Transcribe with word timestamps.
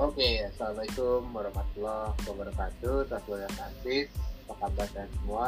Oke, 0.00 0.48
assalamualaikum 0.48 1.28
warahmatullahi 1.28 2.16
wabarakatuh. 2.24 3.04
Transbulan 3.12 3.52
Francis, 3.52 4.08
apa 4.48 4.54
kabar 4.56 4.88
kalian 4.96 5.12
semua? 5.12 5.46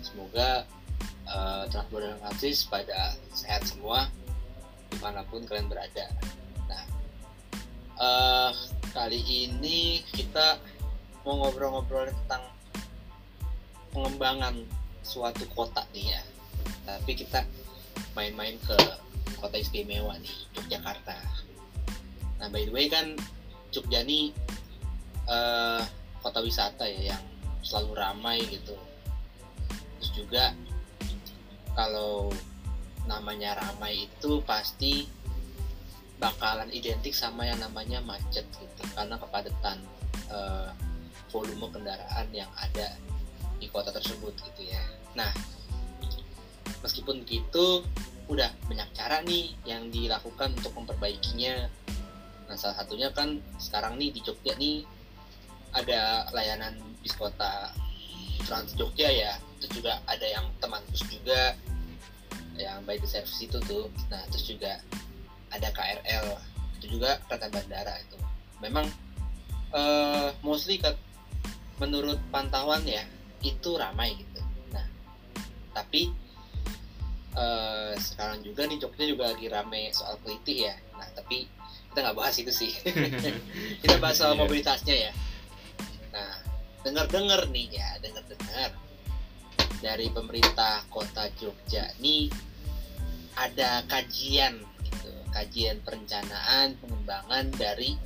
Semoga 0.00 0.64
uh, 1.28 1.68
Transbulan 1.68 2.16
Francis 2.24 2.64
pada 2.64 3.12
sehat 3.36 3.68
semua 3.68 4.08
di 4.88 4.96
mana 5.04 5.20
pun 5.28 5.44
kalian 5.44 5.68
berada. 5.68 6.08
Nah, 6.72 6.84
uh, 8.00 8.50
kali 8.96 9.20
ini 9.20 10.08
kita 10.08 10.56
mau 11.28 11.44
ngobrol-ngobrol 11.44 12.08
tentang 12.08 12.48
pengembangan 13.92 14.56
suatu 15.04 15.44
kota 15.52 15.84
nih 15.92 16.16
ya. 16.16 16.20
Tapi 16.88 17.12
kita 17.12 17.44
main-main 18.16 18.56
ke 18.64 18.80
kota 19.36 19.60
istimewa 19.60 20.16
nih, 20.16 20.48
Yogyakarta. 20.56 21.20
Nah, 22.40 22.48
by 22.48 22.64
the 22.64 22.72
way 22.72 22.88
kan 22.88 23.20
Jogja 23.70 24.02
ini 24.02 24.34
uh, 25.30 25.82
kota 26.20 26.42
wisata 26.42 26.84
ya 26.86 27.14
yang 27.14 27.24
selalu 27.62 27.92
ramai 27.96 28.38
gitu. 28.50 28.74
Terus 29.98 30.10
juga 30.14 30.44
kalau 31.74 32.34
namanya 33.06 33.58
ramai 33.58 34.10
itu 34.10 34.42
pasti 34.44 35.06
bakalan 36.20 36.68
identik 36.70 37.16
sama 37.16 37.48
yang 37.48 37.58
namanya 37.58 38.04
macet 38.04 38.44
gitu 38.44 38.82
karena 38.92 39.16
kepadatan 39.16 39.80
uh, 40.28 40.68
volume 41.32 41.70
kendaraan 41.72 42.28
yang 42.34 42.50
ada 42.60 42.92
di 43.56 43.66
kota 43.72 43.88
tersebut 43.88 44.36
gitu 44.52 44.68
ya. 44.68 44.82
Nah, 45.16 45.32
meskipun 46.84 47.24
begitu 47.24 47.84
udah 48.30 48.52
banyak 48.70 48.88
cara 48.94 49.24
nih 49.26 49.52
yang 49.66 49.90
dilakukan 49.90 50.54
untuk 50.54 50.70
memperbaikinya 50.76 51.66
Nah 52.50 52.58
salah 52.58 52.82
satunya 52.82 53.14
kan 53.14 53.38
sekarang 53.62 53.94
nih 53.94 54.10
di 54.10 54.20
Jogja 54.26 54.58
nih 54.58 54.82
ada 55.70 56.26
layanan 56.34 56.74
bis 56.98 57.14
kota 57.14 57.70
Trans 58.42 58.74
Jogja 58.74 59.06
ya. 59.06 59.38
Terus 59.62 59.78
juga 59.78 60.02
ada 60.10 60.26
yang 60.26 60.50
teman 60.58 60.82
bus 60.90 61.06
juga 61.06 61.54
yang 62.58 62.82
by 62.82 62.98
the 62.98 63.06
service 63.06 63.38
itu 63.38 63.62
tuh. 63.70 63.86
Nah 64.10 64.26
terus 64.34 64.50
juga 64.50 64.82
ada 65.54 65.70
KRL 65.70 66.26
itu 66.82 66.98
juga 66.98 67.22
kereta 67.30 67.46
bandara 67.54 67.94
itu. 68.02 68.18
Memang 68.58 68.90
uh, 69.70 70.34
mostly 70.42 70.82
ke, 70.82 70.90
menurut 71.78 72.18
pantauan 72.34 72.82
ya 72.82 73.06
itu 73.46 73.78
ramai 73.78 74.18
gitu. 74.18 74.42
Nah 74.74 74.90
tapi 75.70 76.10
uh, 77.38 77.94
sekarang 77.94 78.42
juga 78.42 78.66
nih 78.66 78.82
Jogja 78.82 79.06
juga 79.06 79.30
lagi 79.30 79.46
ramai 79.46 79.94
soal 79.94 80.18
kelitih 80.26 80.66
ya. 80.66 80.74
Nah 80.98 81.06
tapi 81.14 81.59
kita 81.90 81.98
nggak 82.06 82.16
bahas 82.16 82.36
itu 82.38 82.52
sih. 82.54 82.72
Kita 83.82 83.98
bahas 83.98 84.16
soal 84.18 84.38
iya. 84.38 84.40
mobilitasnya 84.40 84.96
ya. 85.10 85.12
Nah 86.14 86.30
dengar 86.80 87.06
dengar 87.12 87.44
nih 87.52 87.66
ya 87.76 87.88
dengar 88.00 88.24
dengar 88.24 88.70
dari 89.84 90.08
pemerintah 90.12 90.84
kota 90.88 91.28
Jogja 91.36 91.92
nih 92.00 92.32
ada 93.36 93.84
kajian 93.88 94.60
gitu 94.84 95.12
kajian 95.32 95.80
perencanaan 95.84 96.76
pengembangan 96.80 97.52
dari 97.56 97.96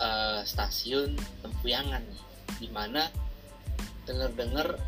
uh, 0.00 0.40
stasiun 0.44 1.16
Tempuyangan 1.44 2.04
nih 2.08 2.22
di 2.60 2.68
mana 2.72 3.08
dengar-dengar 4.04 4.80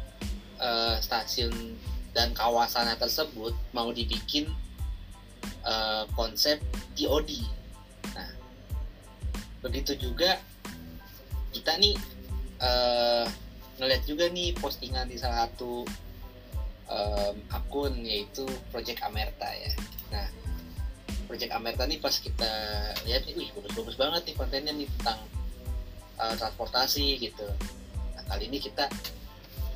uh, 0.60 0.96
stasiun 1.00 1.76
dan 2.16 2.32
kawasannya 2.32 2.96
tersebut 2.96 3.52
mau 3.76 3.92
dibikin 3.92 4.48
uh, 5.64 6.08
konsep 6.16 6.60
TOD 6.96 7.44
begitu 9.66 9.98
juga 9.98 10.38
kita 11.50 11.74
nih 11.82 11.98
uh, 12.62 13.26
ngeliat 13.82 14.02
juga 14.06 14.30
nih 14.30 14.54
postingan 14.56 15.10
di 15.10 15.18
salah 15.18 15.50
satu 15.50 15.82
um, 16.86 17.34
akun 17.50 17.92
yaitu 18.06 18.46
Project 18.70 19.02
Amerta 19.02 19.50
ya. 19.52 19.72
Nah, 20.14 20.26
Project 21.26 21.52
Amerta 21.52 21.84
nih 21.84 21.98
pas 21.98 22.14
kita 22.14 22.50
lihat 23.04 23.26
nih, 23.26 23.34
wih 23.34 23.50
bagus-bagus 23.58 23.98
banget 23.98 24.22
nih 24.32 24.34
kontennya 24.38 24.72
nih 24.72 24.88
tentang 25.00 25.20
uh, 26.22 26.34
transportasi 26.38 27.18
gitu. 27.20 27.46
Nah, 28.16 28.22
kali 28.30 28.48
ini 28.48 28.62
kita 28.62 28.88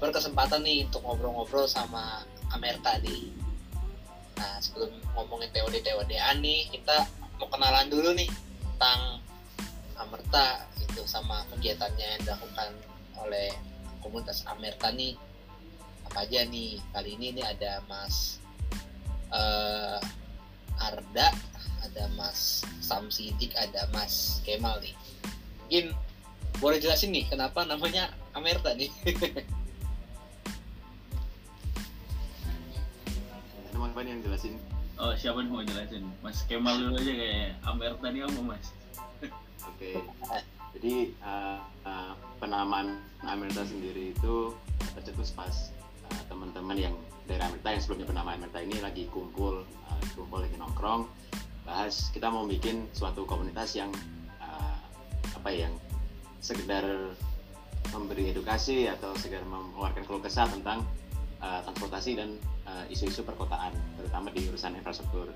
berkesempatan 0.00 0.64
nih 0.64 0.88
untuk 0.88 1.04
ngobrol-ngobrol 1.04 1.68
sama 1.68 2.24
Amerta 2.56 2.96
nih. 3.04 3.34
Nah, 4.40 4.56
sebelum 4.64 4.88
ngomongin 5.12 5.52
TOD-TOD 5.52 6.16
nih, 6.40 6.72
kita 6.72 7.04
mau 7.40 7.48
kenalan 7.48 7.88
dulu 7.88 8.12
nih 8.12 8.28
tentang 8.76 9.24
Amerta 9.96 10.64
itu 10.80 11.04
sama 11.08 11.44
kegiatannya 11.48 12.06
yang 12.16 12.20
dilakukan 12.24 12.72
oleh 13.16 13.48
komunitas 14.04 14.44
Amerta 14.44 14.92
nih. 14.92 15.16
Apa 16.08 16.28
aja 16.28 16.44
nih? 16.44 16.76
Kali 16.92 17.16
ini 17.16 17.32
nih 17.40 17.44
ada 17.44 17.80
Mas 17.88 18.40
uh, 19.32 20.00
Arda 20.80 21.32
ada 21.80 22.04
Mas 22.16 22.60
Samsidik 22.84 23.56
ada 23.56 23.88
Mas 23.92 24.44
Kemal 24.44 24.80
nih. 24.84 24.92
Mungkin 25.64 25.96
boleh 26.60 26.76
jelasin 26.76 27.12
nih 27.12 27.24
kenapa 27.24 27.64
namanya 27.64 28.12
Amerta 28.36 28.76
nih? 28.76 28.92
Teman-teman 33.72 34.04
yang 34.04 34.20
jelasin 34.24 34.60
oh 35.00 35.12
siapa 35.16 35.40
nih 35.40 35.50
mau 35.50 35.64
jelasin? 35.64 36.04
Mas 36.20 36.44
Kemal 36.44 36.76
dulu 36.76 37.00
aja 37.00 37.12
kayak 37.16 37.48
Amerta 37.64 38.06
nih 38.12 38.22
apa 38.28 38.40
Mas? 38.44 38.66
Oke, 39.68 40.00
jadi 40.76 40.94
uh, 41.24 41.60
uh, 41.84 42.12
penamaan 42.36 43.00
Amerta 43.24 43.64
sendiri 43.64 44.12
itu 44.12 44.52
tercetus 44.96 45.32
pas 45.32 45.72
uh, 46.12 46.22
teman-teman 46.28 46.76
yang 46.76 46.94
dari 47.24 47.40
Amerta 47.40 47.72
yang 47.72 47.80
sebelumnya 47.80 48.06
bernama 48.12 48.36
Amerta 48.36 48.60
ini 48.60 48.76
lagi 48.80 49.08
kumpul, 49.08 49.64
uh, 49.64 50.02
kumpul 50.12 50.44
lagi 50.44 50.56
nongkrong, 50.60 51.08
bahas 51.64 52.12
kita 52.12 52.28
mau 52.28 52.44
bikin 52.44 52.88
suatu 52.92 53.24
komunitas 53.24 53.72
yang 53.72 53.92
uh, 54.40 54.76
apa 55.36 55.48
ya, 55.48 55.68
yang 55.68 55.74
sekedar 56.44 56.84
memberi 57.92 58.32
edukasi 58.32 58.88
atau 58.88 59.16
sekedar 59.16 59.44
mengeluarkan 59.48 60.04
keluh 60.04 60.20
kesah 60.20 60.48
tentang 60.48 60.84
uh, 61.40 61.60
transportasi 61.64 62.16
dan 62.16 62.36
isu-isu 62.90 63.22
uh, 63.22 63.26
perkotaan, 63.30 63.72
terutama 63.98 64.28
di 64.34 64.46
urusan 64.50 64.76
infrastruktur. 64.78 65.30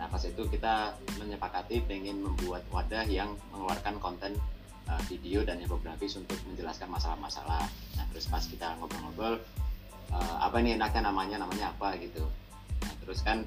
Nah 0.00 0.08
pas 0.08 0.22
itu 0.24 0.42
kita 0.48 0.96
menyepakati 1.20 1.84
pengen 1.84 2.24
membuat 2.24 2.64
wadah 2.72 3.04
yang 3.04 3.36
mengeluarkan 3.52 4.00
konten 4.00 4.32
uh, 4.88 5.02
video 5.08 5.44
dan 5.44 5.60
infografis 5.60 6.16
untuk 6.16 6.36
menjelaskan 6.48 6.88
masalah-masalah. 6.88 7.68
Nah 8.00 8.04
terus 8.10 8.24
pas 8.26 8.40
kita 8.40 8.80
ngobrol-ngobrol 8.80 9.36
uh, 10.12 10.36
apa 10.40 10.56
ini 10.64 10.80
enaknya 10.80 11.12
namanya 11.12 11.36
namanya 11.44 11.72
apa 11.76 12.00
gitu. 12.00 12.24
Nah 12.80 12.92
terus 13.04 13.20
kan 13.20 13.44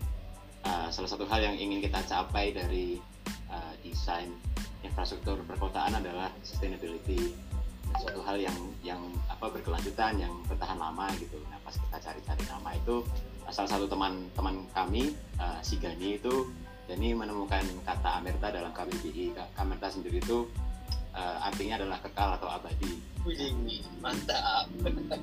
uh, 0.65 0.87
salah 0.93 1.09
satu 1.09 1.25
hal 1.25 1.41
yang 1.41 1.55
ingin 1.57 1.81
kita 1.81 1.99
capai 2.05 2.53
dari 2.53 3.01
uh, 3.49 3.73
desain 3.81 4.29
infrastruktur 4.83 5.39
perkotaan 5.47 5.95
adalah 5.97 6.29
sustainability 6.43 7.33
suatu 7.99 8.21
hal 8.25 8.37
yang 8.39 8.57
yang 8.81 9.01
apa 9.29 9.49
berkelanjutan 9.51 10.17
yang 10.17 10.33
bertahan 10.49 10.77
lama 10.77 11.09
gitu. 11.19 11.37
Nah 11.49 11.59
pas 11.61 11.75
kita 11.75 11.97
cari-cari 11.99 12.43
nama 12.49 12.69
itu 12.73 13.05
salah 13.51 13.69
satu 13.69 13.85
teman-teman 13.85 14.65
kami 14.73 15.13
uh, 15.37 15.59
si 15.61 15.77
Gani 15.77 16.17
itu 16.17 16.49
Gani 16.89 17.15
menemukan 17.15 17.63
kata 17.85 18.19
Amerta 18.19 18.51
dalam 18.51 18.73
KBBI 18.75 19.37
Amerta 19.55 19.87
sendiri 19.87 20.19
itu 20.19 20.49
uh, 21.15 21.37
artinya 21.45 21.79
adalah 21.79 21.97
kekal 22.01 22.29
atau 22.35 22.49
abadi. 22.49 22.99
Wih, 23.23 23.79
mantap. 24.03 24.67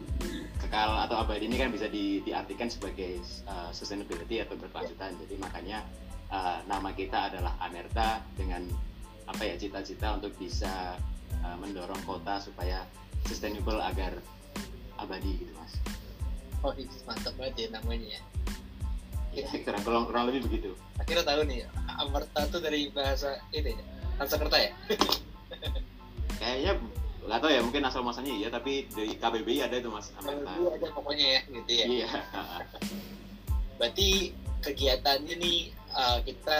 Kekal 0.63 0.91
atau 1.05 1.17
abadi 1.21 1.51
ini 1.51 1.57
kan 1.61 1.69
bisa 1.69 1.91
di, 1.91 2.25
diartikan 2.25 2.71
sebagai 2.73 3.21
uh, 3.45 3.69
sustainability 3.75 4.41
atau 4.41 4.57
berkelanjutan. 4.57 5.13
Jadi 5.21 5.35
makanya 5.37 5.85
uh, 6.33 6.65
nama 6.65 6.95
kita 6.95 7.35
adalah 7.35 7.53
Amerta 7.61 8.25
dengan 8.39 8.65
apa 9.29 9.43
ya 9.47 9.55
cita-cita 9.55 10.17
untuk 10.17 10.35
bisa 10.41 10.97
uh, 11.45 11.57
mendorong 11.61 12.01
kota 12.09 12.41
supaya 12.41 12.85
sustainable 13.29 13.79
agar 13.81 14.17
abadi 15.01 15.41
gitu 15.41 15.53
mas. 15.57 15.73
Oh 16.61 16.73
mantap 17.09 17.33
banget 17.41 17.55
ya 17.57 17.69
namanya 17.81 18.09
ya. 18.21 18.23
Ya, 19.31 19.47
kurang, 19.63 19.83
kurang, 19.87 20.05
kurang 20.11 20.25
lebih 20.27 20.51
begitu. 20.51 20.71
Akhirnya 20.99 21.23
tahu 21.23 21.47
nih, 21.47 21.63
Amerta 22.03 22.51
itu 22.51 22.59
dari 22.59 22.91
bahasa 22.91 23.39
ini 23.55 23.79
ya, 23.79 23.85
Sanskerta 24.19 24.59
ya? 24.67 24.75
Kayaknya 26.43 26.73
nggak 27.31 27.39
tahu 27.39 27.51
ya, 27.55 27.61
mungkin 27.63 27.83
asal 27.87 28.03
masanya 28.03 28.35
iya, 28.35 28.49
tapi 28.51 28.91
dari 28.91 29.15
KBBI 29.15 29.71
ada 29.71 29.79
itu 29.79 29.87
mas 29.87 30.11
Amerta. 30.19 30.51
KBBI 30.51 30.67
ada 30.83 30.87
pokoknya 30.91 31.27
ya, 31.31 31.41
gitu 31.47 31.71
ya. 31.71 31.85
Iya. 31.87 32.09
Berarti 33.79 34.09
kegiatannya 34.67 35.35
nih 35.39 35.59
uh, 35.95 36.19
kita 36.27 36.59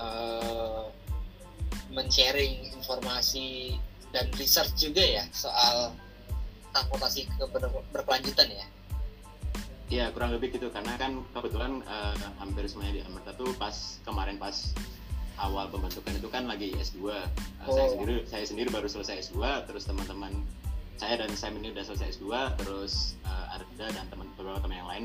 uh, 0.00 0.88
men-sharing 1.98 2.70
informasi 2.78 3.74
dan 4.14 4.30
research 4.38 4.78
juga 4.78 5.02
ya 5.02 5.26
soal 5.34 5.90
transportasi 6.70 7.26
ke 7.26 7.44
berkelanjutan 7.90 8.48
ya. 8.54 8.66
Iya 9.88 10.04
kurang 10.12 10.36
lebih 10.36 10.52
gitu 10.52 10.68
karena 10.68 10.94
kan 11.00 11.24
kebetulan 11.32 11.80
uh, 11.88 12.12
hampir 12.38 12.68
semuanya 12.68 13.00
di 13.00 13.02
Amerta 13.08 13.32
tuh 13.34 13.50
pas 13.56 13.98
kemarin 14.04 14.36
pas 14.36 14.76
awal 15.40 15.72
pembentukan 15.72 16.12
itu 16.12 16.28
kan 16.28 16.44
lagi 16.46 16.76
S2 16.76 17.08
Uh, 17.58 17.66
Oh. 17.68 17.74
saya 17.74 17.88
sendiri 17.90 18.14
saya 18.24 18.44
sendiri 18.46 18.68
baru 18.70 18.86
selesai 18.86 19.28
S2 19.28 19.66
terus 19.66 19.84
teman-teman 19.84 20.30
saya 20.94 21.20
dan 21.20 21.30
Sam 21.34 21.58
ini 21.58 21.74
udah 21.74 21.84
selesai 21.84 22.16
S2 22.16 22.54
terus 22.62 23.18
uh, 23.26 23.54
Arda 23.58 23.90
dan 23.92 24.06
teman 24.08 24.30
beberapa 24.38 24.62
teman 24.62 24.78
yang 24.78 24.88
lain 24.88 25.04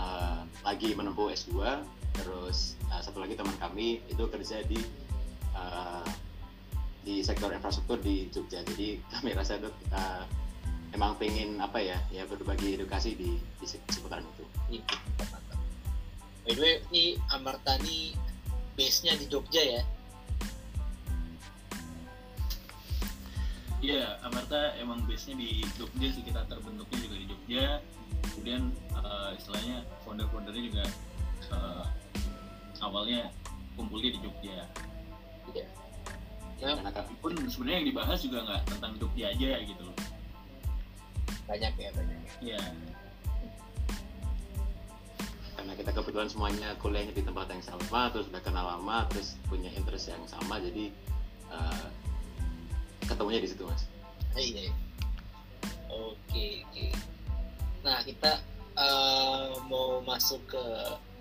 uh, 0.00 0.42
lagi 0.64 0.96
menempuh 0.96 1.30
S2 1.30 1.84
terus 2.16 2.80
uh, 2.88 2.98
satu 3.04 3.20
lagi 3.22 3.36
teman 3.36 3.54
kami 3.60 4.00
itu 4.08 4.24
kerja 4.28 4.64
di 4.66 4.80
uh, 5.56 6.06
di 7.02 7.20
sektor 7.20 7.50
infrastruktur 7.50 7.98
di 7.98 8.30
Jogja 8.30 8.62
jadi 8.62 9.00
kami 9.10 9.34
rasa 9.38 9.58
itu 9.58 9.70
uh, 9.90 10.24
emang 10.92 11.16
pengen 11.16 11.56
apa 11.58 11.80
ya 11.80 11.98
ya 12.12 12.28
berbagi 12.28 12.76
edukasi 12.76 13.16
di 13.16 13.40
di 13.58 13.66
seputaran 13.66 14.24
itu 14.24 14.44
mantap. 15.18 15.58
By 16.42 16.52
the 16.56 16.60
way, 16.60 16.74
ini 16.90 17.04
Amarta 17.30 17.78
nih 17.80 18.18
base-nya 18.74 19.14
di 19.14 19.26
Jogja 19.30 19.62
ya. 19.62 19.82
Iya, 23.82 24.18
Amarta 24.22 24.74
emang 24.78 25.02
base-nya 25.06 25.38
di 25.38 25.62
Jogja 25.78 26.08
sih 26.10 26.22
kita 26.22 26.46
terbentuknya 26.46 26.98
juga 27.02 27.16
di 27.18 27.26
Jogja. 27.30 27.64
Kemudian 28.32 28.62
eh, 28.94 29.30
istilahnya 29.38 29.76
founder-foundernya 30.06 30.62
juga 30.66 30.84
eh, 31.50 31.84
awalnya 32.82 33.30
kumpulnya 33.78 34.10
di 34.14 34.20
Jogja. 34.22 34.66
Iya. 35.52 35.66
Ya, 36.58 36.66
Nah, 36.68 36.74
karena 36.78 36.90
kami- 36.94 37.18
Pun 37.18 37.32
sebenarnya 37.46 37.78
yang 37.82 37.88
dibahas 37.90 38.18
juga 38.20 38.38
nggak 38.42 38.60
tentang 38.68 38.92
Jogja 38.98 39.26
aja 39.30 39.50
gitu 39.60 39.82
loh. 39.82 39.96
banyak 41.42 41.72
ya, 41.76 41.90
banyak. 41.92 42.18
Iya. 42.40 42.60
karena 45.52 45.72
kita 45.78 45.90
kebetulan 45.92 46.26
semuanya 46.26 46.68
kuliahnya 46.80 47.12
di 47.12 47.22
tempat 47.22 47.46
yang 47.46 47.62
sama 47.62 48.10
terus 48.10 48.26
udah 48.26 48.42
kenal 48.42 48.66
lama 48.66 49.06
terus 49.06 49.38
punya 49.46 49.70
interest 49.72 50.10
yang 50.10 50.18
sama 50.26 50.58
jadi 50.58 50.90
uh, 51.46 51.86
ketemunya 53.04 53.38
di 53.38 53.46
situ 53.46 53.62
mas 53.62 53.86
Iya. 54.32 54.66
iya. 54.66 54.72
Oke, 55.92 56.64
oke. 56.64 56.86
Nah, 57.84 58.00
kita 58.00 58.40
eh, 58.72 59.48
mau 59.68 60.00
masuk 60.00 60.40
ke 60.48 60.64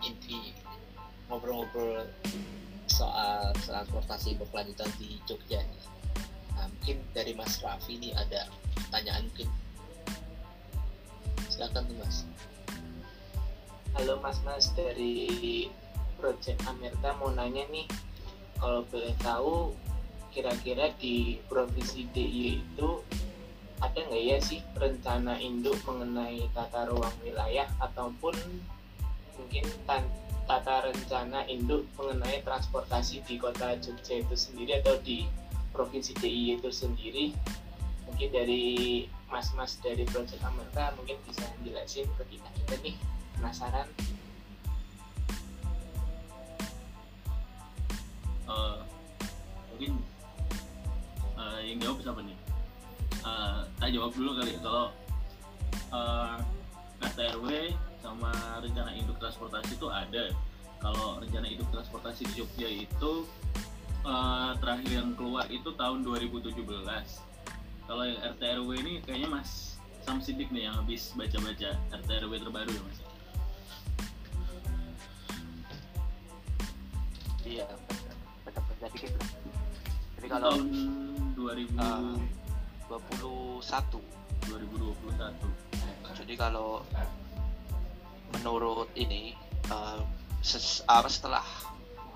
inti 0.02 0.56
ngobrol-ngobrol 1.28 2.08
soal 3.02 3.50
transportasi 3.66 4.38
berkelanjutan 4.38 4.86
di 5.02 5.18
Jogja 5.26 5.66
nih. 5.66 5.84
Nah, 6.54 6.70
mungkin 6.70 6.98
dari 7.18 7.34
Mas 7.34 7.58
Raffi 7.58 7.98
nih 7.98 8.14
ada 8.14 8.46
pertanyaan 8.78 9.26
mungkin. 9.26 9.50
Silakan 11.50 11.90
nih 11.90 11.98
Mas. 11.98 12.18
Halo 13.92 14.24
mas-mas 14.24 14.72
dari 14.72 15.68
Project 16.16 16.64
Amerta 16.64 17.12
mau 17.20 17.28
nanya 17.34 17.68
nih 17.74 17.90
kalau 18.56 18.88
boleh 18.88 19.12
tahu 19.20 19.76
kira-kira 20.32 20.96
di 20.96 21.44
provinsi 21.52 22.08
DIY 22.16 22.64
itu 22.64 22.90
ada 23.84 24.00
nggak 24.00 24.24
ya 24.24 24.38
sih 24.40 24.64
rencana 24.80 25.36
induk 25.44 25.76
mengenai 25.84 26.48
tata 26.56 26.88
ruang 26.88 27.12
wilayah 27.20 27.68
ataupun 27.84 28.32
mungkin 29.36 29.66
tan- 29.84 30.31
tata 30.50 30.90
rencana 30.90 31.46
induk 31.48 31.86
mengenai 31.96 32.42
transportasi 32.42 33.24
di 33.26 33.36
kota 33.38 33.78
Jogja 33.80 34.22
itu 34.22 34.36
sendiri 34.36 34.82
atau 34.82 34.98
di 35.02 35.26
provinsi 35.72 36.12
DIY 36.20 36.60
itu 36.60 36.70
sendiri 36.70 37.26
mungkin 38.10 38.30
dari 38.34 38.66
mas-mas 39.32 39.80
dari 39.80 40.04
Project 40.04 40.44
Amerta 40.44 40.92
mungkin 41.00 41.16
bisa 41.24 41.48
jelasin 41.64 42.04
ke 42.20 42.24
kita 42.28 42.50
kita 42.60 42.76
nih 42.84 42.96
penasaran 43.40 43.88
Eh, 48.52 48.78
mungkin 49.72 49.92
eh, 51.40 51.60
yang 51.72 51.78
jawab 51.80 51.98
siapa 52.04 52.22
nih? 52.26 52.38
Eh, 53.22 53.60
saya 53.80 53.90
jawab 53.96 54.12
dulu 54.12 54.30
kali 54.36 54.52
ya. 54.56 54.60
Kalau 54.60 54.86
RTRW 57.02 57.48
sama 58.02 58.34
rencana 58.60 58.92
induk 58.98 59.18
transportasi 59.22 59.78
itu 59.78 59.88
ada. 59.88 60.34
Kalau 60.82 61.22
rencana 61.22 61.46
induk 61.46 61.70
transportasi 61.70 62.26
di 62.34 62.34
Jogja 62.42 62.68
itu 62.68 63.14
eh, 64.04 64.52
terakhir 64.58 64.92
yang 64.92 65.14
keluar 65.14 65.46
itu 65.48 65.70
tahun 65.78 66.02
2017. 66.02 66.58
Kalau 67.86 68.04
yang 68.06 68.20
RTRW 68.36 68.70
ini 68.82 68.94
kayaknya 69.06 69.30
Mas 69.30 69.78
Sam 70.02 70.18
Sidik 70.18 70.50
nih 70.50 70.66
yang 70.70 70.82
habis 70.82 71.14
baca-baca 71.14 71.78
RTRW 71.94 72.34
terbaru 72.42 72.72
ya 72.74 72.82
Mas. 72.82 73.00
Iya, 77.42 77.66
baca-baca 78.48 78.86
dikit 78.96 79.12
lah. 79.18 79.30
Jadi 80.18 80.28
kalau 80.30 80.54
tahun 80.56 80.70
2000 81.36 81.78
Ah. 81.82 82.18
21, 82.92 84.04
2021. 84.52 85.48
jadi 86.12 86.34
kalau 86.36 86.84
menurut 88.42 88.90
ini 88.98 89.38
apa, 89.70 90.02
setelah 91.06 91.46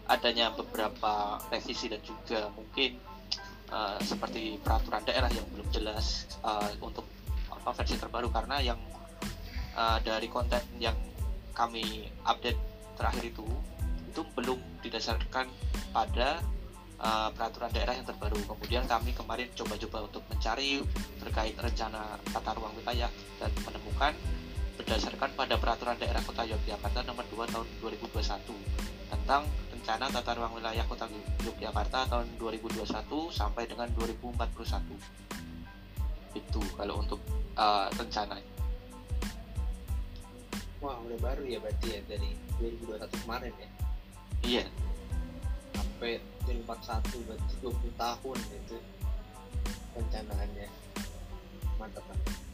adanya 0.09 0.49
beberapa 0.53 1.37
revisi 1.53 1.85
dan 1.85 2.01
juga 2.01 2.49
mungkin 2.57 2.97
eh, 3.69 3.97
seperti 4.01 4.57
peraturan 4.57 5.05
daerah 5.05 5.29
yang 5.29 5.45
belum 5.53 5.69
jelas 5.69 6.25
eh, 6.41 6.73
untuk 6.81 7.05
apa 7.53 7.69
versi 7.77 8.01
terbaru 8.01 8.33
karena 8.33 8.57
yang 8.57 8.81
eh, 9.77 9.97
dari 10.01 10.25
konten 10.25 10.65
yang 10.81 10.97
kami 11.53 12.09
update 12.25 12.57
terakhir 12.97 13.29
itu 13.29 13.45
itu 14.09 14.25
belum 14.33 14.59
didasarkan 14.79 15.47
pada 15.91 16.39
uh, 17.03 17.27
peraturan 17.35 17.67
daerah 17.75 17.99
yang 17.99 18.07
terbaru. 18.07 18.39
Kemudian 18.47 18.87
kami 18.87 19.11
kemarin 19.11 19.51
coba-coba 19.51 20.07
untuk 20.07 20.23
mencari 20.31 20.79
terkait 21.19 21.55
rencana 21.59 22.15
tata 22.31 22.55
ruang 22.55 22.71
wilayah 22.79 23.11
dan 23.43 23.51
menemukan 23.67 24.15
berdasarkan 24.85 25.33
pada 25.33 25.57
peraturan 25.57 25.97
daerah 25.97 26.21
Kota 26.21 26.45
Yogyakarta 26.45 27.01
nomor 27.09 27.25
2 27.33 27.49
tahun 27.49 27.65
2021 27.81 28.21
tentang 29.09 29.49
rencana 29.73 30.13
tata 30.13 30.37
ruang 30.37 30.61
wilayah 30.61 30.85
Kota 30.85 31.09
Yogyakarta 31.41 32.05
tahun 32.05 32.29
2021 32.37 32.85
sampai 33.33 33.65
dengan 33.65 33.89
2041. 33.97 36.37
Itu 36.37 36.61
kalau 36.77 37.01
untuk 37.01 37.17
uh, 37.57 37.89
rencana. 37.97 38.37
Wah, 40.85 41.01
udah 41.01 41.17
baru 41.17 41.49
ya 41.49 41.57
berarti 41.57 41.97
ya 41.97 42.05
dari 42.05 42.37
2021 42.61 43.25
kemarin 43.25 43.53
ya. 43.57 43.69
Iya, 44.45 44.69
Sampai 45.73 46.21
2041 46.45 47.25
berarti 47.25 47.53
20 47.65 47.89
tahun 47.97 48.37
itu 48.53 48.77
rencanaannya. 49.97 50.69
Mantap 51.81 52.05
banget. 52.05 52.44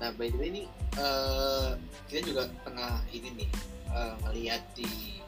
Nah, 0.00 0.08
by 0.16 0.32
the 0.32 0.38
way 0.40 0.48
ini 0.48 0.62
eh, 0.96 1.70
kita 2.08 2.20
juga 2.24 2.48
pernah 2.64 3.04
ini 3.12 3.44
nih 3.44 3.50
ngeliat 4.24 4.62
di 4.72 5.20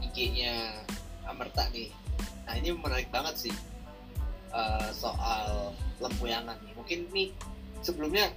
IG-nya 0.00 0.80
Amerta 1.28 1.68
nih. 1.72 1.92
Nah, 2.48 2.54
ini 2.56 2.72
menarik 2.72 3.12
banget 3.12 3.48
sih 3.48 3.54
eh, 4.50 4.88
soal 4.96 5.76
lempuyangan 6.00 6.56
nih. 6.64 6.72
Mungkin 6.72 6.98
nih 7.12 7.28
sebelumnya 7.84 8.32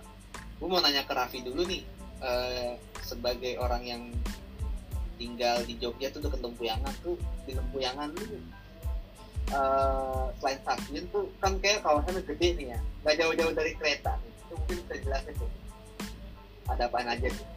gue 0.60 0.68
mau 0.68 0.82
nanya 0.84 1.06
ke 1.08 1.14
Raffi 1.14 1.40
dulu 1.46 1.64
nih 1.64 1.82
eh, 2.22 2.76
sebagai 3.06 3.56
orang 3.62 3.84
yang 3.86 4.04
tinggal 5.18 5.62
di 5.66 5.78
Jogja 5.80 6.12
tuh 6.14 6.22
deket 6.26 6.42
Lempuyangan 6.42 6.94
tuh 7.02 7.18
di 7.46 7.54
Lempuyangan 7.54 8.10
tuh 8.18 8.26
eh, 9.54 10.26
selain 10.42 10.60
stasiun 10.66 11.06
tuh 11.14 11.30
kan 11.38 11.56
kayak 11.62 11.86
kawasannya 11.86 12.22
gede 12.26 12.48
nih 12.58 12.68
ya 12.74 12.80
nggak 13.06 13.16
jauh-jauh 13.22 13.54
dari 13.54 13.72
kereta 13.78 14.18
nih 14.18 14.34
mungkin 14.56 14.76
bisa 14.86 14.96
jelasin 15.04 15.34
tuh 15.36 15.52
ada 16.68 16.88
apaan 16.88 17.10
aja 17.12 17.28
nih 17.28 17.48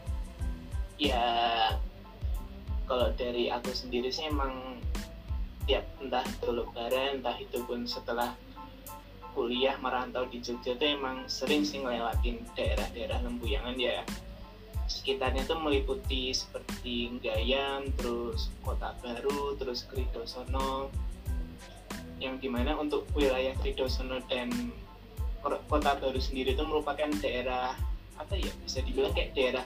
ya 1.00 1.24
kalau 2.90 3.14
dari 3.14 3.52
aku 3.52 3.70
sendiri 3.70 4.10
sih 4.10 4.26
emang 4.26 4.82
tiap 5.70 5.86
entah 6.02 6.26
itu 6.26 6.50
lebaran 6.50 7.22
entah 7.22 7.36
itu 7.38 7.62
pun 7.62 7.86
setelah 7.86 8.34
kuliah 9.32 9.78
merantau 9.78 10.26
di 10.26 10.42
Jogja 10.42 10.74
tuh 10.74 10.90
emang 10.90 11.26
sering 11.30 11.62
sih 11.62 11.78
ngelewatin 11.78 12.42
daerah-daerah 12.58 13.22
Lempuyangan 13.22 13.78
ya. 13.78 14.02
Sekitarnya 14.90 15.46
tuh 15.46 15.62
meliputi 15.62 16.34
seperti 16.34 17.14
Gayam, 17.22 17.94
terus 17.94 18.50
Kota 18.66 18.90
Baru, 18.98 19.54
terus 19.54 19.86
Kridosono 19.86 20.90
yang 22.20 22.36
di 22.36 22.52
mana 22.52 22.76
untuk 22.76 23.06
wilayah 23.16 23.54
Kridosono 23.62 24.20
dan 24.28 24.50
Kota 25.42 25.90
Baru 25.96 26.20
sendiri 26.20 26.52
itu 26.52 26.64
merupakan 26.64 27.08
daerah 27.20 27.74
apa 28.20 28.36
ya 28.36 28.52
bisa 28.60 28.84
dibilang 28.84 29.16
kayak 29.16 29.32
daerah 29.32 29.64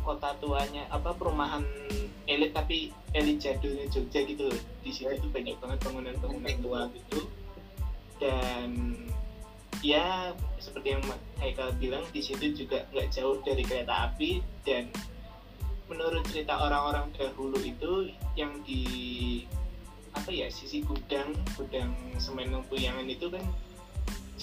kota 0.00 0.32
tuanya 0.40 0.86
apa 0.88 1.12
perumahan 1.12 1.66
elit 2.30 2.54
tapi 2.54 2.94
elit 3.12 3.42
jadulnya 3.42 3.90
Jogja 3.90 4.22
gitu 4.22 4.48
loh. 4.48 4.60
di 4.80 4.90
situ 4.94 5.10
tuh 5.18 5.30
banyak 5.34 5.58
banget 5.58 5.78
bangunan-bangunan 5.82 6.56
tua 6.62 6.80
gitu 6.94 7.20
dan 8.22 8.96
ya 9.84 10.32
seperti 10.56 10.96
yang 10.96 11.02
Haikal 11.36 11.74
bilang 11.76 12.06
di 12.14 12.22
situ 12.24 12.54
juga 12.54 12.86
nggak 12.94 13.12
jauh 13.12 13.42
dari 13.44 13.60
kereta 13.60 14.08
api 14.08 14.40
dan 14.64 14.88
menurut 15.86 16.24
cerita 16.26 16.56
orang-orang 16.56 17.12
dahulu 17.14 17.60
itu 17.60 18.10
yang 18.34 18.50
di 18.64 18.82
apa 20.16 20.32
ya 20.32 20.48
sisi 20.48 20.80
gudang 20.80 21.36
gudang 21.54 21.92
semen 22.16 22.48
lempuyangan 22.50 23.04
itu 23.04 23.28
kan 23.28 23.44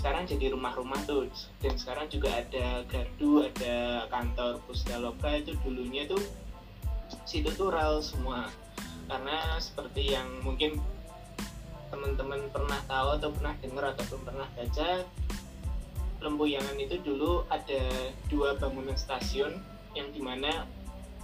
sekarang 0.03 0.27
jadi 0.27 0.51
rumah-rumah 0.51 0.99
tuh. 1.07 1.31
Dan 1.63 1.79
sekarang 1.79 2.11
juga 2.11 2.35
ada 2.35 2.83
gardu 2.91 3.47
ada 3.47 4.03
kantor 4.11 4.59
pustaloka 4.67 5.31
itu 5.31 5.55
dulunya 5.63 6.03
tuh 6.03 6.19
situ 7.23 7.47
tuh 7.55 7.71
rel 7.71 8.03
semua. 8.03 8.51
Karena 9.07 9.55
seperti 9.63 10.11
yang 10.11 10.27
mungkin 10.43 10.75
teman-teman 11.87 12.51
pernah 12.51 12.83
tahu 12.83 13.15
atau 13.15 13.31
pernah 13.31 13.55
dengar 13.63 13.95
ataupun 13.95 14.19
pernah 14.27 14.47
baca 14.59 15.07
Lempuyangan 16.23 16.79
itu 16.79 16.99
dulu 17.03 17.43
ada 17.51 17.83
dua 18.31 18.55
bangunan 18.55 18.95
stasiun 18.95 19.59
yang 19.91 20.07
di 20.15 20.23
mana 20.23 20.63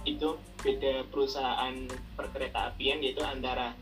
itu 0.04 0.36
beda 0.60 1.08
perusahaan 1.08 1.72
perkereta 2.16 2.72
apian 2.72 3.00
yaitu 3.00 3.24
antara 3.24 3.72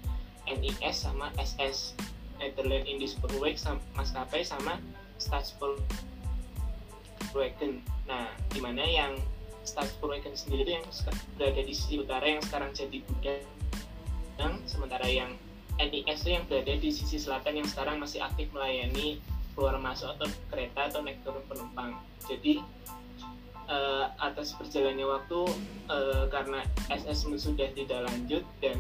NIS 0.47 0.95
sama 0.95 1.35
SS 1.35 1.99
Netherlands 2.39 2.89
Indies 2.89 3.13
Spoorweg 3.19 3.59
maskapai 3.95 4.45
sama 4.47 4.79
Staatspoorwegen. 5.19 7.83
Nah, 8.07 8.31
di 8.55 8.61
mana 8.63 8.87
yang 8.87 9.19
Staatspoorwegen 9.67 10.37
sendiri 10.39 10.71
yang 10.81 10.87
berada 11.37 11.61
di 11.61 11.75
sisi 11.75 11.99
utara 12.01 12.25
yang 12.25 12.41
sekarang 12.41 12.73
jadi 12.73 13.05
gudang, 13.05 14.65
sementara 14.65 15.05
yang 15.11 15.37
NIS 15.79 16.27
itu 16.27 16.31
yang 16.35 16.45
berada 16.51 16.75
di 16.75 16.91
sisi 16.91 17.23
selatan 17.23 17.63
yang 17.63 17.69
sekarang 17.71 18.03
masih 18.03 18.19
aktif 18.19 18.51
melayani 18.51 19.23
keluar 19.55 19.79
masuk 19.79 20.11
atau 20.19 20.27
kereta 20.51 20.91
atau 20.91 21.03
naik 21.03 21.23
turun 21.23 21.43
penumpang. 21.47 21.95
Jadi 22.27 22.63
uh, 23.71 24.11
atas 24.19 24.55
berjalannya 24.59 25.07
waktu 25.07 25.41
uh, 25.91 26.25
karena 26.31 26.63
SS 26.91 27.27
sudah 27.27 27.71
tidak 27.75 28.01
lanjut 28.07 28.43
dan 28.59 28.79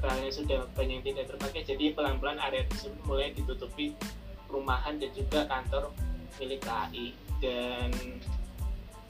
relnya 0.00 0.32
sudah 0.32 0.60
banyak 0.74 1.00
yang 1.00 1.04
tidak 1.04 1.26
terpakai, 1.36 1.62
jadi 1.64 1.84
pelan-pelan 1.92 2.40
area 2.40 2.64
tersebut 2.68 3.00
mulai 3.04 3.32
ditutupi 3.36 3.92
perumahan 4.50 4.98
dan 4.98 5.10
juga 5.14 5.46
kantor 5.46 5.94
milik 6.42 6.60
KAI 6.64 7.14
dan 7.38 7.90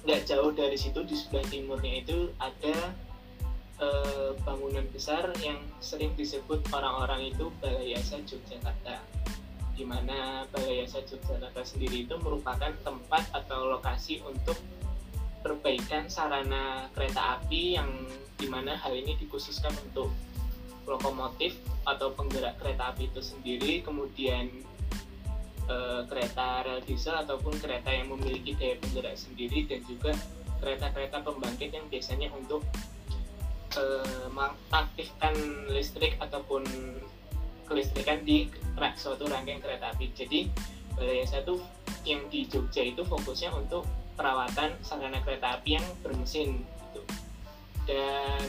nggak 0.04 0.24
jauh 0.28 0.52
dari 0.52 0.76
situ 0.76 1.00
di 1.04 1.12
sebelah 1.16 1.44
timurnya 1.48 2.00
itu 2.00 2.32
ada 2.40 2.92
uh, 3.80 4.32
bangunan 4.44 4.84
besar 4.92 5.28
yang 5.44 5.60
sering 5.80 6.12
disebut 6.16 6.64
orang-orang 6.72 7.32
itu 7.32 7.52
Balai 7.60 7.92
Yasa 7.96 8.20
Yogyakarta 8.24 8.96
di 9.76 9.84
mana 9.84 10.44
Balai 10.48 10.84
Yasa 10.84 11.04
Yogyakarta 11.04 11.64
sendiri 11.64 12.08
itu 12.08 12.16
merupakan 12.20 12.72
tempat 12.80 13.28
atau 13.32 13.68
lokasi 13.76 14.24
untuk 14.24 14.56
perbaikan 15.40 16.08
sarana 16.08 16.88
kereta 16.92 17.40
api 17.40 17.76
yang 17.80 17.88
di 18.36 18.48
mana 18.48 18.76
hal 18.76 18.92
ini 18.92 19.16
dikhususkan 19.20 19.72
untuk 19.88 20.12
lokomotif 20.88 21.56
atau 21.88 22.12
penggerak 22.12 22.60
kereta 22.60 22.92
api 22.92 23.08
itu 23.08 23.20
sendiri 23.20 23.80
kemudian 23.80 24.48
e, 25.68 25.76
kereta 26.08 26.64
rel 26.66 26.80
diesel 26.84 27.16
ataupun 27.16 27.56
kereta 27.60 27.88
yang 27.90 28.12
memiliki 28.12 28.56
daya 28.56 28.76
penggerak 28.80 29.16
sendiri 29.16 29.64
dan 29.68 29.80
juga 29.88 30.12
kereta-kereta 30.60 31.24
pembangkit 31.24 31.72
yang 31.72 31.86
biasanya 31.88 32.28
untuk 32.36 32.60
e, 33.76 33.84
mengaktifkan 34.32 35.34
listrik 35.72 36.20
ataupun 36.20 36.64
kelistrikan 37.64 38.20
di 38.26 38.50
suatu 38.98 39.30
rangkaian 39.30 39.62
kereta 39.62 39.94
api. 39.94 40.10
Jadi 40.10 40.50
Balai 41.00 41.24
satu 41.24 41.56
yang 42.04 42.28
di 42.28 42.44
Jogja 42.44 42.84
itu 42.84 43.00
fokusnya 43.00 43.56
untuk 43.56 43.88
perawatan 44.20 44.76
sarana 44.84 45.24
kereta 45.24 45.56
api 45.56 45.80
yang 45.80 45.86
bermesin 46.04 46.60
gitu. 46.60 47.02
Dan 47.88 48.44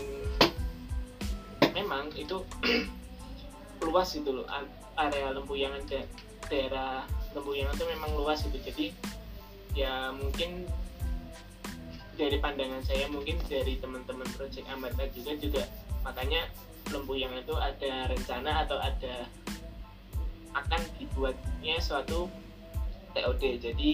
memang 1.74 2.12
itu 2.16 2.44
luas 3.88 4.14
gitu 4.14 4.32
loh 4.32 4.46
area 5.00 5.34
Lempuyangan 5.34 5.82
dan 5.90 6.06
daerah 6.52 7.08
Lempuyangan 7.32 7.74
itu 7.74 7.86
memang 7.88 8.12
luas 8.20 8.44
gitu. 8.44 8.60
Jadi 8.60 8.92
ya 9.72 10.12
mungkin 10.12 10.68
dari 12.20 12.38
pandangan 12.38 12.84
saya 12.84 13.08
mungkin 13.08 13.40
dari 13.48 13.80
teman-teman 13.80 14.28
Project 14.36 14.68
Amarta 14.68 15.08
juga 15.16 15.32
juga 15.40 15.64
makanya 16.04 16.44
lembu 16.92 17.16
yang 17.16 17.32
itu 17.34 17.56
ada 17.56 18.12
rencana 18.12 18.68
atau 18.68 18.78
ada 18.78 19.26
akan 20.52 20.82
dibuatnya 21.00 21.80
suatu 21.80 22.28
TOD 23.16 23.64
jadi 23.64 23.94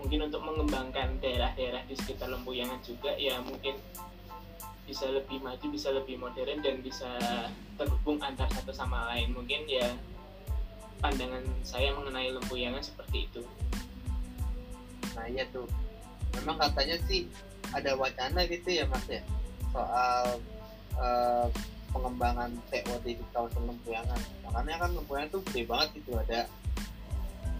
mungkin 0.00 0.32
untuk 0.32 0.40
mengembangkan 0.40 1.20
daerah-daerah 1.20 1.84
di 1.84 1.94
sekitar 1.94 2.32
Lempuyangan 2.32 2.80
juga 2.80 3.12
ya 3.20 3.36
mungkin 3.44 3.76
bisa 4.90 5.06
lebih 5.06 5.38
maju, 5.38 5.66
bisa 5.70 5.94
lebih 5.94 6.18
modern 6.18 6.58
dan 6.66 6.82
bisa 6.82 7.06
terhubung 7.78 8.18
antar 8.26 8.50
satu 8.50 8.74
sama 8.74 9.06
lain. 9.14 9.30
Mungkin 9.30 9.70
ya 9.70 9.86
pandangan 10.98 11.46
saya 11.62 11.94
mengenai 11.94 12.34
Lempuyangan 12.34 12.82
seperti 12.82 13.30
itu. 13.30 13.46
Nah 15.14 15.30
iya 15.30 15.46
tuh, 15.54 15.70
memang 16.42 16.58
katanya 16.58 16.98
sih 17.06 17.30
ada 17.70 17.94
wacana 17.94 18.42
gitu 18.50 18.66
ya 18.66 18.84
mas 18.90 19.06
ya? 19.06 19.22
Soal 19.70 20.42
uh, 20.98 21.46
pengembangan 21.94 22.50
TOD 22.74 23.06
di 23.06 23.24
kawasan 23.30 23.70
Lempuyangan 23.70 24.18
makanya 24.42 24.74
kan 24.82 24.90
Lempuyangan 24.98 25.28
itu 25.30 25.38
gede 25.46 25.62
banget 25.70 25.88
gitu. 26.02 26.10
Ada 26.18 26.40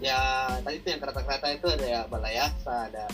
ya 0.03 0.19
tadi 0.65 0.75
itu 0.83 0.87
yang 0.91 0.99
kereta-kereta 0.99 1.47
itu 1.55 1.67
ada 1.71 1.85
ya 1.85 2.01
balayasa 2.11 2.91
ada 2.91 3.05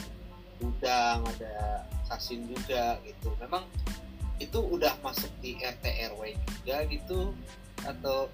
gudang 0.58 1.22
ada 1.38 1.86
stasiun 2.10 2.50
juga 2.50 2.98
gitu. 3.06 3.30
Memang 3.38 3.62
itu 4.38 4.60
udah 4.62 4.94
masuk 5.02 5.30
di 5.42 5.58
RT 5.58 5.86
RW 6.14 6.38
juga 6.62 6.78
gitu 6.90 7.20
atau 7.82 8.30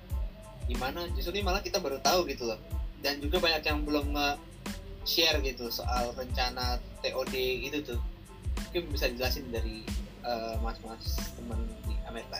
gimana? 0.67 1.07
Justru 1.15 1.39
ini 1.39 1.43
malah 1.43 1.63
kita 1.63 1.79
baru 1.79 1.99
tahu 2.03 2.27
gitu 2.27 2.47
loh. 2.47 2.59
Dan 3.03 3.19
juga 3.19 3.39
banyak 3.43 3.63
yang 3.67 3.83
belum 3.83 4.15
share 5.03 5.43
gitu 5.43 5.67
soal 5.67 6.15
rencana 6.15 6.79
TOD 7.03 7.35
itu 7.67 7.79
tuh. 7.83 7.99
Mungkin 8.69 8.89
bisa 8.95 9.11
dijelasin 9.11 9.51
dari 9.51 9.83
uh, 10.23 10.55
mas-mas 10.63 11.19
teman 11.35 11.59
di 11.87 11.95
Amerika 12.07 12.39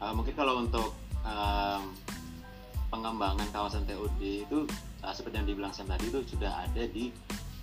uh, 0.00 0.12
mungkin 0.16 0.34
kalau 0.34 0.64
untuk 0.64 0.96
um, 1.22 1.82
pengembangan 2.90 3.46
kawasan 3.54 3.84
TOD 3.86 4.20
itu 4.48 4.58
uh, 5.04 5.14
seperti 5.14 5.38
yang 5.38 5.46
dibilang 5.46 5.72
Sam 5.76 5.86
tadi 5.86 6.10
itu 6.10 6.20
sudah 6.26 6.66
ada 6.66 6.84
di 6.90 7.12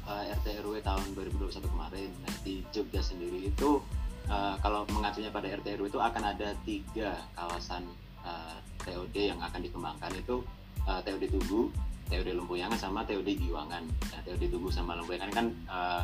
uh, 0.08 0.24
RT 0.42 0.64
RW 0.64 0.80
tahun 0.82 1.06
2021 1.14 1.68
kemarin 1.68 2.10
nah, 2.24 2.36
di 2.42 2.64
Jogja 2.72 3.04
sendiri 3.04 3.52
itu 3.52 3.84
uh, 4.32 4.56
kalau 4.64 4.88
mengacunya 4.90 5.30
pada 5.30 5.52
RT 5.52 5.78
RW 5.78 5.92
itu 5.92 6.00
akan 6.00 6.24
ada 6.24 6.56
tiga 6.64 7.20
kawasan 7.36 7.84
uh, 8.24 8.58
TOD 8.88 9.16
yang 9.36 9.40
akan 9.44 9.60
dikembangkan 9.60 10.12
itu 10.16 10.42
uh, 10.88 11.04
TOD 11.04 11.28
Tugu, 11.28 11.70
TOD 12.08 12.30
Lempuyangan 12.32 12.80
sama 12.80 13.04
TOD 13.04 13.28
Giwangan. 13.36 13.84
Nah, 13.84 14.20
TOD 14.24 14.48
Tugu 14.48 14.72
sama 14.72 14.96
Lempuyangan 14.96 15.32
kan 15.36 15.46
uh, 15.68 16.02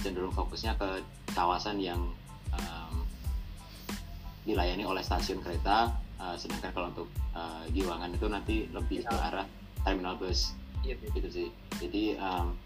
cenderung 0.00 0.32
fokusnya 0.32 0.78
ke 0.78 1.02
kawasan 1.34 1.82
yang 1.82 2.00
um, 2.54 2.94
dilayani 4.46 4.86
oleh 4.86 5.02
stasiun 5.02 5.42
kereta, 5.42 5.90
uh, 6.18 6.34
sedangkan 6.38 6.70
kalau 6.74 6.88
untuk 6.94 7.08
uh, 7.34 7.66
Giwangan 7.74 8.10
itu 8.14 8.26
nanti 8.30 8.56
lebih 8.70 9.02
ke 9.06 9.14
arah 9.14 9.46
terminal 9.82 10.14
bus. 10.18 10.54
Iya, 10.82 10.98
gitu 11.14 11.28
sih. 11.30 11.48
Jadi 11.78 12.18
um, 12.18 12.58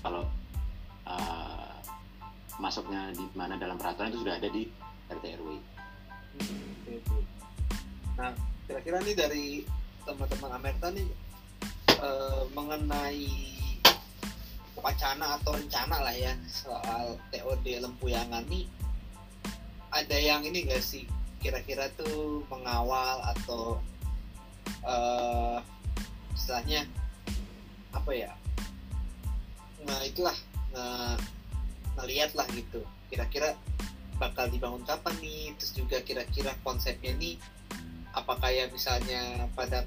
kalau 0.00 0.24
uh, 1.06 1.72
masuknya 2.58 3.14
di 3.14 3.24
mana 3.38 3.54
dalam 3.56 3.78
peraturan 3.78 4.10
itu 4.10 4.22
sudah 4.26 4.34
ada 4.36 4.48
di 4.50 4.62
RT 5.08 5.24
RW. 5.38 5.48
Hmm, 6.38 7.22
nah, 8.18 8.32
kira-kira 8.68 8.98
nih 9.02 9.16
dari 9.16 9.46
teman-teman 10.04 10.50
Amerta 10.56 10.88
nih 10.92 11.08
uh, 12.00 12.44
mengenai 12.56 13.26
wacana 14.78 15.36
atau 15.42 15.52
rencana 15.58 15.98
lah 16.00 16.14
ya 16.14 16.32
soal 16.46 17.18
TOD 17.34 17.82
Lempuyangan 17.82 18.46
nih 18.46 18.70
ada 19.90 20.16
yang 20.16 20.46
ini 20.46 20.68
gak 20.68 20.84
sih 20.84 21.04
kira-kira 21.42 21.90
tuh 21.98 22.46
mengawal 22.50 23.22
atau 23.34 23.78
uh, 24.86 25.58
istilahnya 26.34 26.86
apa 27.94 28.10
ya 28.14 28.30
nah 29.86 30.00
itulah 30.02 30.34
nah, 30.74 31.14
ngeliat 31.98 32.34
lah 32.34 32.46
gitu. 32.54 32.82
Kira-kira 33.10 33.54
bakal 34.18 34.50
dibangun 34.50 34.82
kapan 34.86 35.14
nih? 35.22 35.54
Terus 35.58 35.72
juga 35.74 35.98
kira-kira 36.02 36.54
konsepnya 36.62 37.14
nih 37.18 37.38
apakah 38.14 38.50
ya 38.50 38.66
misalnya 38.70 39.46
pada 39.54 39.86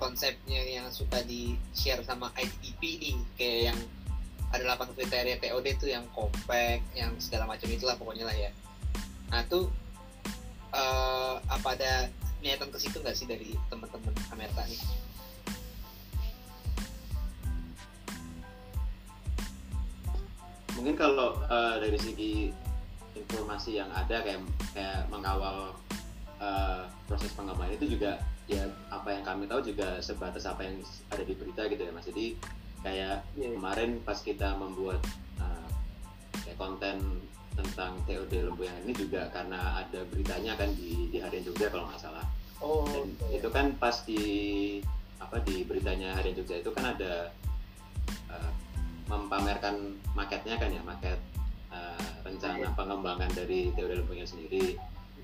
konsepnya 0.00 0.62
yang 0.64 0.88
suka 0.88 1.20
di 1.24 1.56
share 1.76 2.00
sama 2.04 2.32
ITP 2.36 2.80
nih? 2.80 3.16
Kayak 3.36 3.60
yang 3.72 3.78
ada 4.48 4.64
8 4.80 4.96
kriteria 4.96 5.36
TOD 5.44 5.66
tuh 5.76 5.90
yang 5.92 6.08
compact 6.16 6.84
yang 6.96 7.12
segala 7.20 7.44
macam 7.44 7.68
itulah 7.68 7.96
pokoknya 8.00 8.24
lah 8.24 8.36
ya. 8.36 8.50
Nah 9.28 9.44
tuh 9.44 9.68
uh, 10.72 11.36
apa 11.52 11.76
ada 11.76 12.08
niatan 12.40 12.70
ke 12.70 12.78
situ 12.80 13.02
nggak 13.02 13.16
sih 13.16 13.26
dari 13.26 13.52
teman-teman 13.68 14.14
Amerika 14.30 14.62
nih 14.64 14.78
mungkin 20.78 20.94
kalau 20.94 21.42
uh, 21.50 21.76
dari 21.82 21.98
segi 21.98 22.32
informasi 23.18 23.82
yang 23.82 23.90
ada 23.90 24.22
kayak 24.22 24.40
kayak 24.70 25.10
mengawal 25.10 25.74
uh, 26.38 26.86
proses 27.10 27.34
pengembangan 27.34 27.74
itu 27.74 27.98
juga 27.98 28.22
ya 28.48 28.64
apa 28.88 29.12
yang 29.12 29.26
kami 29.26 29.44
tahu 29.44 29.60
juga 29.60 30.00
sebatas 30.00 30.48
apa 30.48 30.64
yang 30.64 30.80
ada 31.12 31.22
di 31.26 31.34
berita 31.34 31.66
gitu 31.66 31.82
ya 31.82 31.92
mas. 31.92 32.06
Jadi 32.06 32.38
kayak 32.80 33.26
Iya. 33.34 33.58
kemarin 33.58 33.90
pas 34.06 34.22
kita 34.22 34.54
membuat 34.54 35.02
uh, 35.42 35.68
kayak 36.46 36.56
konten 36.56 37.26
tentang 37.58 37.98
TOD 38.06 38.46
Lembuyangan 38.46 38.86
ini 38.86 38.94
juga 38.94 39.26
karena 39.34 39.82
ada 39.82 40.06
beritanya 40.06 40.54
kan 40.54 40.70
di 40.78 41.10
di 41.10 41.18
Harian 41.18 41.42
Jogja 41.42 41.68
kalau 41.74 41.90
nggak 41.90 41.98
salah. 42.00 42.22
Oh, 42.62 42.86
dan 42.90 43.06
itu 43.34 43.48
kan 43.50 43.74
pas 43.82 44.06
di 44.06 44.22
apa 45.18 45.42
di 45.42 45.66
beritanya 45.66 46.14
Harian 46.14 46.38
Jogja 46.38 46.62
itu 46.62 46.70
kan 46.70 46.94
ada 46.94 47.34
mempamerkan 49.08 49.96
maketnya 50.12 50.60
kan 50.60 50.70
ya 50.70 50.82
maket 50.84 51.18
uh, 51.72 52.08
rencana 52.22 52.68
pengembangan 52.76 53.30
dari 53.32 53.72
teori 53.72 53.98
lembungnya 53.98 54.28
sendiri. 54.28 54.76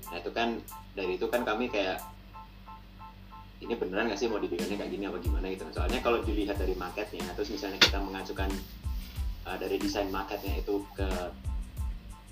Nah 0.09 0.17
itu 0.19 0.31
kan 0.33 0.57
dari 0.97 1.17
itu 1.17 1.25
kan 1.29 1.45
kami 1.45 1.69
kayak 1.69 2.01
ini 3.61 3.73
beneran 3.77 4.11
nggak 4.11 4.19
sih 4.19 4.27
mau 4.27 4.41
dibikinnya 4.41 4.77
kayak 4.77 4.91
gini 4.91 5.05
apa 5.07 5.17
gimana? 5.21 5.47
gitu 5.47 5.63
soalnya 5.71 6.03
kalau 6.03 6.19
dilihat 6.21 6.59
dari 6.59 6.75
marketnya 6.75 7.25
terus 7.33 7.49
misalnya 7.49 7.79
kita 7.79 7.97
mengajukan 8.03 8.49
uh, 9.47 9.57
dari 9.57 9.79
desain 9.79 10.11
marketnya 10.11 10.59
itu 10.59 10.83
ke 10.93 11.07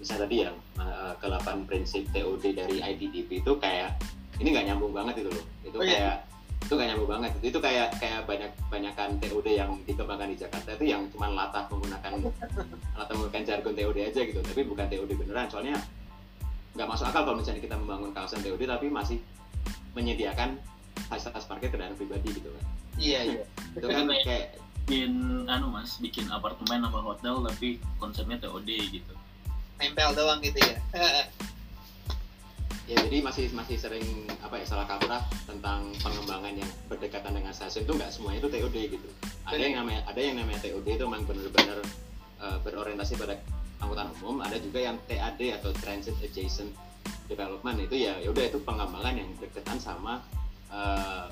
misalnya 0.04 0.22
tadi 0.28 0.36
yang 0.44 0.56
uh, 0.82 1.16
ke 1.16 1.26
8 1.32 1.70
prinsip 1.70 2.04
TOD 2.12 2.44
dari 2.52 2.84
IDDP 2.84 3.40
itu 3.40 3.52
kayak 3.56 3.96
ini 4.42 4.52
nggak 4.52 4.66
nyambung 4.74 4.92
banget 4.92 5.24
itu 5.24 5.30
loh. 5.30 5.46
Itu 5.64 5.78
Oh, 5.80 5.86
iya. 5.86 6.20
Itu 6.64 6.74
nggak 6.80 6.88
nyambung 6.96 7.10
banget 7.10 7.32
itu, 7.42 7.46
itu 7.52 7.60
kayak 7.60 7.90
kayak 8.00 8.22
banyak 8.24 8.52
banyakan 8.72 9.10
TOD 9.20 9.48
yang 9.52 9.72
dikembangkan 9.84 10.30
di 10.32 10.38
Jakarta 10.40 10.70
itu 10.78 10.86
yang 10.88 11.02
cuma 11.12 11.28
latah 11.28 11.68
menggunakan 11.68 12.12
latah 13.00 13.14
menggunakan 13.18 13.44
jargon 13.44 13.74
TOD 13.76 13.98
aja 14.00 14.22
gitu 14.24 14.40
tapi 14.40 14.62
bukan 14.64 14.86
TOD 14.88 15.12
beneran 15.18 15.48
soalnya 15.52 15.76
nggak 16.74 16.88
masuk 16.90 17.06
akal 17.06 17.22
kalau 17.28 17.38
misalnya 17.38 17.62
kita 17.62 17.76
membangun 17.78 18.12
kawasan 18.16 18.42
TOD 18.42 18.64
tapi 18.66 18.88
masih 18.90 19.18
menyediakan 19.94 20.58
fasilitas 21.12 21.46
parkir 21.46 21.70
kendaraan 21.70 21.94
pribadi 22.00 22.32
gitu 22.34 22.50
kan 22.50 22.64
iya 22.98 23.20
iya. 23.28 23.44
itu 23.78 23.86
kan 23.86 24.08
Kayak- 24.08 24.26
kayak 24.26 24.48
bikin 24.84 25.48
anu 25.48 25.72
mas 25.72 25.96
bikin 26.04 26.28
apartemen 26.28 26.84
sama 26.84 27.00
hotel 27.00 27.40
tapi 27.48 27.80
konsepnya 28.04 28.36
TOD 28.40 28.68
gitu 28.92 29.14
Nempel 29.80 30.16
doang 30.16 30.40
gitu 30.40 30.60
ya. 30.64 30.76
ya 32.94 32.98
jadi 33.10 33.18
masih 33.26 33.46
masih 33.58 33.76
sering 33.82 34.06
apa 34.46 34.62
ya 34.62 34.66
salah 34.70 34.86
kaprah 34.86 35.26
tentang 35.50 35.90
pengembangan 35.98 36.54
yang 36.54 36.70
berdekatan 36.86 37.34
dengan 37.34 37.50
stasiun 37.50 37.90
itu 37.90 37.94
nggak 37.98 38.12
semuanya 38.14 38.40
itu 38.46 38.50
TOD 38.54 38.78
gitu. 38.94 39.10
Ada 39.50 39.58
yang 39.58 39.76
namanya 39.82 40.02
ada 40.06 40.22
yang 40.22 40.36
namanya 40.38 40.60
TOD 40.62 40.88
itu 40.94 41.04
memang 41.10 41.26
benar-benar 41.26 41.80
uh, 42.38 42.58
berorientasi 42.62 43.18
pada 43.18 43.42
angkutan 43.82 44.14
umum 44.22 44.46
ada 44.46 44.56
juga 44.62 44.80
yang 44.80 44.96
TAD 45.10 45.42
atau 45.58 45.74
Transit 45.74 46.16
Adjacent 46.22 46.70
Development 47.26 47.78
itu 47.82 47.96
ya 47.98 48.14
ya 48.22 48.30
udah 48.30 48.46
itu 48.46 48.62
pengembangan 48.62 49.14
yang 49.18 49.30
berdekatan 49.42 49.78
sama 49.82 50.22
uh, 50.70 51.28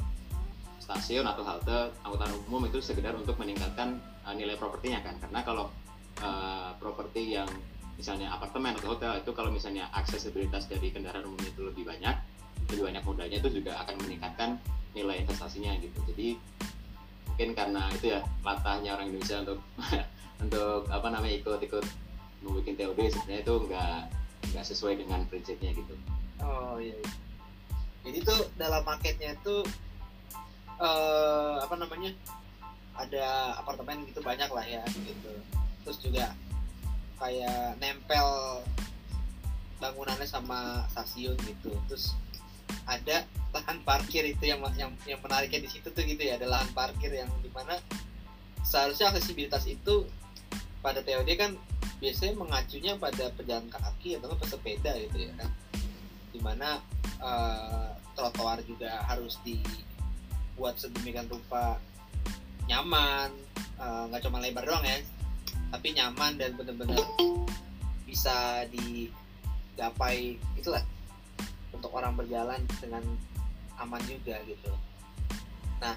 stasiun 0.82 1.24
atau 1.24 1.46
halte 1.46 1.94
angkutan 2.02 2.32
umum 2.50 2.66
itu 2.66 2.82
sekedar 2.82 3.14
untuk 3.14 3.38
meningkatkan 3.38 4.02
uh, 4.26 4.34
nilai 4.34 4.58
propertinya 4.58 5.00
kan. 5.06 5.16
Karena 5.22 5.40
kalau 5.46 5.70
uh, 6.26 6.74
properti 6.82 7.38
yang 7.38 7.48
misalnya 8.02 8.34
apartemen 8.34 8.74
atau 8.74 8.98
hotel 8.98 9.22
itu 9.22 9.30
kalau 9.38 9.54
misalnya 9.54 9.86
aksesibilitas 9.94 10.66
dari 10.66 10.90
kendaraan 10.90 11.30
umum 11.30 11.38
itu 11.46 11.62
lebih 11.62 11.86
banyak 11.86 12.18
lebih 12.74 12.90
banyak 12.90 13.04
modalnya 13.06 13.38
itu 13.38 13.62
juga 13.62 13.78
akan 13.86 13.96
meningkatkan 14.02 14.58
nilai 14.98 15.22
investasinya 15.22 15.78
gitu 15.78 16.02
jadi 16.10 16.34
mungkin 17.30 17.50
karena 17.54 17.86
itu 17.94 18.18
ya 18.18 18.26
latahnya 18.42 18.98
orang 18.98 19.14
Indonesia 19.14 19.38
untuk 19.46 19.60
untuk 20.44 20.82
apa 20.90 21.08
namanya 21.14 21.38
ikut-ikut 21.38 21.86
membuat 22.42 22.74
TOD 22.74 23.00
sebenarnya 23.14 23.42
itu 23.46 23.54
nggak 23.70 23.98
nggak 24.52 24.66
sesuai 24.66 24.98
dengan 24.98 25.22
prinsipnya 25.30 25.70
gitu 25.78 25.94
Oh 26.42 26.82
iya. 26.82 26.98
iya. 26.98 27.12
Jadi 28.02 28.18
tuh 28.26 28.42
dalam 28.58 28.82
marketnya 28.82 29.38
tuh 29.46 29.62
eh 30.82 31.56
apa 31.62 31.76
namanya? 31.78 32.12
Ada 32.98 33.58
apartemen 33.62 34.04
gitu 34.10 34.20
banyak 34.26 34.50
lah 34.50 34.66
ya 34.66 34.84
gitu. 34.90 35.32
Terus 35.86 35.98
juga 36.02 36.34
kayak 37.22 37.78
nempel 37.78 38.60
bangunannya 39.78 40.26
sama 40.26 40.90
stasiun 40.90 41.38
gitu. 41.46 41.70
Terus 41.86 42.18
ada 42.90 43.22
lahan 43.54 43.78
parkir 43.86 44.26
itu 44.26 44.50
yang 44.50 44.58
yang 44.74 44.90
yang 45.06 45.22
menariknya 45.22 45.62
di 45.62 45.70
situ 45.70 45.94
tuh 45.94 46.02
gitu 46.02 46.20
ya, 46.26 46.42
ada 46.42 46.50
lahan 46.50 46.70
parkir 46.74 47.14
yang 47.14 47.30
di 47.46 47.54
mana 47.54 47.78
seharusnya 48.66 49.14
aksesibilitas 49.14 49.70
itu 49.70 50.10
pada 50.82 51.06
TOD 51.06 51.30
kan 51.38 51.54
biasanya 52.02 52.34
mengacunya 52.34 52.94
pada 52.98 53.30
pejalan 53.38 53.70
kaki 53.70 54.18
atau 54.18 54.34
pesepeda 54.34 54.98
gitu 54.98 55.30
ya 55.30 55.32
kan 55.38 55.50
di 56.34 56.40
mana 56.42 56.82
eh, 57.22 57.90
trotoar 58.18 58.66
juga 58.66 59.06
harus 59.06 59.38
dibuat 59.46 60.82
sedemikian 60.82 61.30
rupa 61.30 61.78
nyaman 62.66 63.30
eh, 63.78 64.04
nggak 64.10 64.22
cuma 64.26 64.42
lebar 64.42 64.66
doang 64.66 64.82
ya 64.82 64.98
tapi 65.72 65.96
nyaman 65.96 66.36
dan 66.36 66.52
benar-benar 66.60 67.00
bisa 68.04 68.68
digapai 68.68 70.36
itulah 70.60 70.84
untuk 71.72 71.90
orang 71.96 72.14
berjalan 72.14 72.60
dengan 72.84 73.02
aman 73.80 74.04
juga 74.06 74.36
gitu. 74.46 74.72
Nah 75.80 75.96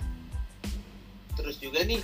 terus 1.34 1.58
juga 1.58 1.82
nih 1.82 1.98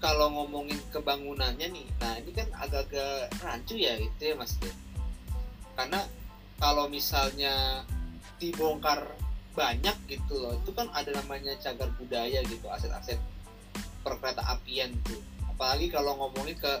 kalau 0.00 0.32
ngomongin 0.32 0.80
kebangunannya 0.88 1.68
nih 1.68 1.86
nah 2.00 2.16
ini 2.16 2.32
kan 2.32 2.48
agak-agak 2.56 3.28
rancu 3.44 3.76
ya 3.76 4.00
gitu 4.00 4.32
ya 4.32 4.34
mas 4.40 4.56
karena 5.76 6.00
kalau 6.56 6.88
misalnya 6.88 7.84
dibongkar 8.40 9.04
banyak 9.52 9.92
gitu 10.08 10.40
loh 10.40 10.56
itu 10.56 10.72
kan 10.72 10.88
ada 10.96 11.12
namanya 11.12 11.52
cagar 11.60 11.92
budaya 12.00 12.40
gitu 12.48 12.64
aset-aset 12.72 13.20
perkereta 14.00 14.42
apian 14.48 14.90
tuh. 15.04 15.20
Apalagi 15.52 15.92
kalau 15.92 16.16
ngomongin 16.16 16.56
ke 16.56 16.72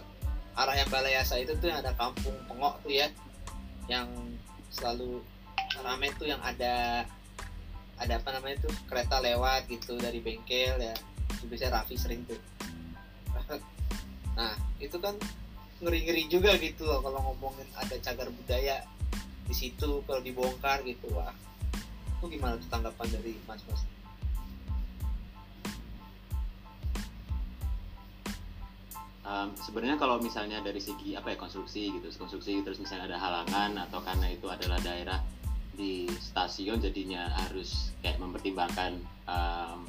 arah 0.60 0.76
yang 0.76 0.90
Balayasa 0.92 1.40
itu 1.40 1.56
tuh 1.56 1.72
yang 1.72 1.80
ada 1.80 1.96
kampung 1.96 2.36
Pengok 2.44 2.84
tuh 2.84 2.92
ya 2.92 3.08
yang 3.88 4.06
selalu 4.70 5.24
rame 5.82 6.12
tuh 6.14 6.30
yang 6.30 6.38
ada 6.44 7.04
ada 8.00 8.12
apa 8.16 8.28
namanya 8.32 8.64
tuh 8.64 8.72
kereta 8.88 9.20
lewat 9.20 9.68
gitu 9.68 9.98
dari 10.00 10.22
bengkel 10.24 10.80
ya. 10.80 10.96
Itu 11.36 11.44
biasanya 11.50 11.80
Raffi 11.80 11.96
sering 11.96 12.24
tuh. 12.24 12.40
Nah 14.38 14.56
itu 14.80 14.96
kan 14.96 15.18
ngeri-ngeri 15.84 16.30
juga 16.30 16.56
gitu 16.56 16.86
loh 16.88 17.04
kalau 17.04 17.20
ngomongin 17.28 17.66
ada 17.76 17.92
cagar 18.00 18.30
budaya 18.32 18.80
di 19.44 19.52
situ 19.52 20.00
kalau 20.06 20.22
dibongkar 20.22 20.80
gitu. 20.86 21.12
Wah 21.12 21.34
itu 22.20 22.36
gimana 22.36 22.56
tuh 22.56 22.68
tanggapan 22.68 23.08
dari 23.10 23.36
mas 23.44 23.60
Um, 29.30 29.54
sebenarnya 29.54 29.94
kalau 29.94 30.18
misalnya 30.18 30.58
dari 30.58 30.82
segi 30.82 31.14
apa 31.14 31.30
ya 31.30 31.38
konstruksi 31.38 31.94
gitu 31.94 32.10
konstruksi 32.18 32.66
terus 32.66 32.82
misalnya 32.82 33.14
ada 33.14 33.18
halangan 33.22 33.78
atau 33.86 34.02
karena 34.02 34.26
itu 34.26 34.50
adalah 34.50 34.82
daerah 34.82 35.22
di 35.70 36.10
stasiun 36.10 36.82
jadinya 36.82 37.30
harus 37.46 37.94
kayak 38.02 38.18
mempertimbangkan 38.18 38.98
um, 39.30 39.86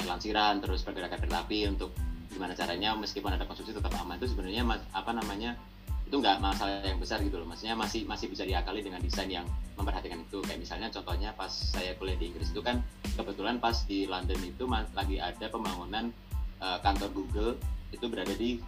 eh, 0.00 0.04
lansiran 0.08 0.64
terus 0.64 0.80
pergerakan 0.80 1.20
kereta 1.20 1.44
api 1.44 1.68
untuk 1.68 1.92
gimana 2.32 2.56
caranya 2.56 2.96
meskipun 2.96 3.36
ada 3.36 3.44
konstruksi 3.44 3.76
tetap 3.76 3.92
aman 4.00 4.16
itu 4.16 4.32
sebenarnya 4.32 4.64
apa 4.96 5.12
namanya 5.12 5.60
itu 6.08 6.16
nggak 6.16 6.40
masalah 6.40 6.82
yang 6.82 6.98
besar 6.98 7.22
gitu 7.22 7.38
loh. 7.38 7.46
Maksudnya 7.46 7.78
masih 7.78 8.02
masih 8.02 8.26
bisa 8.32 8.42
diakali 8.42 8.82
dengan 8.82 8.98
desain 8.98 9.30
yang 9.30 9.46
memperhatikan 9.78 10.18
itu. 10.18 10.42
Kayak 10.42 10.58
misalnya 10.58 10.88
contohnya 10.90 11.30
pas 11.38 11.52
saya 11.52 11.94
kuliah 12.00 12.18
di 12.18 12.34
Inggris 12.34 12.50
itu 12.50 12.58
kan 12.64 12.82
kebetulan 13.14 13.62
pas 13.62 13.76
di 13.86 14.10
London 14.10 14.40
itu 14.42 14.66
lagi 14.66 15.22
ada 15.22 15.46
pembangunan 15.46 16.10
uh, 16.58 16.82
kantor 16.82 17.14
Google 17.14 17.52
itu 17.90 18.04
berada 18.06 18.34
di 18.34 18.62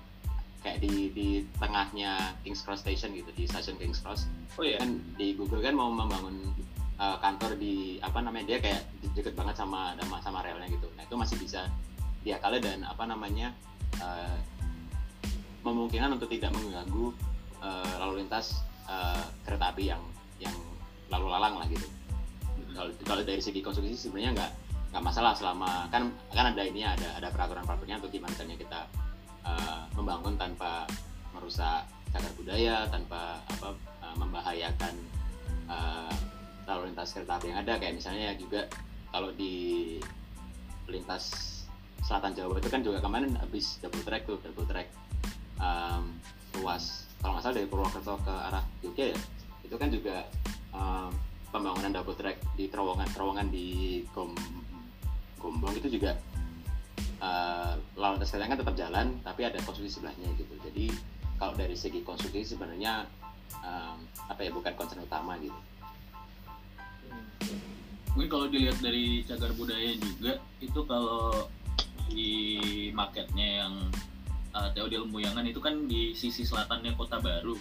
kayak 0.62 0.78
di 0.78 1.10
di 1.10 1.28
tengahnya 1.58 2.38
Kings 2.46 2.62
Cross 2.62 2.86
Station 2.86 3.10
gitu 3.18 3.30
di 3.34 3.44
stasiun 3.50 3.76
Kings 3.82 3.98
Cross. 3.98 4.30
Oh 4.54 4.64
ya 4.64 4.78
kan 4.78 5.02
di 5.18 5.34
Google 5.34 5.62
kan 5.62 5.74
mau 5.74 5.90
membangun 5.90 6.54
uh, 7.02 7.18
kantor 7.18 7.58
di 7.58 7.98
apa 7.98 8.22
namanya 8.22 8.54
dia 8.54 8.58
kayak 8.62 8.82
deket 9.18 9.34
banget 9.34 9.58
sama 9.58 9.98
sama, 9.98 10.22
sama 10.22 10.38
relnya 10.46 10.70
gitu. 10.70 10.86
Nah 10.94 11.02
itu 11.02 11.14
masih 11.18 11.36
bisa 11.42 11.66
diakali 12.22 12.62
dan 12.62 12.86
apa 12.86 13.02
namanya 13.10 13.50
uh, 13.98 14.38
memungkinkan 15.66 16.14
untuk 16.14 16.30
tidak 16.30 16.54
mengganggu 16.54 17.10
uh, 17.58 17.94
lalu 18.06 18.22
lintas 18.22 18.62
uh, 18.86 19.26
kereta 19.42 19.74
api 19.74 19.90
yang 19.90 20.02
yang 20.38 20.54
lalu 21.10 21.26
lalang 21.26 21.58
lah 21.58 21.66
gitu. 21.66 21.86
Kalau 22.72 22.90
kalau 23.02 23.22
dari 23.26 23.42
segi 23.42 23.60
konstruksi 23.60 23.98
sebenarnya 23.98 24.38
nggak 24.38 24.52
nggak 24.94 25.02
masalah 25.02 25.34
selama 25.34 25.90
kan 25.90 26.14
kan 26.30 26.54
ada 26.54 26.62
ini 26.62 26.86
ada 26.86 27.18
ada 27.18 27.28
peraturan 27.34 27.66
peraturannya 27.66 27.98
untuk 27.98 28.12
gimana 28.14 28.32
caranya 28.36 28.58
kita 28.60 28.80
uh, 29.46 29.86
membangun 29.94 30.34
tanpa 30.38 30.86
merusak 31.32 31.86
cagar 32.12 32.32
budaya 32.36 32.84
tanpa 32.92 33.40
apa 33.48 33.72
uh, 34.04 34.16
membahayakan 34.20 34.94
uh, 35.66 36.12
lalu 36.68 36.92
lintas 36.92 37.16
kereta 37.16 37.40
api 37.40 37.50
yang 37.50 37.60
ada. 37.64 37.78
Kayak 37.80 37.94
misalnya 37.98 38.36
juga 38.36 38.68
kalau 39.10 39.32
di 39.34 39.96
lintas 40.90 41.64
selatan 42.02 42.34
Jawa 42.34 42.58
itu 42.58 42.68
kan 42.68 42.82
juga 42.82 42.98
kemarin 42.98 43.38
habis 43.38 43.78
double 43.78 44.02
track 44.02 44.26
tuh 44.26 44.38
double 44.42 44.66
track 44.66 44.90
um, 45.62 46.10
ruas 46.58 47.06
kalau 47.22 47.38
nggak 47.38 47.44
salah 47.46 47.56
dari 47.62 47.68
Purwokerto 47.70 48.14
ke 48.26 48.34
arah 48.34 48.64
Jogja 48.82 49.14
ya. 49.14 49.18
Itu 49.62 49.78
kan 49.78 49.88
juga 49.88 50.26
um, 50.74 51.14
pembangunan 51.54 51.94
double 51.94 52.18
track 52.18 52.42
di 52.58 52.66
terowongan 52.66 53.06
terowongan 53.14 53.46
di 53.52 54.02
Gom, 54.10 54.34
Gombong 55.38 55.74
itu 55.78 56.00
juga 56.00 56.18
uh, 57.22 57.78
lintas 57.94 58.34
kereta 58.34 58.50
kan 58.50 58.58
tetap 58.58 58.74
jalan 58.74 59.06
tapi 59.22 59.46
ada 59.46 59.56
konstruksi 59.62 60.02
sebelahnya 60.02 60.28
gitu. 60.34 60.54
Jadi 60.66 60.90
kalau 61.38 61.54
dari 61.54 61.78
segi 61.78 62.02
konstruksi 62.02 62.54
sebenarnya 62.54 63.06
um, 63.62 64.02
apa 64.26 64.40
ya 64.42 64.50
bukan 64.50 64.74
concern 64.74 65.06
utama 65.06 65.38
gitu. 65.38 65.56
Mungkin 68.12 68.28
kalau 68.28 68.46
dilihat 68.50 68.76
dari 68.84 69.24
cagar 69.24 69.56
budaya 69.56 69.96
juga 69.96 70.36
itu 70.60 70.80
kalau 70.84 71.48
di 72.12 72.92
marketnya 72.92 73.64
yang 73.64 73.74
uh, 74.52 74.68
Teo 74.76 74.84
di 74.84 75.00
Lembuyangan 75.00 75.48
itu 75.48 75.62
kan 75.64 75.88
di 75.88 76.12
sisi 76.12 76.44
selatannya 76.44 76.92
Kota 76.92 77.22
Baru. 77.22 77.56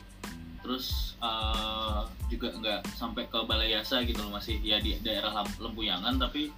Terus 0.62 1.18
uh, 1.24 2.06
juga 2.30 2.54
nggak 2.54 2.94
sampai 2.94 3.26
ke 3.32 3.40
Balayasa 3.48 4.06
gitu 4.06 4.22
loh 4.22 4.38
masih 4.38 4.62
ya 4.62 4.78
di 4.78 5.00
daerah 5.02 5.34
Lempuyangan 5.58 6.20
tapi 6.22 6.54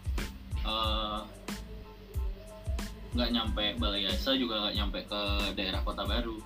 uh, 0.66 1.24
nggak 3.14 3.30
nyampe 3.30 3.64
Balayasa 3.78 4.34
juga 4.38 4.68
nggak 4.68 4.76
nyampe 4.76 5.00
ke 5.06 5.22
daerah 5.54 5.82
Kota 5.86 6.04
Baru. 6.06 6.42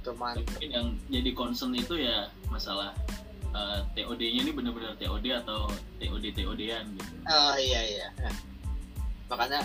Cuman 0.00 0.40
mungkin 0.40 0.70
yang 0.72 0.86
jadi 1.12 1.30
concern 1.36 1.76
itu 1.76 2.00
ya 2.00 2.32
masalah 2.48 2.96
uh, 3.52 3.84
TOD-nya 3.92 4.40
ini 4.48 4.52
benar-benar 4.52 4.96
TOD 4.96 5.26
atau 5.44 5.68
TOD 6.00 6.24
TOD-an 6.32 6.84
gitu. 6.96 7.12
oh 7.28 7.56
iya 7.60 7.80
iya. 7.84 8.06
Nah, 8.24 8.34
makanya 9.28 9.60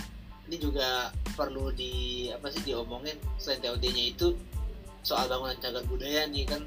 ini 0.52 0.60
juga 0.60 1.10
perlu 1.34 1.72
di 1.72 2.28
apa 2.30 2.52
sih 2.52 2.62
diomongin. 2.68 3.16
Selain 3.40 3.64
TOD-nya 3.64 4.04
itu 4.12 4.36
soal 5.02 5.32
bangunan 5.32 5.56
cagar 5.64 5.84
budaya 5.88 6.28
nih 6.28 6.44
kan. 6.44 6.62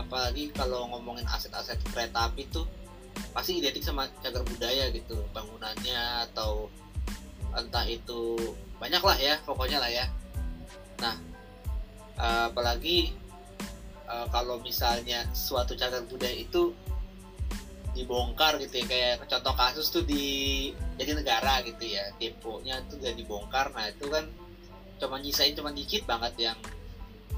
Apalagi 0.00 0.48
kalau 0.56 0.88
ngomongin 0.88 1.28
aset-aset 1.28 1.76
kereta 1.92 2.32
api 2.32 2.48
tuh 2.48 2.64
pasti 3.36 3.60
identik 3.60 3.84
sama 3.84 4.08
cagar 4.24 4.40
budaya 4.40 4.88
gitu 4.88 5.20
bangunannya 5.36 6.32
atau 6.32 6.72
entah 7.56 7.84
itu 7.84 8.36
banyak 8.80 9.02
lah 9.02 9.18
ya 9.18 9.34
pokoknya 9.44 9.78
lah 9.78 9.90
ya. 9.90 10.06
Nah 11.00 11.16
eh, 12.18 12.44
apalagi 12.48 13.12
eh, 14.08 14.26
kalau 14.32 14.58
misalnya 14.60 15.28
suatu 15.36 15.76
cagar 15.76 16.04
budaya 16.08 16.34
itu 16.34 16.72
dibongkar 17.92 18.56
gitu 18.56 18.80
ya 18.80 18.86
kayak 18.88 19.28
contoh 19.28 19.52
kasus 19.52 19.92
tuh 19.92 20.00
di 20.00 20.72
jadi 20.96 21.12
negara 21.12 21.60
gitu 21.60 21.84
ya 21.84 22.08
deponya 22.16 22.80
tuh 22.88 22.96
udah 22.98 23.12
dibongkar. 23.12 23.66
Nah 23.76 23.92
itu 23.92 24.08
kan 24.08 24.24
cuma 24.96 25.20
nyisain 25.20 25.52
cuma 25.52 25.74
dikit 25.74 26.08
banget 26.08 26.52
yang 26.52 26.58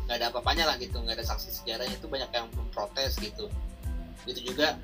nggak 0.05 0.21
ada 0.21 0.27
apa-apanya 0.31 0.69
lah 0.69 0.77
gitu 0.79 1.01
nggak 1.03 1.19
ada 1.19 1.27
saksi 1.27 1.51
sejarahnya. 1.51 1.99
Itu 1.99 2.07
banyak 2.07 2.31
yang 2.31 2.47
memprotes 2.55 3.19
gitu. 3.19 3.51
Itu 4.25 4.41
juga 4.41 4.79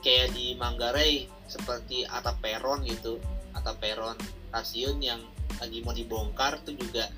kayak 0.00 0.36
di 0.36 0.56
Manggarai 0.56 1.28
seperti 1.48 2.04
atap 2.08 2.40
peron 2.40 2.84
gitu 2.84 3.20
atap 3.56 3.80
peron 3.80 4.16
stasiun 4.54 5.02
yang 5.02 5.18
lagi 5.58 5.82
mau 5.82 5.90
dibongkar 5.90 6.62
tuh 6.62 6.78
juga 6.78 7.10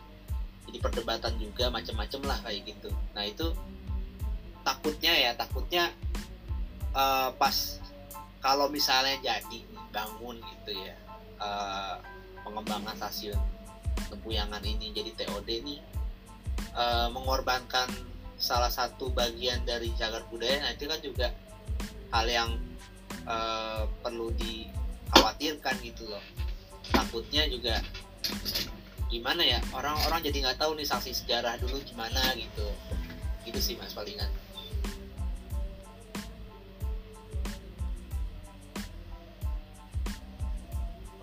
jadi 0.64 0.80
perdebatan 0.80 1.36
juga 1.36 1.68
macam-macam 1.68 2.20
lah 2.24 2.38
kayak 2.40 2.64
gitu. 2.64 2.88
Nah 3.12 3.28
itu 3.28 3.52
takutnya 4.64 5.12
ya 5.12 5.30
takutnya 5.36 5.92
eh, 6.96 7.30
pas 7.36 7.56
kalau 8.40 8.72
misalnya 8.72 9.20
jadi 9.20 9.58
bangun 9.92 10.40
gitu 10.40 10.72
ya 10.72 10.96
eh, 11.44 11.94
pengembangan 12.40 12.96
stasiun 12.96 13.36
Tempuyangan 13.96 14.62
ini 14.62 14.96
jadi 14.96 15.12
TOD 15.12 15.48
nih 15.60 15.80
eh, 16.72 17.08
mengorbankan 17.12 17.92
salah 18.40 18.72
satu 18.72 19.12
bagian 19.12 19.60
dari 19.62 19.92
cagar 19.94 20.24
budaya 20.32 20.64
nah 20.66 20.72
itu 20.72 20.88
kan 20.88 21.00
juga 21.04 21.30
hal 22.10 22.26
yang 22.26 22.50
eh, 23.28 23.82
perlu 24.02 24.34
dikhawatirkan 24.34 25.76
gitu 25.84 26.10
loh 26.10 26.24
takutnya 26.92 27.48
juga 27.48 27.82
gimana 29.06 29.42
ya 29.46 29.62
orang-orang 29.70 30.20
jadi 30.26 30.50
nggak 30.50 30.58
tahu 30.58 30.74
nih 30.74 30.86
saksi 30.86 31.14
sejarah 31.14 31.58
dulu 31.62 31.78
gimana 31.86 32.20
gitu. 32.34 32.66
Gitu 33.46 33.58
sih 33.62 33.74
mas 33.78 33.94
palingan 33.94 34.28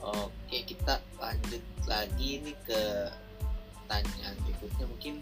oke 0.03 0.57
kita 0.69 0.99
lanjut 1.17 1.63
lagi 1.87 2.43
nih 2.43 2.57
ke 2.67 2.83
pertanyaan 3.83 4.35
berikutnya. 4.45 4.85
Mungkin 4.85 5.13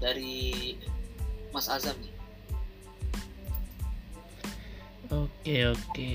dari 0.00 0.76
Mas 1.52 1.68
Azam 1.68 1.96
nih. 2.00 2.14
Oke 5.10 5.56
oke. 5.68 6.14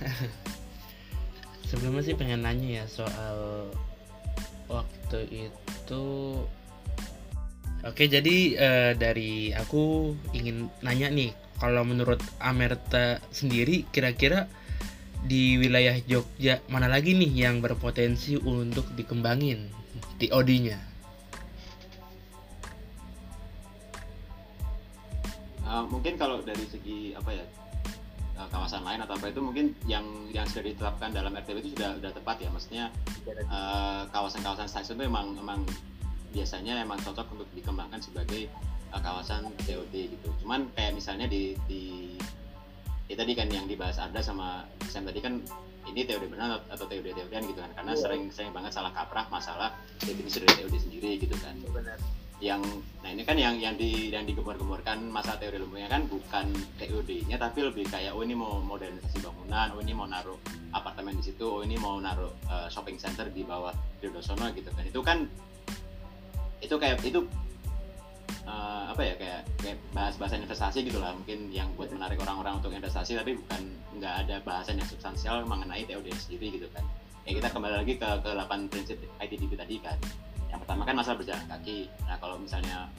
Sebelumnya 1.68 2.02
sih 2.02 2.16
pengen 2.18 2.42
nanya 2.42 2.82
ya 2.82 2.84
soal 2.90 3.70
waktu 4.66 5.48
itu. 5.48 6.06
Oke 7.80 8.04
jadi 8.12 8.36
eh, 8.60 8.92
dari 8.98 9.56
aku 9.56 10.12
ingin 10.36 10.68
nanya 10.84 11.08
nih, 11.08 11.32
kalau 11.56 11.84
menurut 11.84 12.20
Amerta 12.40 13.20
sendiri 13.32 13.88
kira-kira 13.88 14.48
di 15.20 15.60
wilayah 15.60 15.96
Jogja 16.08 16.64
mana 16.72 16.88
lagi 16.88 17.12
nih 17.12 17.48
yang 17.48 17.60
berpotensi 17.60 18.40
untuk 18.40 18.88
dikembangin 18.96 19.68
di 20.16 20.28
nya 20.64 20.80
Uh, 25.70 25.86
mungkin 25.86 26.18
kalau 26.18 26.42
dari 26.42 26.66
segi 26.66 27.14
apa 27.14 27.30
ya 27.30 27.46
uh, 27.46 27.59
kawasan 28.48 28.82
lain 28.86 29.00
atau 29.04 29.14
apa 29.20 29.28
itu 29.28 29.40
mungkin 29.44 29.76
yang 29.84 30.06
yang 30.32 30.48
sudah 30.48 30.64
ditetapkan 30.64 31.12
dalam 31.12 31.36
RTP 31.36 31.60
itu 31.60 31.70
sudah 31.76 32.00
sudah 32.00 32.12
tepat 32.16 32.36
ya. 32.40 32.48
Maksudnya 32.48 32.84
uh, 33.52 34.08
kawasan-kawasan 34.08 34.68
stasiun 34.70 34.96
itu 34.96 35.04
memang 35.04 35.36
memang 35.36 35.60
biasanya 36.32 36.80
emang 36.80 36.96
cocok 37.04 37.26
untuk 37.36 37.48
dikembangkan 37.52 38.00
sebagai 38.00 38.48
uh, 38.94 39.00
kawasan 39.02 39.50
TOD 39.66 39.92
gitu. 39.92 40.28
Cuman 40.44 40.70
kayak 40.78 40.96
misalnya 40.96 41.26
di 41.26 41.58
di 41.66 42.14
ya 43.10 43.18
tadi 43.18 43.34
kan 43.34 43.50
yang 43.50 43.66
dibahas 43.66 43.98
ada 43.98 44.22
sama 44.22 44.64
Sam 44.86 45.04
tadi 45.04 45.18
kan 45.18 45.42
ini 45.90 46.06
TOD 46.06 46.30
benar 46.30 46.62
atau 46.70 46.86
TOD 46.86 47.10
TOD 47.10 47.34
gitu 47.50 47.60
kan. 47.60 47.72
Karena 47.74 47.92
Iya. 47.92 48.00
sering 48.00 48.22
sering 48.30 48.54
banget 48.54 48.72
salah 48.72 48.94
kaprah 48.94 49.26
masalah 49.28 49.74
definisi 50.00 50.40
dari 50.40 50.64
TOD 50.64 50.74
sendiri 50.78 51.18
gitu 51.18 51.34
kan. 51.42 51.58
Benar 51.68 52.19
yang 52.40 52.64
nah 53.04 53.12
ini 53.12 53.20
kan 53.20 53.36
yang 53.36 53.60
yang 53.60 53.76
di 53.76 54.08
yang 54.08 54.24
digembar-gemborkan 54.24 55.12
masa 55.12 55.36
teori 55.36 55.60
ilmunya 55.60 55.88
kan 55.92 56.08
bukan 56.08 56.48
TOD-nya 56.80 57.36
tapi 57.36 57.68
lebih 57.68 57.84
kayak 57.88 58.16
oh 58.16 58.24
ini 58.24 58.32
mau 58.32 58.64
modernisasi 58.64 59.20
bangunan, 59.20 59.76
oh 59.76 59.80
ini 59.84 59.92
mau 59.92 60.08
naruh 60.08 60.40
apartemen 60.72 61.20
di 61.20 61.24
situ, 61.28 61.44
oh 61.44 61.60
ini 61.60 61.76
mau 61.76 62.00
naruh 62.00 62.32
uh, 62.48 62.68
shopping 62.72 62.96
center 62.96 63.28
di 63.28 63.44
bawah 63.44 63.76
Dosono 64.00 64.48
gitu 64.56 64.72
kan. 64.72 64.84
Itu 64.88 65.00
kan 65.04 65.18
itu 66.64 66.74
kayak 66.76 67.04
itu 67.04 67.20
uh, 68.48 68.88
apa 68.88 69.00
ya 69.04 69.14
kayak 69.20 69.40
kayak 69.60 69.76
bahas-bahasan 69.92 70.44
investasi 70.44 70.84
gitu 70.84 70.96
lah 70.96 71.12
mungkin 71.12 71.52
yang 71.52 71.68
buat 71.76 71.92
menarik 71.92 72.20
orang-orang 72.24 72.60
untuk 72.60 72.72
investasi 72.72 73.20
tapi 73.20 73.36
bukan 73.36 73.68
nggak 74.00 74.14
ada 74.28 74.36
bahasan 74.44 74.80
yang 74.80 74.88
substansial 74.88 75.44
mengenai 75.44 75.84
TOD 75.84 76.08
sendiri 76.16 76.56
gitu 76.56 76.68
kan. 76.72 76.84
Ya 77.28 77.36
kita 77.36 77.52
kembali 77.52 77.84
lagi 77.84 78.00
ke 78.00 78.08
ke 78.24 78.30
8 78.32 78.72
prinsip 78.72 78.96
ITDP 79.20 79.52
tadi 79.60 79.76
kan 79.76 80.00
yang 80.50 80.60
pertama 80.60 80.82
kan 80.82 80.94
masalah 80.98 81.16
berjalan 81.18 81.44
kaki. 81.46 81.86
Nah 82.06 82.16
kalau 82.18 82.36
misalnya 82.36 82.90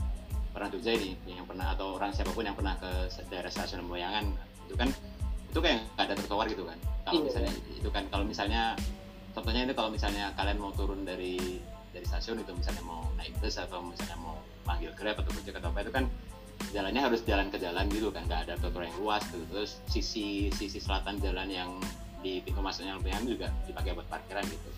orang 0.55 0.67
Jogja 0.71 0.91
ini 0.95 1.15
yang 1.27 1.47
pernah 1.47 1.71
atau 1.75 1.95
orang 1.95 2.11
siapa 2.11 2.31
pun 2.35 2.43
yang 2.43 2.55
pernah 2.55 2.75
ke 2.79 2.91
daerah 3.31 3.51
stasiun 3.51 3.87
Moyangan 3.87 4.25
itu 4.67 4.75
kan 4.75 4.89
itu 5.51 5.59
kayak 5.59 5.83
nggak 5.95 6.05
ada 6.07 6.15
trotoar 6.15 6.47
gitu 6.47 6.63
kan? 6.63 6.77
Kalau 7.03 7.19
Iya. 7.19 7.25
misalnya 7.27 7.51
itu 7.75 7.89
kan 7.91 8.03
kalau 8.07 8.23
misalnya 8.27 8.61
contohnya 9.35 9.61
itu 9.67 9.73
kalau 9.75 9.89
misalnya 9.91 10.25
kalian 10.35 10.57
mau 10.59 10.71
turun 10.75 11.03
dari 11.03 11.59
dari 11.91 12.05
stasiun 12.07 12.39
itu 12.39 12.51
misalnya 12.55 12.83
mau 12.87 13.03
naik 13.19 13.35
bus 13.43 13.59
atau 13.59 13.83
misalnya 13.83 14.15
mau 14.19 14.39
panggil 14.63 14.91
grab 14.95 15.19
atau 15.19 15.31
gojek 15.35 15.59
atau 15.59 15.71
apa 15.75 15.83
itu 15.83 15.91
kan 15.91 16.05
jalannya 16.71 17.01
harus 17.03 17.19
jalan 17.27 17.51
ke 17.51 17.57
jalan 17.59 17.85
gitu 17.91 18.07
kan 18.15 18.23
nggak 18.27 18.47
ada 18.47 18.53
trotoar 18.63 18.87
yang 18.87 18.95
luas 19.01 19.23
tuh 19.27 19.43
terus 19.51 19.83
sisi 19.91 20.47
sisi 20.55 20.79
selatan 20.79 21.19
jalan 21.19 21.51
yang 21.51 21.71
di 22.21 22.39
pintu 22.45 22.61
masuknya 22.63 22.95
Moyangan 23.01 23.27
juga 23.27 23.47
dipakai 23.67 23.91
buat 23.97 24.07
parkiran 24.07 24.45
gitu 24.47 24.69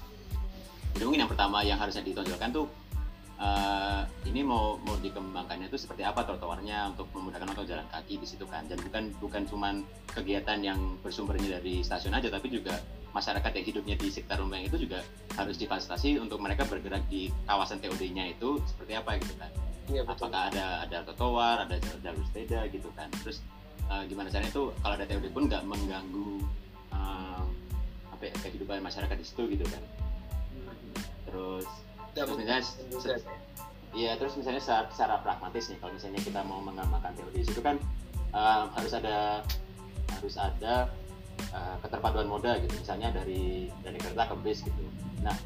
jadi 0.93 1.03
mungkin 1.10 1.21
yang 1.25 1.32
pertama 1.32 1.65
yang 1.65 1.82
harusnya 1.82 2.06
ditonjolkan 2.06 2.53
tuh 2.53 2.69
eh, 3.41 4.01
ini 4.29 4.45
mau 4.45 4.77
mau 4.86 4.93
dikembangkannya 5.01 5.67
itu 5.67 5.77
seperti 5.82 6.06
apa 6.06 6.21
trotoarnya 6.21 6.93
untuk 6.93 7.10
memudahkan 7.17 7.49
untuk 7.49 7.65
jalan 7.65 7.86
kaki 7.89 8.21
di 8.21 8.27
situ 8.29 8.45
kan? 8.45 8.69
Dan 8.69 8.77
bukan 8.86 9.03
bukan 9.17 9.41
cuman 9.49 9.75
kegiatan 10.13 10.62
yang 10.62 10.79
bersumbernya 11.01 11.60
dari 11.60 11.82
stasiun 11.82 12.13
aja 12.13 12.29
tapi 12.29 12.53
juga 12.53 12.77
masyarakat 13.13 13.51
yang 13.58 13.65
hidupnya 13.65 13.95
di 13.97 14.10
sekitar 14.10 14.41
rumah 14.41 14.58
itu 14.62 14.77
juga 14.77 15.06
harus 15.38 15.58
difasilitasi 15.58 16.17
untuk 16.17 16.41
mereka 16.41 16.65
bergerak 16.65 17.06
di 17.10 17.29
kawasan 17.45 17.77
TOD-nya 17.77 18.34
itu 18.34 18.62
seperti 18.69 18.93
apa 18.97 19.17
gitu 19.17 19.34
kan? 19.38 19.49
Betul. 19.89 20.06
Apakah 20.06 20.49
ada 20.53 20.65
ada 20.86 20.97
trotoar 21.06 21.65
ada 21.65 21.75
jalur 22.06 22.23
sepeda 22.29 22.69
gitu 22.69 22.89
kan? 22.93 23.10
Terus 23.25 23.41
eh, 23.89 24.03
gimana 24.06 24.29
caranya 24.29 24.53
itu 24.53 24.69
kalau 24.77 24.93
ada 24.93 25.06
TOD 25.10 25.25
pun 25.34 25.49
nggak 25.49 25.65
mengganggu 25.65 26.32
eh, 26.93 27.43
apa 28.13 28.23
ya, 28.29 28.34
kehidupan 28.45 28.77
masyarakat 28.86 29.17
di 29.17 29.25
situ 29.25 29.49
gitu 29.58 29.65
kan 29.73 29.82
terus 31.34 31.65
misalnya 32.13 32.28
mungkin 32.30 32.46
juga 32.93 33.17
se- 33.17 33.41
Iya, 33.93 34.17
terus 34.17 34.34
misalnya 34.34 34.58
secara, 34.58 34.89
secara 34.89 35.15
pragmatis 35.22 35.69
nih, 35.69 35.78
kalau 35.78 35.93
misalnya 35.93 36.22
kita 36.26 36.41
mau 36.50 36.58
mengembangkan 36.65 37.13
TOD 37.13 37.46
itu 37.46 37.62
kan 37.62 37.78
uh, 38.34 38.65
harus 38.74 38.89
ada 38.98 39.46
harus 40.17 40.34
ada 40.34 40.89
uh, 41.54 41.78
keterpaduan 41.86 42.26
moda 42.26 42.58
gitu, 42.58 42.74
misalnya 42.74 43.13
dari 43.13 43.69
dari 43.86 43.98
kereta 44.02 44.34
ke 44.34 44.36
bis 44.41 44.65
gitu. 44.65 44.82
Nah, 45.22 45.38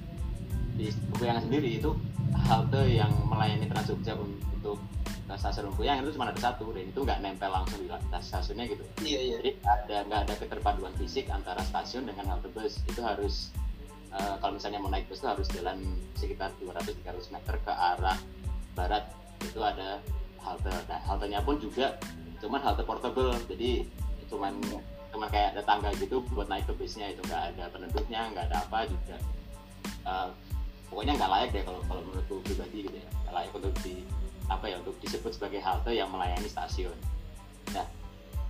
di 0.80 0.88
Lumpuyangan 1.12 1.43
sendiri 1.43 1.76
itu 1.76 1.91
halte 2.47 2.88
yang 2.88 3.12
melayani 3.28 3.67
Trans 3.67 3.91
Jogja 3.91 4.15
untuk 4.15 4.80
stasiun 5.28 5.67
Lumpuyangan 5.67 6.08
itu 6.08 6.15
cuma 6.15 6.32
ada 6.32 6.39
satu 6.39 6.71
dan 6.71 6.88
itu 6.88 7.00
nggak 7.04 7.19
nempel 7.19 7.52
langsung 7.52 7.84
di 7.84 7.91
stasiunnya 8.23 8.71
gitu. 8.71 8.84
Iya 9.04 9.19
iya. 9.28 9.36
Jadi 9.43 9.52
ada 9.67 9.97
nggak 10.08 10.19
ada 10.23 10.34
keterpaduan 10.39 10.95
fisik 10.95 11.28
antara 11.28 11.60
stasiun 11.67 12.08
dengan 12.08 12.32
halte 12.32 12.47
bus 12.56 12.80
itu 12.88 13.04
harus 13.04 13.52
uh, 14.13 14.35
kalau 14.39 14.55
misalnya 14.55 14.79
mau 14.79 14.91
naik 14.91 15.07
bus 15.09 15.19
itu 15.19 15.27
harus 15.27 15.47
jalan 15.51 15.77
sekitar 16.15 16.53
200-300 16.61 17.33
meter 17.33 17.55
ke 17.61 17.71
arah 17.71 18.17
barat. 18.77 19.03
Itu 19.41 19.61
ada 19.61 20.01
halte. 20.41 20.71
Nah 20.87 20.99
haltenya 21.03 21.39
pun 21.43 21.57
juga 21.59 21.97
cuman 22.39 22.59
halte 22.61 22.83
portable. 22.85 23.33
Jadi 23.49 23.87
cuman 24.27 24.59
cuman 25.11 25.27
kayak 25.31 25.57
ada 25.57 25.63
tangga 25.63 25.89
gitu 25.97 26.21
buat 26.35 26.51
naik 26.51 26.67
ke 26.67 26.73
busnya 26.75 27.09
itu 27.09 27.23
nggak 27.25 27.55
ada 27.55 27.63
penduduknya 27.71 28.21
nggak 28.33 28.45
ada 28.51 28.57
apa 28.67 28.79
juga. 28.87 29.17
Uh, 30.07 30.27
pokoknya 30.87 31.19
nggak 31.19 31.31
layak 31.31 31.49
deh 31.51 31.63
kalau 31.67 31.81
kalau 31.87 32.01
menurutku 32.05 32.39
pribadi 32.43 32.87
gitu 32.87 32.97
ya. 32.99 33.07
Nggak 33.25 33.33
layak 33.33 33.51
untuk 33.55 33.73
di 33.83 33.95
apa 34.47 34.65
ya 34.71 34.79
untuk 34.79 34.95
disebut 35.03 35.31
sebagai 35.35 35.59
halte 35.59 35.91
yang 35.91 36.07
melayani 36.07 36.47
stasiun. 36.47 36.95
Nah 37.75 37.87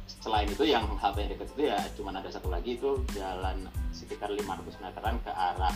selain 0.07 0.47
itu 0.47 0.63
yang 0.63 0.87
halte 0.99 1.23
yang 1.23 1.31
dekat 1.35 1.49
itu 1.55 1.63
ya 1.67 1.79
cuman 1.99 2.19
ada 2.19 2.29
satu 2.31 2.47
lagi 2.47 2.79
itu 2.79 2.99
jalan 3.15 3.67
sekitar 3.97 4.29
500 4.29 4.77
meteran 4.77 5.17
ke 5.25 5.31
arah 5.33 5.73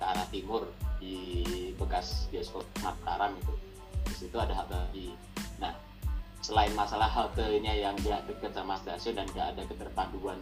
ke 0.00 0.04
arah 0.04 0.26
timur 0.32 0.64
di 0.96 1.76
bekas 1.76 2.32
bioskop 2.32 2.64
Mataram 2.80 3.36
itu. 3.36 3.54
Di 4.08 4.14
situ 4.16 4.36
ada 4.40 4.56
halte 4.56 4.72
lagi 4.72 5.12
nah 5.60 5.74
selain 6.42 6.74
masalah 6.74 7.06
haltenya 7.06 7.70
yang 7.70 7.94
tidak 8.02 8.26
dekat 8.26 8.50
sama 8.50 8.74
stasiun 8.82 9.14
dan 9.14 9.26
tidak 9.30 9.46
ada 9.54 9.62
keterpaduan 9.70 10.38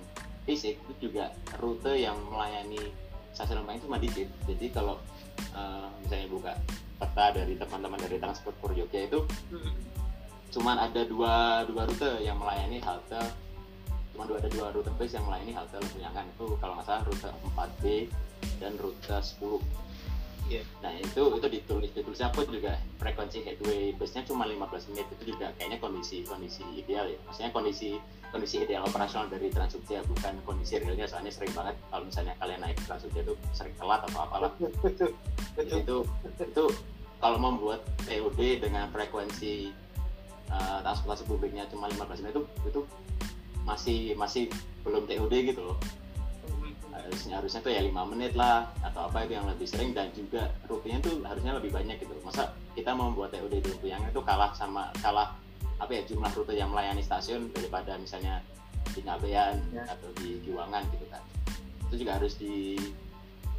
fisik 0.48 0.80
itu 0.88 1.12
juga 1.12 1.28
rute 1.60 1.92
yang 1.92 2.16
melayani 2.32 2.88
stasiun 3.36 3.60
Lembang 3.60 3.76
itu 3.76 3.84
cuma 3.84 4.00
dikit 4.00 4.28
jadi 4.48 4.66
kalau 4.72 4.96
uh, 5.52 5.92
misalnya 6.00 6.26
buka 6.32 6.52
peta 6.96 7.26
dari 7.36 7.54
teman-teman 7.60 8.00
dari 8.00 8.16
transport 8.16 8.56
for 8.64 8.72
Jogja 8.72 9.04
itu 9.04 9.20
cuman 10.50 10.88
ada 10.88 11.04
dua 11.04 11.62
dua 11.68 11.84
rute 11.84 12.24
yang 12.24 12.40
melayani 12.40 12.80
halte 12.80 13.20
cuma 14.20 14.36
dua 14.36 14.44
ada 14.44 14.52
dua 14.52 14.68
rute 14.76 14.92
bus 15.00 15.16
yang 15.16 15.24
melayani 15.24 15.56
halte 15.56 15.80
Lempuyangan 15.80 16.28
itu 16.28 16.46
kalau 16.60 16.76
nggak 16.76 16.86
salah 16.92 17.02
rute 17.08 17.30
4B 17.56 17.84
dan 18.60 18.76
rute 18.76 19.16
10 19.16 19.40
Iya. 20.50 20.66
Nah 20.82 20.92
itu 20.98 21.22
itu 21.38 21.46
ditulis 21.46 21.90
ditulisnya 21.94 22.28
pun 22.34 22.42
juga 22.50 22.74
frekuensi 22.98 23.38
headway 23.46 23.94
busnya 23.94 24.26
cuma 24.26 24.44
15 24.44 24.90
menit 24.92 25.06
itu 25.14 25.32
juga 25.32 25.54
kayaknya 25.56 25.78
kondisi 25.78 26.26
kondisi 26.26 26.66
ideal 26.74 27.06
ya. 27.06 27.16
Maksudnya 27.24 27.54
kondisi 27.54 27.96
kondisi 28.28 28.56
ideal 28.60 28.82
operasional 28.82 29.30
dari 29.30 29.46
Trans 29.48 29.78
Jogja 29.78 30.02
bukan 30.04 30.36
kondisi 30.42 30.82
realnya 30.82 31.06
soalnya 31.06 31.30
sering 31.30 31.54
banget 31.54 31.78
kalau 31.88 32.02
misalnya 32.02 32.34
kalian 32.42 32.60
naik 32.66 32.76
Trans 32.82 33.06
Jogja 33.06 33.22
itu 33.24 33.34
sering 33.54 33.72
telat 33.78 34.02
atau 34.10 34.20
apalah. 34.26 34.52
Jadi 35.56 35.70
itu 35.86 35.96
itu 36.42 36.64
kalau 37.22 37.38
membuat 37.38 37.86
TOD 38.10 38.40
dengan 38.58 38.90
frekuensi 38.90 39.70
uh, 40.50 40.82
transportasi 40.82 41.30
publiknya 41.30 41.64
cuma 41.70 41.86
15 41.86 42.26
menit 42.26 42.34
itu 42.34 42.42
itu 42.66 42.80
masih 43.64 44.14
masih 44.16 44.48
belum 44.82 45.04
TOD 45.06 45.34
gitu 45.54 45.60
loh. 45.64 45.78
Harusnya 46.90 47.40
harusnya 47.40 47.60
tuh 47.64 47.72
ya 47.72 47.80
lima 47.82 48.02
menit 48.06 48.36
lah 48.36 48.70
atau 48.84 49.08
apa 49.08 49.24
itu 49.26 49.34
yang 49.34 49.46
lebih 49.48 49.66
sering 49.66 49.90
dan 49.96 50.12
juga 50.12 50.52
rutenya 50.68 51.00
tuh 51.02 51.22
harusnya 51.26 51.56
lebih 51.56 51.72
banyak 51.74 51.96
gitu 51.98 52.12
masa 52.22 52.54
kita 52.76 52.94
mau 52.94 53.10
membuat 53.10 53.34
TOD 53.34 53.58
di 53.58 53.72
yang 53.88 54.04
itu 54.06 54.20
kalah 54.22 54.54
sama 54.54 54.92
kalah 55.02 55.34
apa 55.80 55.90
ya 55.96 56.02
jumlah 56.04 56.28
rute 56.36 56.52
yang 56.52 56.68
melayani 56.68 57.00
stasiun 57.00 57.48
daripada 57.56 57.96
misalnya 57.96 58.44
di 58.92 59.00
Ngabean 59.04 59.56
Ya. 59.72 59.84
atau 59.88 60.10
di 60.20 60.40
Giwangan 60.44 60.84
gitu 60.92 61.06
kan. 61.08 61.22
Itu 61.90 61.94
juga 62.04 62.12
harus 62.20 62.36
di, 62.36 62.76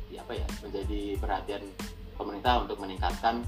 di 0.08 0.16
apa 0.20 0.38
ya 0.38 0.48
menjadi 0.62 1.18
perhatian 1.18 1.64
pemerintah 2.16 2.62
untuk 2.64 2.78
meningkatkan 2.80 3.42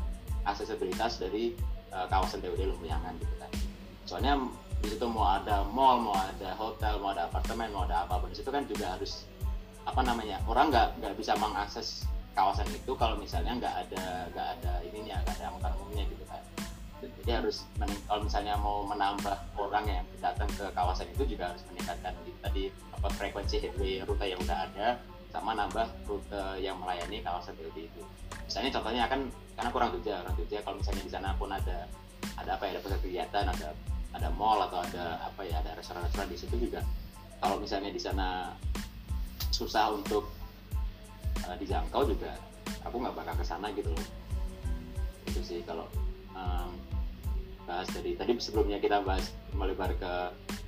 aksesibilitas 0.44 1.22
dari 1.22 1.54
uh, 1.94 2.08
kawasan 2.10 2.42
TOD 2.42 2.66
Lumpuyangan 2.68 3.13
gitu 3.22 3.36
kan. 3.39 3.52
Soalnya 4.10 4.34
di 4.84 4.91
situ 4.91 5.08
mau 5.08 5.39
ada 5.39 5.63
mall 5.72 6.04
mau 6.04 6.12
ada 6.12 6.52
hotel 6.60 7.00
mau 7.00 7.15
ada 7.15 7.32
apartemen 7.32 7.72
mau 7.72 7.88
ada 7.88 8.04
apa 8.04 8.19
pun. 8.19 8.28
Di 8.28 8.38
situ 8.43 8.52
kan 8.52 8.67
juga 8.67 9.00
harus 9.00 9.24
apa 9.88 10.04
namanya 10.04 10.43
orang 10.43 10.67
nggak 10.72 10.88
nggak 11.00 11.13
bisa 11.15 11.36
mengakses 11.39 12.04
kawasan 12.36 12.67
itu 12.67 12.91
kalau 13.00 13.15
misalnya 13.15 13.56
nggak 13.56 13.76
ada 13.88 14.28
nggak 14.36 14.48
ada 14.60 14.74
ininya 14.84 15.24
nggak 15.24 15.36
ada 15.39 15.46
angkutan 15.56 15.72
umumnya 15.80 16.04
gitu 16.12 16.24
kan. 16.28 16.43
Jadi 17.04 17.32
harus 17.32 17.63
kalau 18.08 18.22
misalnya 18.28 18.56
mau 18.60 18.84
menambah 18.84 19.36
orang 19.56 19.88
yang 19.88 20.06
datang 20.19 20.48
ke 20.52 20.67
kawasan 20.76 21.08
itu 21.15 21.24
juga 21.36 21.52
harus 21.52 21.63
meningkatkan 21.72 22.12
di- 22.28 22.39
tadi 22.43 22.63
apa 22.91 23.08
frekuensi 23.15 23.56
headway 23.63 24.04
rute 24.04 24.24
yang 24.28 24.39
udah 24.43 24.67
ada 24.67 24.88
sama 25.32 25.56
nambah 25.56 25.88
rute 26.08 26.43
yang 26.60 26.76
melayani 26.80 27.24
kawasan 27.24 27.56
TOD 27.56 27.88
itu. 27.88 28.04
Misalnya 28.48 28.72
contohnya 28.76 29.04
kan 29.08 29.19
karena 29.56 29.69
kurang 29.72 29.89
Jogja 29.96 30.24
orang 30.28 30.36
Jogja 30.36 30.60
kalau 30.63 30.76
misalnya 30.80 31.04
di 31.08 31.12
sana 31.12 31.30
pun 31.39 31.50
ada 31.52 31.88
ada 32.39 32.52
apa 32.56 32.63
ya 32.67 32.72
ada 32.76 32.82
pusat 32.84 33.00
kegiatan 33.04 33.46
ada 33.48 33.67
ada 34.13 34.30
mall 34.34 34.62
atau 34.69 34.82
ada 34.82 35.19
apa 35.26 35.41
ya 35.45 35.60
ada 35.62 35.73
restoran-restoran 35.78 36.30
di 36.30 36.38
situ 36.38 36.56
juga. 36.69 36.86
Kalau 37.41 37.60
misalnya 37.60 37.91
di 37.91 37.99
sana 37.99 38.54
susah 39.54 39.93
untuk 39.93 40.30
uh, 41.45 41.56
dijangkau 41.58 42.08
juga 42.08 42.38
aku 42.86 42.95
nggak 43.02 43.15
bakal 43.17 43.36
ke 43.38 43.45
sana 43.45 43.73
gitu 43.73 43.89
loh. 43.89 44.08
Itu 45.28 45.41
sih 45.41 45.60
kalau 45.65 45.89
um, 46.38 46.71
bahas 47.65 47.89
tadi 47.89 48.15
tadi 48.15 48.38
sebelumnya 48.38 48.78
kita 48.80 49.02
bahas 49.02 49.34
melebar 49.56 49.91
ke 49.97 50.13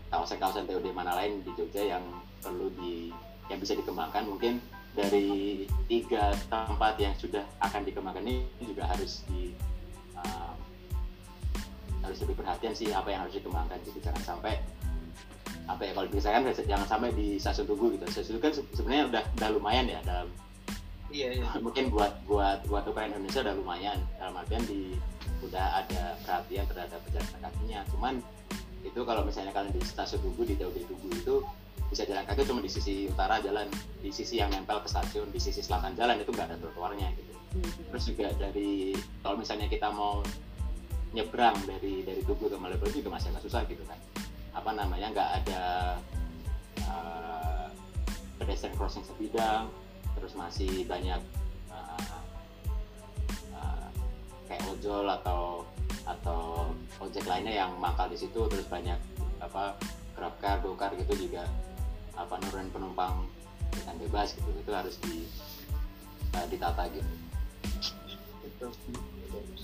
kawasan-kawasan 0.09 0.67
TOD 0.69 0.95
mana 0.95 1.13
lain 1.17 1.43
di 1.43 1.51
Jogja 1.59 1.97
yang 1.97 2.03
perlu 2.39 2.71
di 2.81 3.11
yang 3.51 3.61
bisa 3.61 3.77
dikembangkan. 3.77 4.25
Mungkin 4.25 4.57
dari 4.95 5.67
tiga 5.91 6.31
tempat 6.47 6.95
yang 6.97 7.13
sudah 7.19 7.43
akan 7.59 7.83
dikembangkan 7.83 8.23
ini 8.23 8.47
juga 8.63 8.87
harus 8.87 9.27
di 9.27 9.51
um, 10.15 10.55
harus 12.05 12.21
lebih 12.21 12.35
perhatian 12.39 12.73
sih 12.77 12.93
apa 12.93 13.09
yang 13.09 13.25
harus 13.25 13.35
dikembangkan 13.35 13.81
jadi 13.81 13.99
jangan 14.11 14.23
sampai 14.23 14.53
apa 15.65 15.81
ya 15.81 15.91
kalau 15.97 16.07
bisa 16.13 16.29
kan 16.29 16.45
jangan 16.45 16.87
sampai 16.87 17.09
di 17.17 17.41
stasiun 17.41 17.65
Tugu 17.65 17.97
gitu. 17.97 18.05
Stasiun 18.05 18.37
Tugu 18.37 18.43
kan 18.45 18.53
se- 18.53 18.69
sebenarnya 18.77 19.03
udah 19.09 19.23
udah 19.41 19.49
lumayan 19.57 19.85
ya 19.89 19.99
dalam 20.05 20.29
Iya 21.09 21.27
iya. 21.41 21.47
mungkin 21.65 21.89
buat 21.89 22.11
buat 22.29 22.65
buat 22.69 22.85
ukuran 22.85 23.13
Indonesia 23.13 23.41
udah 23.41 23.55
lumayan. 23.57 23.97
Dalam 24.21 24.37
artian 24.37 24.61
di 24.69 24.93
udah 25.41 25.85
ada 25.85 26.17
perhatian 26.21 26.65
terhadap 26.69 26.99
pejalan 27.09 27.39
kakinya. 27.41 27.79
Cuman 27.89 28.13
itu 28.85 29.01
kalau 29.01 29.25
misalnya 29.25 29.53
kalian 29.53 29.73
di 29.73 29.81
stasiun 29.81 30.21
Tugu 30.21 30.45
di 30.45 30.53
TOD 30.53 30.77
Tugu 30.85 31.09
itu 31.09 31.35
bisa 31.89 32.01
jalan 32.05 32.25
kaki 32.25 32.49
cuma 32.49 32.61
di 32.65 32.69
sisi 32.69 33.05
utara 33.05 33.37
jalan 33.41 33.69
di 34.01 34.09
sisi 34.09 34.41
yang 34.41 34.49
nempel 34.49 34.81
ke 34.81 34.89
stasiun 34.89 35.29
di 35.29 35.37
sisi 35.37 35.61
selatan 35.61 35.93
jalan 35.93 36.17
itu 36.17 36.29
nggak 36.33 36.49
ada 36.53 36.57
trotoarnya 36.61 37.09
gitu. 37.17 37.33
Terus 37.89 38.03
juga 38.05 38.27
dari 38.37 38.93
kalau 39.25 39.37
misalnya 39.39 39.65
kita 39.65 39.89
mau 39.89 40.21
nyebrang 41.15 41.55
dari 41.63 42.03
dari 42.03 42.21
Tugu 42.27 42.51
ke 42.51 42.59
Malioboro 42.59 42.91
juga 42.91 43.15
masih 43.15 43.31
agak 43.31 43.47
susah 43.47 43.63
gitu 43.71 43.81
kan. 43.87 43.95
Apa 44.51 44.75
namanya 44.75 45.07
nggak 45.15 45.29
ada 45.43 45.63
uh, 46.83 47.67
pedestrian 48.35 48.75
crossing 48.75 49.07
sebidang 49.07 49.71
terus 50.19 50.35
masih 50.35 50.83
banyak 50.83 51.19
uh, 51.71 52.19
uh, 53.55 53.87
kayak 54.51 54.63
ojol 54.75 55.07
atau 55.07 55.63
atau 56.05 56.69
ojek 57.01 57.23
lainnya 57.25 57.65
yang 57.65 57.71
mangkal 57.79 58.11
di 58.11 58.19
situ 58.19 58.45
terus 58.51 58.67
banyak 58.67 58.99
apa 59.39 59.73
grabcar 60.13 60.59
gokar 60.61 60.91
gitu 60.99 61.27
juga 61.27 61.47
apa 62.15 62.39
nurunin 62.43 62.71
penumpang 62.75 63.23
dengan 63.71 63.95
bebas 64.03 64.35
gitu. 64.35 64.51
Itu 64.51 64.71
harus 64.75 64.99
di 64.99 65.23
uh, 66.35 66.45
ditata 66.51 66.91
gitu. 66.91 67.11
Betul. 68.43 68.71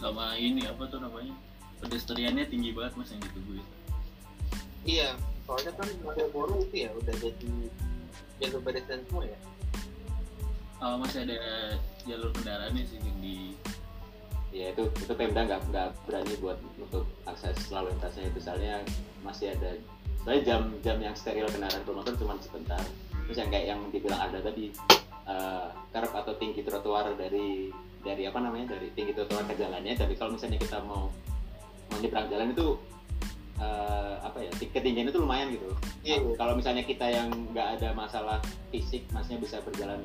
Sama 0.02 0.34
ini 0.34 0.66
apa 0.66 0.90
tuh 0.90 0.98
namanya 0.98 1.38
pedestriannya 1.78 2.50
tinggi 2.50 2.74
banget 2.74 2.98
mas 2.98 3.14
yang 3.14 3.22
ditunggu 3.22 3.62
itu 3.62 3.82
Iya, 4.82 5.14
soalnya 5.46 5.72
kan 5.78 5.88
Malioboro 6.02 6.58
itu 6.66 6.76
ya 6.86 6.90
udah 6.98 7.14
jadi 7.22 7.54
jalur 8.42 8.62
pedestrian 8.66 9.02
semua 9.06 9.30
ya. 9.30 9.40
Oh, 10.82 10.98
masih 10.98 11.30
ada 11.30 11.38
jalur 12.10 12.34
kendaraannya 12.34 12.82
sih 12.90 12.98
yang 12.98 13.18
di 13.22 13.38
ya 14.50 14.74
itu 14.74 14.90
itu 14.90 15.14
Pemda 15.14 15.46
nggak 15.46 15.70
nggak 15.70 15.90
berani 16.10 16.34
buat 16.42 16.58
untuk 16.82 17.06
akses 17.30 17.70
lalu 17.70 17.94
lintasnya. 17.94 18.34
Itu 18.34 18.40
soalnya 18.42 18.82
masih 19.22 19.54
ada 19.54 19.78
soalnya 20.26 20.42
jam-jam 20.50 20.98
yang 20.98 21.14
steril 21.14 21.46
kendaraan 21.46 21.86
bermotor 21.86 22.18
cuma 22.18 22.42
sebentar. 22.42 22.82
Terus 23.30 23.38
yang 23.38 23.54
kayak 23.54 23.66
yang 23.78 23.80
dibilang 23.94 24.22
ada 24.34 24.42
tadi 24.42 24.74
curb 25.94 26.12
atau 26.18 26.34
tinggi 26.42 26.66
trotoar 26.66 27.14
dari 27.14 27.70
dari 28.02 28.26
apa 28.26 28.40
namanya 28.42 28.78
dari 28.78 28.90
tinggi 28.98 29.14
trotoar 29.14 29.46
ke 29.46 29.56
jalannya 29.58 29.94
tapi 29.96 30.14
kalau 30.18 30.34
misalnya 30.36 30.58
kita 30.58 30.82
mau 30.84 31.10
nyebrang 32.02 32.28
jalan 32.34 32.50
itu 32.54 32.68
eh, 33.62 34.16
apa 34.26 34.38
ya 34.42 34.52
ketinggian 34.58 35.08
itu 35.14 35.20
lumayan 35.22 35.54
gitu 35.54 35.70
Iya, 36.02 36.18
iya. 36.18 36.34
kalau 36.34 36.54
misalnya 36.58 36.82
kita 36.82 37.06
yang 37.06 37.30
nggak 37.54 37.78
ada 37.78 37.94
masalah 37.94 38.38
fisik 38.74 39.06
maksudnya 39.14 39.40
bisa 39.42 39.62
berjalan 39.62 40.02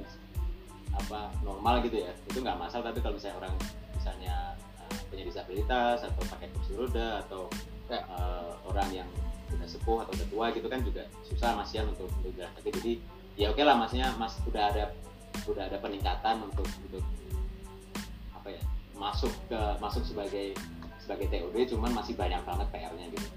apa 0.97 1.29
normal 1.45 1.85
gitu 1.85 2.01
ya 2.05 2.13
itu 2.29 2.41
nggak 2.41 2.57
masalah 2.57 2.89
tapi 2.93 3.01
kalau 3.05 3.17
misalnya 3.17 3.37
orang 3.41 3.55
misalnya 3.97 4.35
eh, 4.85 4.97
punya 5.09 5.25
disabilitas 5.25 6.05
atau 6.05 6.23
pakai 6.29 6.49
kursi 6.53 6.73
roda 6.77 7.25
atau 7.25 7.49
Ya. 7.87 8.03
eh, 8.03 8.51
orang 8.67 8.91
yang 8.91 9.09
udah 9.55 9.69
sepuh 9.71 10.03
atau 10.03 10.11
udah 10.11 10.27
tua 10.27 10.47
gitu 10.51 10.67
kan 10.67 10.83
juga 10.83 11.07
susah 11.23 11.55
masian 11.55 11.87
untuk 11.87 12.11
untuk 12.19 12.35
jalan 12.35 12.51
kaki 12.59 12.75
jadi 12.83 12.93
ya 13.39 13.47
oke 13.55 13.63
lah 13.63 13.79
maksudnya 13.79 14.11
mas 14.19 14.35
udah 14.43 14.75
ada 14.75 14.91
udah 15.47 15.71
ada 15.71 15.79
peningkatan 15.79 16.43
untuk 16.43 16.67
untuk 16.67 16.99
masuk 18.97 19.33
ke 19.47 19.61
masuk 19.79 20.03
sebagai 20.03 20.57
sebagai 20.99 21.31
TOD 21.31 21.77
cuman 21.77 21.93
masih 21.95 22.19
banyak 22.19 22.43
banget 22.43 22.67
PR-nya 22.73 23.07
gitu. 23.13 23.29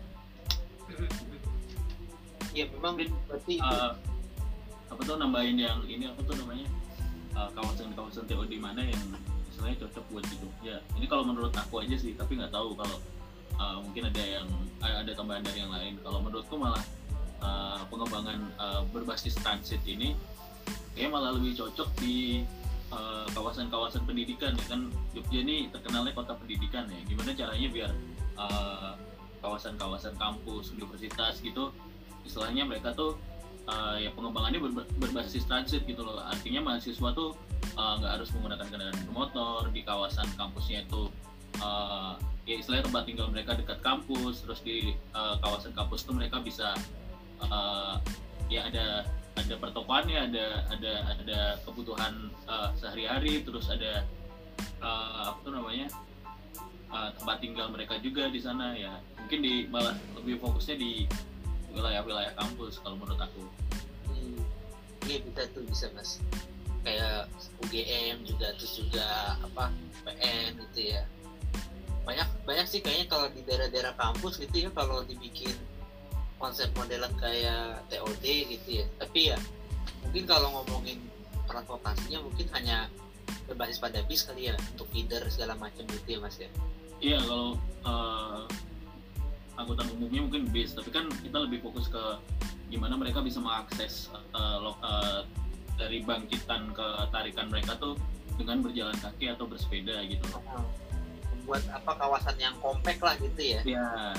Ya 2.55 2.65
memang 2.73 2.97
berarti 2.97 3.61
Eh, 3.61 3.91
apa 4.89 5.01
tuh 5.05 5.21
nambahin 5.21 5.61
yang 5.61 5.85
ini 5.85 6.09
apa 6.09 6.19
tuh 6.25 6.33
namanya? 6.39 6.65
Eh, 7.37 7.49
kawasan-kawasan 7.53 8.25
TOD 8.25 8.57
mana 8.57 8.81
yang 8.81 9.03
istilahnya 9.53 9.85
cocok 9.85 10.05
buat 10.09 10.25
di 10.25 10.35
Jogja 10.39 10.75
ini 10.97 11.05
kalau 11.05 11.27
menurut 11.27 11.53
aku 11.53 11.83
aja 11.83 11.99
sih 11.99 12.15
tapi 12.15 12.39
nggak 12.39 12.49
tahu 12.49 12.73
kalau 12.73 12.97
eh, 13.59 13.77
mungkin 13.85 14.09
ada 14.09 14.23
yang 14.23 14.47
ada 14.79 15.11
tambahan 15.13 15.43
dari 15.45 15.61
yang 15.61 15.71
lain. 15.71 15.99
Kalau 16.01 16.19
menurutku 16.23 16.55
malah 16.57 16.81
eh, 17.43 17.81
pengembangan 17.91 18.39
eh, 18.57 18.81
berbasis 18.89 19.37
transit 19.37 19.83
ini 19.85 20.17
kayak 20.97 21.13
malah 21.13 21.31
lebih 21.37 21.53
cocok 21.55 21.89
di 22.01 22.43
eh, 22.93 23.25
kawasan-kawasan 23.33 24.03
pendidikan 24.05 24.53
ya. 24.55 24.65
Kan 24.65 24.89
Jogja 25.13 25.39
ini 25.41 25.69
terkenalnya 25.69 26.13
kota 26.13 26.33
pendidikan 26.35 26.85
ya. 26.89 26.99
Gimana 27.05 27.31
caranya 27.33 27.67
biar 27.69 27.91
eh, 28.37 28.93
kawasan-kawasan 29.39 30.19
kampus 30.19 30.75
universitas 30.75 31.39
gitu 31.39 31.71
istilahnya 32.27 32.67
mereka 32.67 32.91
tuh 32.91 33.15
uh, 33.69 33.95
ya 33.97 34.11
pengembangannya 34.13 34.59
ber- 34.59 34.89
berbasis 34.99 35.45
transit 35.47 35.85
gitu 35.87 36.01
loh. 36.03 36.19
Artinya 36.21 36.61
mahasiswa 36.61 37.09
tuh 37.15 37.33
uh, 37.77 37.93
nggak 37.99 38.11
harus 38.19 38.29
menggunakan 38.35 38.67
kendaraan 38.67 38.99
bermotor 39.09 39.61
di 39.71 39.81
kawasan 39.85 40.27
kampusnya 40.35 40.85
itu 40.85 41.07
uh, 41.63 42.13
ya 42.43 42.55
istilahnya 42.57 42.89
tempat 42.89 43.03
tinggal 43.05 43.27
mereka 43.29 43.53
dekat 43.55 43.79
kampus 43.81 44.41
terus 44.45 44.59
di 44.65 44.97
uh, 45.13 45.37
kawasan 45.41 45.71
kampus 45.73 46.05
tuh 46.05 46.17
mereka 46.17 46.41
bisa 46.41 46.73
uh, 47.45 47.97
ya 48.49 48.65
ada 48.65 49.05
ada 49.39 49.55
pertokoannya 49.55 50.19
ada 50.29 50.45
ada 50.67 50.93
ada 51.15 51.39
kebutuhan 51.63 52.27
uh, 52.45 52.75
sehari-hari 52.75 53.41
terus 53.47 53.71
ada 53.71 54.03
uh, 54.83 55.31
apa 55.31 55.39
tuh 55.47 55.51
namanya 55.55 55.87
uh, 56.91 57.09
tempat 57.15 57.37
tinggal 57.39 57.67
mereka 57.71 57.95
juga 58.01 58.27
di 58.27 58.39
sana 58.41 58.75
ya. 58.75 58.99
Mungkin 59.17 59.39
di 59.39 59.53
malah 59.69 59.95
lebih 60.19 60.41
fokusnya 60.41 60.75
di 60.75 61.05
wilayah-wilayah 61.71 62.33
kampus 62.35 62.81
kalau 62.81 62.97
menurut 62.97 63.21
aku. 63.21 63.43
Hmm, 64.09 64.41
iya 65.05 65.21
bisa 65.21 65.45
tuh 65.53 65.63
bisa 65.65 65.87
mas. 65.93 66.19
Kayak 66.81 67.27
UGM 67.63 68.23
juga 68.25 68.55
terus 68.57 68.73
juga 68.79 69.37
apa 69.39 69.71
PN 70.03 70.57
gitu 70.69 70.95
ya. 70.95 71.03
Banyak 72.07 72.27
banyak 72.47 72.65
sih 72.65 72.81
kayaknya 72.81 73.05
kalau 73.05 73.27
di 73.29 73.45
daerah-daerah 73.45 73.93
kampus 73.93 74.41
gitu 74.41 74.65
ya 74.65 74.69
kalau 74.73 75.05
dibikin 75.05 75.53
konsep 76.39 76.71
modelan 76.73 77.11
kayak 77.19 77.83
TOD 77.91 78.25
gitu 78.25 78.69
ya. 78.81 78.85
Tapi 78.97 79.35
ya 79.35 79.37
mungkin 80.07 80.23
kalau 80.25 80.47
ngomongin 80.55 80.97
transportasinya 81.45 82.23
mungkin 82.23 82.47
hanya 82.55 82.87
berbasis 83.45 83.77
pada 83.77 83.99
bis 84.07 84.23
kali 84.23 84.49
ya 84.49 84.55
untuk 84.73 84.87
feeder 84.89 85.21
segala 85.27 85.53
macam 85.59 85.83
gitu 85.85 86.17
ya 86.17 86.19
mas 86.23 86.39
ya? 86.39 86.49
Iya 87.03 87.19
kalau 87.21 87.59
eh, 87.85 88.43
angkutan 89.59 89.87
umumnya 89.93 90.21
mungkin 90.25 90.43
bis. 90.49 90.71
Tapi 90.73 90.89
kan 90.89 91.11
kita 91.21 91.37
lebih 91.43 91.59
fokus 91.61 91.91
ke 91.91 92.03
gimana 92.71 92.95
mereka 92.95 93.19
bisa 93.19 93.43
mengakses 93.43 94.07
eh, 94.15 94.57
lo- 94.63 94.79
eh, 94.79 95.21
dari 95.75 96.03
bangkitan 96.03 96.71
ke 96.71 96.87
tarikan 97.11 97.47
mereka 97.51 97.75
tuh 97.79 97.99
dengan 98.39 98.63
berjalan 98.63 98.95
kaki 99.03 99.35
atau 99.35 99.43
bersepeda 99.43 99.99
gitu. 100.07 100.23
Membuat 101.35 101.63
apa 101.75 101.91
kawasan 101.99 102.35
yang 102.39 102.55
kompak 102.63 102.99
lah 103.03 103.15
gitu 103.19 103.59
ya? 103.59 103.61
Ya 103.67 104.15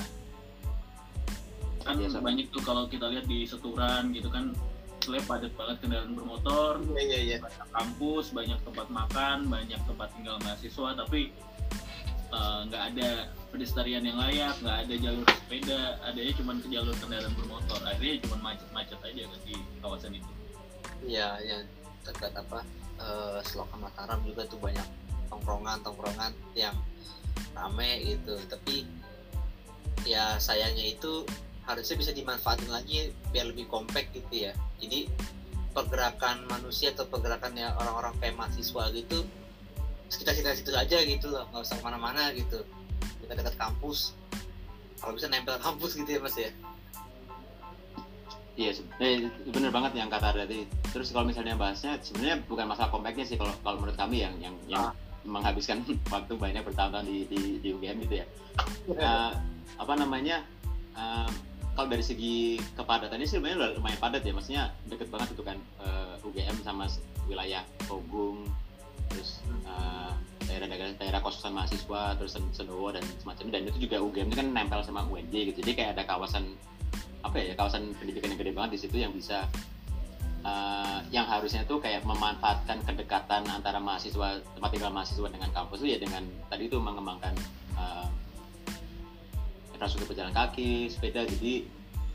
kan 1.83 1.95
Iya, 1.99 2.09
sama. 2.09 2.31
banyak 2.31 2.47
tuh 2.53 2.61
kalau 2.63 2.83
kita 2.87 3.05
lihat 3.11 3.25
di 3.25 3.43
seturan 3.45 4.13
gitu 4.13 4.29
kan 4.29 4.53
selain 5.01 5.25
padat 5.25 5.49
banget 5.57 5.81
kendaraan 5.81 6.13
bermotor 6.13 6.77
iya 6.93 7.01
iya 7.01 7.19
iya 7.25 7.37
banyak 7.41 7.67
kampus, 7.73 8.25
banyak 8.37 8.59
tempat 8.61 8.87
makan, 8.93 9.37
banyak 9.49 9.81
tempat 9.89 10.07
tinggal 10.13 10.37
mahasiswa, 10.45 10.89
tapi 10.93 11.33
eh, 12.31 12.59
nggak 12.69 12.83
ada 12.93 13.09
pedestrian 13.49 14.05
yang 14.05 14.15
layak, 14.21 14.55
nggak 14.61 14.77
ada 14.87 14.93
jalur 15.01 15.25
sepeda, 15.25 15.81
adanya 16.05 16.33
cuma 16.37 16.51
ke 16.61 16.69
jalur 16.69 16.95
kendaraan 17.01 17.33
bermotor, 17.33 17.81
akhirnya 17.83 18.21
cuma 18.23 18.37
macet-macet 18.53 18.99
aja 19.01 19.21
kan 19.25 19.39
di 19.43 19.55
kawasan 19.81 20.13
itu. 20.15 20.31
Iya, 21.01 21.29
yang 21.41 21.61
dekat 22.05 22.33
apa 22.37 22.61
eh 23.01 23.39
Selokan 23.49 23.81
Mataram 23.81 24.21
juga 24.21 24.45
tuh 24.45 24.61
banyak 24.61 24.85
tongkrongan-tongkrongan 25.33 26.31
yang 26.53 26.77
rame 27.57 28.05
gitu. 28.05 28.37
Tapi 28.45 28.85
ya 30.05 30.37
sayangnya 30.37 30.93
itu 30.93 31.25
harusnya 31.65 31.95
bisa 31.97 32.11
dimanfaatin 32.11 32.69
lagi 32.71 33.13
biar 33.29 33.49
lebih 33.51 33.69
kompak 33.69 34.09
gitu 34.13 34.49
ya. 34.49 34.53
Jadi 34.81 35.07
pergerakan 35.71 36.45
manusia 36.51 36.91
atau 36.91 37.07
pergerakannya 37.07 37.71
orang-orang 37.79 38.11
kayak 38.19 38.35
mahasiswa 38.35 38.91
gitu 38.91 39.23
sekitar-sekitar 40.11 40.53
situ 40.59 40.71
aja 40.75 40.97
gitu 41.07 41.31
loh, 41.31 41.47
nggak 41.49 41.63
usah 41.63 41.79
ke 41.79 41.83
mana-mana 41.87 42.35
gitu. 42.35 42.59
Dekat-dekat 43.23 43.55
kampus. 43.55 44.11
Kalau 44.99 45.15
bisa 45.15 45.31
nempel 45.31 45.55
kampus 45.57 45.95
gitu 45.95 46.09
ya 46.11 46.19
mas 46.19 46.35
ya. 46.35 46.51
Iya, 48.59 48.71
se- 48.75 48.85
eh, 48.99 49.31
bener 49.47 49.71
banget 49.71 49.95
yang 49.95 50.11
kata 50.11 50.35
tadi. 50.35 50.67
Terus 50.91 51.15
kalau 51.15 51.23
misalnya 51.23 51.55
bahasnya 51.55 51.95
sebenarnya 52.03 52.43
bukan 52.43 52.67
masalah 52.67 52.91
compactnya 52.91 53.23
sih 53.23 53.39
kalau 53.39 53.55
kalau 53.63 53.79
menurut 53.79 53.95
kami 53.95 54.27
yang 54.27 54.35
yang 54.43 54.55
yang 54.67 54.91
menghabiskan 55.23 55.79
waktu 56.13 56.35
banyak 56.35 56.59
bertahun-tahun 56.67 57.07
di, 57.07 57.17
di 57.31 57.41
di 57.63 57.67
UGM 57.71 58.03
gitu 58.03 58.19
ya. 58.19 58.25
Eh, 58.91 59.31
apa 59.79 59.93
namanya? 59.95 60.43
eh, 60.91 61.31
kalau 61.71 61.87
dari 61.87 62.03
segi 62.03 62.59
kepadatannya 62.75 63.27
sih 63.27 63.39
udah 63.39 63.79
lumayan 63.79 63.99
padat 63.99 64.21
ya, 64.27 64.35
maksudnya 64.35 64.63
deket 64.91 65.07
banget 65.07 65.31
itu 65.31 65.43
kan 65.43 65.57
eh, 65.81 66.25
UGM 66.27 66.59
sama 66.67 66.85
wilayah 67.31 67.63
Pogung, 67.87 68.43
terus 69.07 69.39
eh, 69.63 70.11
daerah-daerah 70.51 70.99
daerah 70.99 71.19
kosan 71.23 71.55
mahasiswa, 71.55 72.19
terus 72.19 72.35
Sen- 72.35 72.51
Sendowo 72.51 72.91
dan 72.91 73.03
semacamnya. 73.23 73.59
Dan 73.59 73.71
itu 73.71 73.87
juga 73.87 74.03
UGM 74.03 74.27
itu 74.29 74.37
kan 74.43 74.47
nempel 74.51 74.83
sama 74.83 75.07
UNJ 75.07 75.55
gitu, 75.55 75.63
jadi 75.63 75.71
kayak 75.79 75.89
ada 75.99 76.03
kawasan 76.03 76.51
apa 77.21 77.37
ya 77.37 77.53
kawasan 77.53 77.93
pendidikan 78.01 78.33
yang 78.33 78.39
gede 78.41 78.53
banget 78.57 78.71
di 78.75 78.79
situ 78.81 78.97
yang 78.97 79.13
bisa 79.15 79.47
eh, 80.43 80.99
yang 81.13 81.23
harusnya 81.23 81.63
tuh 81.63 81.79
kayak 81.79 82.03
memanfaatkan 82.03 82.83
kedekatan 82.83 83.47
antara 83.47 83.79
mahasiswa 83.79 84.43
tempat 84.43 84.69
tinggal 84.75 84.91
mahasiswa 84.91 85.29
dengan 85.31 85.49
kampus 85.55 85.85
itu 85.85 85.95
ya 85.95 85.99
dengan 86.01 86.27
tadi 86.51 86.67
itu 86.67 86.75
mengembangkan 86.81 87.31
infrastruktur 89.81 90.13
pejalan 90.13 90.29
kaki 90.29 90.93
sepeda 90.93 91.25
jadi 91.25 91.65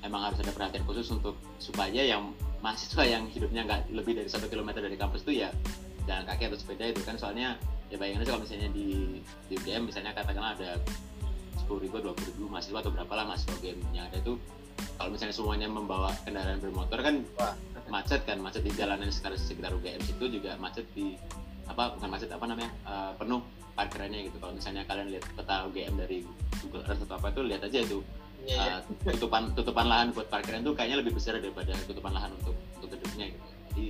emang 0.07 0.31
harus 0.31 0.38
ada 0.38 0.55
perhatian 0.55 0.87
khusus 0.87 1.11
untuk 1.11 1.35
supaya 1.59 1.98
yang 1.98 2.31
mahasiswa 2.62 3.02
yang 3.02 3.26
hidupnya 3.26 3.66
nggak 3.66 3.90
lebih 3.90 4.14
dari 4.14 4.31
satu 4.31 4.46
kilometer 4.46 4.79
dari 4.79 4.94
kampus 4.94 5.26
itu 5.26 5.42
ya 5.42 5.50
jalan 6.07 6.22
kaki 6.31 6.46
atau 6.46 6.55
sepeda 6.62 6.94
itu 6.94 7.02
kan 7.02 7.18
soalnya 7.18 7.59
ya 7.90 7.98
bayangin 7.98 8.22
aja 8.22 8.38
kalau 8.38 8.46
misalnya 8.46 8.70
di 8.70 9.18
di 9.50 9.59
UGM 9.59 9.90
misalnya 9.90 10.14
katakanlah 10.14 10.55
ada 10.55 10.79
sepuluh 11.59 11.83
ribu 11.83 11.98
dua 11.98 12.14
puluh 12.14 12.31
ribu 12.38 12.46
mahasiswa 12.46 12.79
atau 12.79 12.94
berapa 12.94 13.12
lah 13.18 13.24
mahasiswa 13.35 13.59
UGM 13.59 13.79
yang 13.90 14.07
ada 14.07 14.18
itu 14.22 14.38
kalau 14.94 15.11
misalnya 15.11 15.35
semuanya 15.35 15.66
membawa 15.66 16.14
kendaraan 16.22 16.62
bermotor 16.62 17.02
kan 17.02 17.26
Wah. 17.35 17.59
macet 17.90 18.22
kan 18.22 18.38
macet 18.38 18.62
di 18.62 18.70
jalanan 18.79 19.11
sekitar 19.11 19.35
sekitar 19.35 19.74
UGM 19.74 20.07
situ 20.07 20.38
juga 20.38 20.55
macet 20.62 20.87
di 20.94 21.18
apa 21.66 21.98
bukan 21.98 22.14
macet 22.14 22.31
apa 22.31 22.46
namanya 22.46 22.70
eh, 22.87 23.12
penuh 23.18 23.42
parkirannya 23.77 24.33
gitu. 24.33 24.37
Kalau 24.41 24.57
misalnya 24.57 24.83
kalian 24.89 25.12
lihat 25.12 25.25
peta 25.37 25.69
UGM 25.69 25.95
dari 26.01 26.25
Google 26.65 26.85
Earth 26.89 27.05
atau 27.05 27.17
apa 27.21 27.29
itu 27.31 27.41
lihat 27.45 27.62
aja 27.69 27.81
tuh 27.85 28.03
Iya, 28.47 28.63
iya. 28.63 28.77
eh, 28.79 29.15
tutupan 29.19 29.50
tutupan 29.59 29.87
lahan 29.90 30.15
buat 30.15 30.31
parkiran 30.31 30.63
tuh 30.63 30.71
kayaknya 30.79 31.03
lebih 31.03 31.19
besar 31.19 31.42
daripada 31.42 31.75
tutupan 31.90 32.15
lahan 32.15 32.31
untuk 32.38 32.55
untuk 32.79 32.88
gedungnya 32.94 33.35
gitu. 33.35 33.48
Jadi 33.75 33.85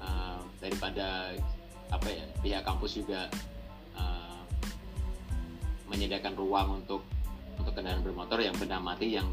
eh, 0.00 0.38
daripada 0.64 1.36
apa 1.92 2.08
ya 2.08 2.24
pihak 2.40 2.62
kampus 2.64 2.96
juga 2.96 3.28
eh, 3.92 4.40
menyediakan 5.92 6.32
ruang 6.32 6.80
untuk 6.80 7.04
untuk 7.60 7.72
kendaraan 7.76 8.00
bermotor 8.00 8.40
yang 8.40 8.56
benda 8.56 8.80
mati 8.80 9.20
yang 9.20 9.28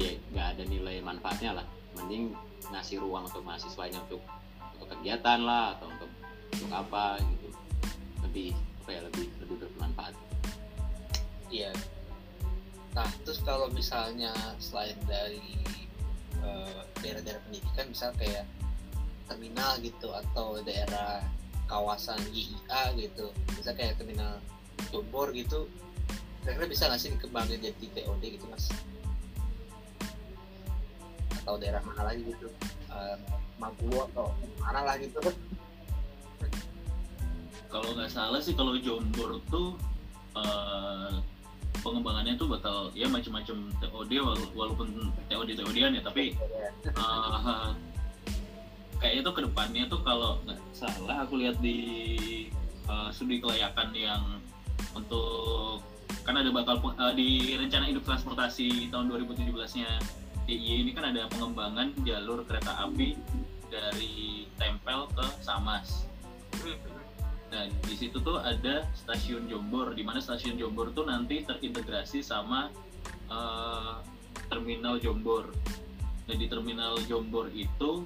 ya 0.00 0.16
nggak 0.32 0.46
ada 0.56 0.62
nilai 0.64 1.04
manfaatnya 1.04 1.60
lah. 1.60 1.66
Mending 1.92 2.32
ngasih 2.72 3.04
ruang 3.04 3.28
untuk 3.28 3.44
mahasiswanya 3.44 4.00
untuk 4.08 4.24
untuk 4.80 4.88
kegiatan 4.96 5.44
lah 5.44 5.76
atau 5.76 5.92
untuk 5.92 6.10
untuk 6.56 6.70
apa 6.72 7.20
gitu. 7.20 7.48
Lebih 8.24 8.56
apa 8.88 8.96
ya 8.96 9.04
lebih 9.04 9.28
lebih 9.44 9.56
bermanfaat 9.68 10.16
Iya. 11.52 11.76
Nah, 12.96 13.04
terus 13.20 13.44
kalau 13.44 13.68
misalnya 13.68 14.32
selain 14.56 14.96
dari 15.04 15.60
eh, 16.40 16.80
daerah-daerah 17.04 17.40
pendidikan, 17.44 17.92
misal 17.92 18.16
kayak 18.16 18.48
terminal 19.28 19.76
gitu 19.84 20.08
atau 20.08 20.56
daerah 20.64 21.20
kawasan 21.68 22.16
YIA 22.32 22.96
gitu, 22.96 23.28
misal 23.60 23.76
kayak 23.76 24.00
terminal 24.00 24.40
Jombor 24.88 25.36
gitu, 25.36 25.68
kira-kira 26.40 26.68
bisa 26.68 26.88
nggak 26.88 27.00
sih 27.00 27.12
dikembangin 27.12 27.60
jadi 27.60 27.84
TOD 27.92 28.22
gitu 28.24 28.44
mas? 28.48 28.72
Atau 31.44 31.60
daerah 31.60 31.84
mana 31.84 32.08
lagi 32.08 32.24
gitu, 32.24 32.48
Eh, 32.88 33.16
Maguwo 33.60 34.08
atau 34.16 34.32
mana 34.64 34.80
lah 34.80 34.96
gitu? 34.96 35.20
Kalau 37.68 37.92
nggak 37.92 38.08
salah 38.08 38.40
sih 38.40 38.56
kalau 38.56 38.76
Jombor 38.80 39.40
tuh 39.52 39.76
eh, 40.36 41.12
pengembangannya 41.84 42.34
tuh 42.34 42.48
bakal 42.50 42.90
ya 42.96 43.06
macam-macam 43.06 43.70
TOD 43.80 44.12
wala- 44.20 44.52
walaupun 44.56 45.12
TOD 45.28 45.48
TOD-an 45.56 45.96
ya 45.96 46.02
tapi 46.02 46.34
eh, 46.84 47.68
kayaknya 48.98 49.22
tuh 49.22 49.34
ke 49.36 49.42
depannya 49.46 49.84
tuh 49.86 50.00
kalau 50.02 50.42
nggak 50.48 50.58
salah 50.74 51.22
aku 51.22 51.38
lihat 51.38 51.60
di 51.60 51.78
eh, 52.88 53.08
studi 53.12 53.38
kelayakan 53.38 53.92
yang 53.94 54.22
untuk 54.96 55.84
kan 56.24 56.36
ada 56.36 56.50
bakal 56.52 56.80
eh, 56.80 57.14
di 57.16 57.28
rencana 57.56 57.88
induk 57.88 58.04
transportasi 58.04 58.92
tahun 58.92 59.08
2017-nya 59.12 59.88
DIY 60.48 60.88
ini 60.88 60.90
kan 60.96 61.12
ada 61.12 61.28
pengembangan 61.28 61.92
jalur 62.08 62.40
kereta 62.48 62.88
api 62.88 63.16
dari 63.68 64.48
Tempel 64.56 65.04
ke 65.12 65.24
Samas. 65.44 66.08
Nah, 67.48 67.64
di 67.64 67.94
situ 67.96 68.20
tuh 68.20 68.36
ada 68.36 68.84
stasiun 68.92 69.48
Jombor, 69.48 69.96
di 69.96 70.04
mana 70.04 70.20
stasiun 70.20 70.60
Jombor 70.60 70.92
tuh 70.92 71.08
nanti 71.08 71.40
terintegrasi 71.44 72.20
sama 72.20 72.68
eh, 73.32 73.94
terminal 74.52 75.00
Jombor. 75.00 75.48
Nah, 76.28 76.36
di 76.36 76.44
terminal 76.44 77.00
Jombor 77.08 77.48
itu 77.56 78.04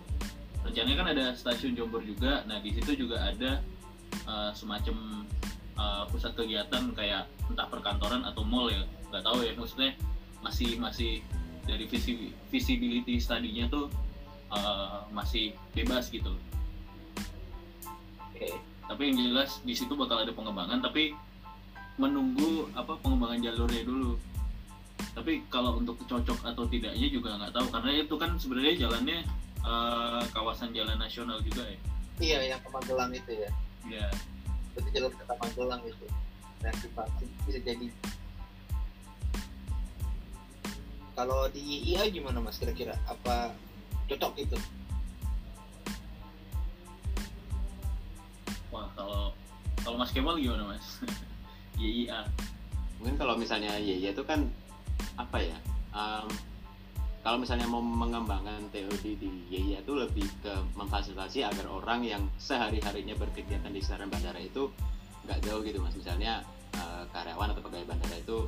rencananya 0.62 0.96
kan 0.98 1.08
ada 1.10 1.24
stasiun 1.34 1.74
Jombor 1.74 2.06
juga. 2.06 2.46
Nah, 2.46 2.62
di 2.62 2.70
situ 2.70 3.06
juga 3.06 3.18
ada 3.18 3.58
eh, 4.14 4.50
semacam 4.54 5.26
eh, 5.74 6.04
pusat 6.14 6.38
kegiatan 6.38 6.94
kayak 6.94 7.26
entah 7.50 7.66
perkantoran 7.66 8.22
atau 8.22 8.46
mall 8.46 8.70
ya, 8.70 8.86
nggak 9.10 9.26
tahu 9.26 9.42
ya. 9.42 9.52
Maksudnya 9.58 9.92
masih 10.42 10.78
masih 10.78 11.22
dari 11.66 11.86
visi 11.86 12.34
visibility 12.50 13.18
studinya 13.18 13.66
tuh 13.66 13.90
eh, 14.54 14.98
masih 15.10 15.54
bebas 15.74 16.10
gitu 16.10 16.34
Oke. 18.42 18.71
Tapi 18.92 19.08
yang 19.08 19.32
jelas 19.32 19.64
di 19.64 19.72
situ 19.72 19.96
bakal 19.96 20.20
ada 20.20 20.32
pengembangan 20.36 20.84
tapi 20.84 21.16
menunggu 21.96 22.68
apa 22.76 22.96
pengembangan 23.00 23.40
jalurnya 23.40 23.82
dulu 23.88 24.20
tapi 25.12 25.44
kalau 25.48 25.80
untuk 25.80 25.96
cocok 26.04 26.44
atau 26.44 26.64
tidaknya 26.68 27.08
juga 27.08 27.36
nggak 27.40 27.52
tahu 27.56 27.66
karena 27.72 27.90
itu 28.04 28.14
kan 28.20 28.30
sebenarnya 28.36 28.74
jalannya 28.84 29.18
eh, 29.64 30.22
kawasan 30.36 30.76
jalan 30.76 30.96
nasional 31.00 31.40
juga 31.40 31.64
ya 31.64 31.80
Iya, 32.20 32.54
yang 32.54 32.60
ke 32.60 32.68
Magelang 32.68 33.10
itu 33.10 33.32
ya. 33.32 33.50
ya 33.88 34.06
Berarti 34.76 34.88
jalur 34.92 35.10
kereta 35.16 35.34
Magelang 35.40 35.82
itu. 35.88 36.06
Reaktivasi 36.60 37.24
bisa 37.48 37.60
jadi. 37.64 37.86
Kalau 41.12 41.50
di 41.52 41.92
IA 41.92 42.08
gimana 42.14 42.38
mas 42.40 42.62
kira-kira? 42.62 42.96
Apa 43.08 43.52
cocok 44.08 44.32
gitu? 44.38 44.56
Kalau 49.92 50.00
Mas 50.00 50.16
Kemal 50.16 50.40
gimana 50.40 50.64
Mas? 50.72 51.04
Iya 51.76 52.24
mungkin 53.02 53.18
kalau 53.18 53.34
misalnya 53.34 53.76
Yeye 53.76 54.14
itu 54.14 54.22
kan 54.24 54.46
apa 55.18 55.42
ya 55.42 55.58
um, 55.92 56.30
kalau 57.20 57.36
misalnya 57.36 57.66
mau 57.68 57.82
mengembangkan 57.82 58.72
TOD 58.72 59.18
di 59.20 59.30
Yeye 59.52 59.84
itu 59.84 59.92
lebih 59.92 60.24
ke 60.40 60.54
memfasilitasi 60.78 61.44
agar 61.44 61.68
orang 61.68 62.06
yang 62.06 62.22
sehari 62.38 62.78
harinya 62.80 63.18
berkegiatan 63.18 63.68
di 63.68 63.84
sekitaran 63.84 64.08
bandara 64.08 64.38
itu 64.38 64.70
nggak 65.28 65.38
jauh 65.44 65.60
gitu 65.66 65.82
mas. 65.82 65.94
Misalnya 65.98 66.46
uh, 66.78 67.04
karyawan 67.10 67.52
atau 67.52 67.62
pegawai 67.62 67.86
bandara 67.90 68.16
itu 68.18 68.38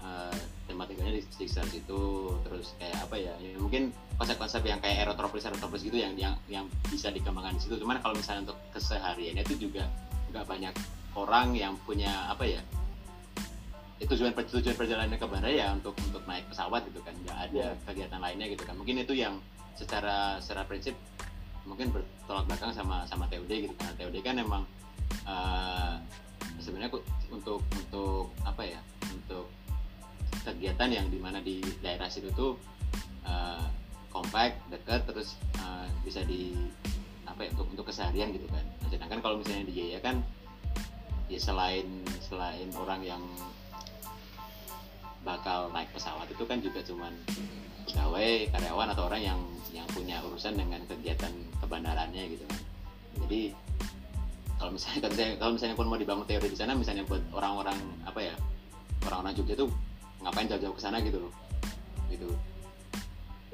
uh, 0.00 0.36
tempat 0.64 0.90
tinggalnya 0.92 1.20
di 1.20 1.22
sekitar 1.24 1.68
situ 1.68 2.34
terus 2.44 2.72
kayak 2.80 2.98
apa 3.04 3.16
ya, 3.20 3.32
ya 3.40 3.56
mungkin 3.60 3.92
konsep-konsep 4.16 4.64
yang 4.64 4.80
kayak 4.84 5.04
aerotropolis 5.04 5.48
aerotropolis 5.48 5.84
gitu 5.84 5.96
yang 5.96 6.12
yang 6.16 6.36
yang 6.48 6.64
bisa 6.88 7.12
dikembangkan 7.12 7.56
di 7.56 7.68
situ. 7.68 7.76
Cuman 7.80 8.00
kalau 8.00 8.16
misalnya 8.16 8.52
untuk 8.52 8.58
kesehariannya 8.72 9.44
itu 9.44 9.68
juga 9.68 9.88
nggak 10.30 10.46
banyak 10.46 10.74
orang 11.18 11.52
yang 11.58 11.74
punya 11.82 12.30
apa 12.30 12.46
ya 12.46 12.62
itu 14.00 14.16
tujuan 14.16 14.32
tujuan 14.32 14.76
perjalanan 14.80 15.12
ke 15.20 15.26
bandara 15.28 15.52
ya 15.52 15.76
untuk 15.76 15.92
untuk 16.08 16.24
naik 16.24 16.48
pesawat 16.48 16.88
gitu 16.88 17.04
kan. 17.04 17.12
Nggak 17.20 17.38
ada 17.52 17.64
kegiatan 17.84 18.20
lainnya 18.20 18.48
gitu 18.48 18.64
kan. 18.64 18.72
Mungkin 18.80 19.04
itu 19.04 19.12
yang 19.12 19.36
secara 19.76 20.40
secara 20.40 20.64
prinsip 20.64 20.96
mungkin 21.68 21.92
bertolak 21.92 22.48
belakang 22.48 22.72
sama 22.72 23.04
sama 23.04 23.28
TUD 23.28 23.48
gitu 23.48 23.74
karena 23.76 23.92
TUD 24.00 24.16
kan 24.24 24.36
emang 24.40 24.62
eh, 25.28 25.94
sebenarnya 26.60 26.96
untuk 27.28 27.60
untuk 27.76 28.32
apa 28.48 28.64
ya 28.64 28.80
untuk 29.12 29.52
kegiatan 30.40 30.88
yang 30.88 31.06
di 31.12 31.20
mana 31.20 31.44
di 31.44 31.60
daerah 31.84 32.08
situ 32.08 32.32
tuh 32.32 32.56
eh, 33.28 33.64
compact 34.08 34.56
dekat 34.72 35.04
terus 35.04 35.36
eh, 35.60 35.86
bisa 36.00 36.24
di 36.24 36.56
apa 37.30 37.46
ya 37.46 37.50
untuk 37.54 37.66
untuk 37.70 37.86
keseharian 37.88 38.34
gitu 38.34 38.46
kan 38.50 38.64
nah, 38.82 38.88
sedangkan 38.90 39.18
kalau 39.22 39.36
misalnya 39.38 39.64
di 39.70 39.74
Jaya 39.74 39.98
kan 40.02 40.20
ya 41.30 41.38
selain 41.38 41.86
selain 42.18 42.68
orang 42.74 43.00
yang 43.06 43.22
bakal 45.22 45.70
naik 45.70 45.92
pesawat 45.94 46.26
itu 46.26 46.42
kan 46.48 46.58
juga 46.58 46.80
cuman 46.82 47.12
pegawai 47.86 48.50
karyawan 48.50 48.88
atau 48.96 49.04
orang 49.06 49.22
yang 49.22 49.40
yang 49.70 49.86
punya 49.94 50.18
urusan 50.26 50.58
dengan 50.58 50.82
kegiatan 50.90 51.30
kebandarannya 51.62 52.34
gitu 52.34 52.44
kan 52.50 52.60
jadi 53.26 53.54
kalau 54.58 54.76
misalnya 54.76 55.00
kalau 55.06 55.12
misalnya, 55.14 55.34
kalau 55.38 55.52
misalnya 55.54 55.76
pun 55.78 55.86
mau 55.86 55.98
dibangun 56.00 56.26
teori 56.26 56.48
di 56.50 56.58
sana 56.58 56.74
misalnya 56.74 57.06
buat 57.06 57.22
orang-orang 57.30 57.78
apa 58.04 58.20
ya 58.20 58.34
orang-orang 59.06 59.32
Jogja 59.38 59.54
tuh 59.54 59.70
ngapain 60.20 60.50
jauh-jauh 60.50 60.74
ke 60.74 60.82
sana 60.82 60.98
gitu 61.00 61.22
loh 61.22 61.32
gitu 62.10 62.28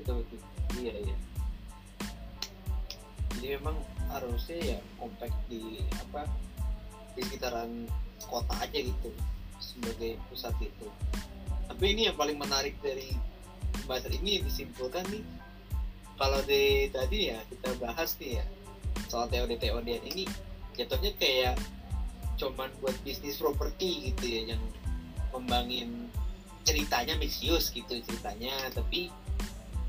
Betul 0.06 0.22
betul. 0.22 0.40
Iya 0.78 0.94
iya. 1.02 1.16
Jadi 3.46 3.62
memang 3.62 3.78
harusnya 4.10 4.58
ya 4.74 4.78
compact 4.98 5.38
di 5.46 5.78
apa 5.94 6.26
di 7.14 7.22
sekitaran 7.22 7.86
kota 8.26 8.58
aja 8.58 8.74
gitu 8.74 9.14
sebagai 9.62 10.18
pusat 10.26 10.50
itu. 10.58 10.90
Tapi 11.70 11.84
ini 11.94 12.10
yang 12.10 12.18
paling 12.18 12.42
menarik 12.42 12.74
dari 12.82 13.14
pembahasan 13.70 14.18
ini 14.18 14.42
disimpulkan 14.42 15.06
nih 15.14 15.22
kalau 16.18 16.42
di 16.42 16.90
tadi 16.90 17.30
ya 17.30 17.38
kita 17.46 17.70
bahas 17.78 18.18
nih 18.18 18.42
ya 18.42 18.44
soal 19.06 19.30
TOD 19.30 19.62
TOD 19.62 19.94
ini 19.94 20.26
jatuhnya 20.74 21.14
kayak 21.14 21.54
cuman 22.42 22.66
buat 22.82 22.98
bisnis 23.06 23.38
properti 23.38 24.10
gitu 24.10 24.26
ya 24.26 24.58
yang 24.58 24.62
membangin 25.30 26.10
ceritanya 26.66 27.14
misius 27.14 27.70
gitu 27.70 27.94
ceritanya 28.02 28.58
tapi 28.74 29.06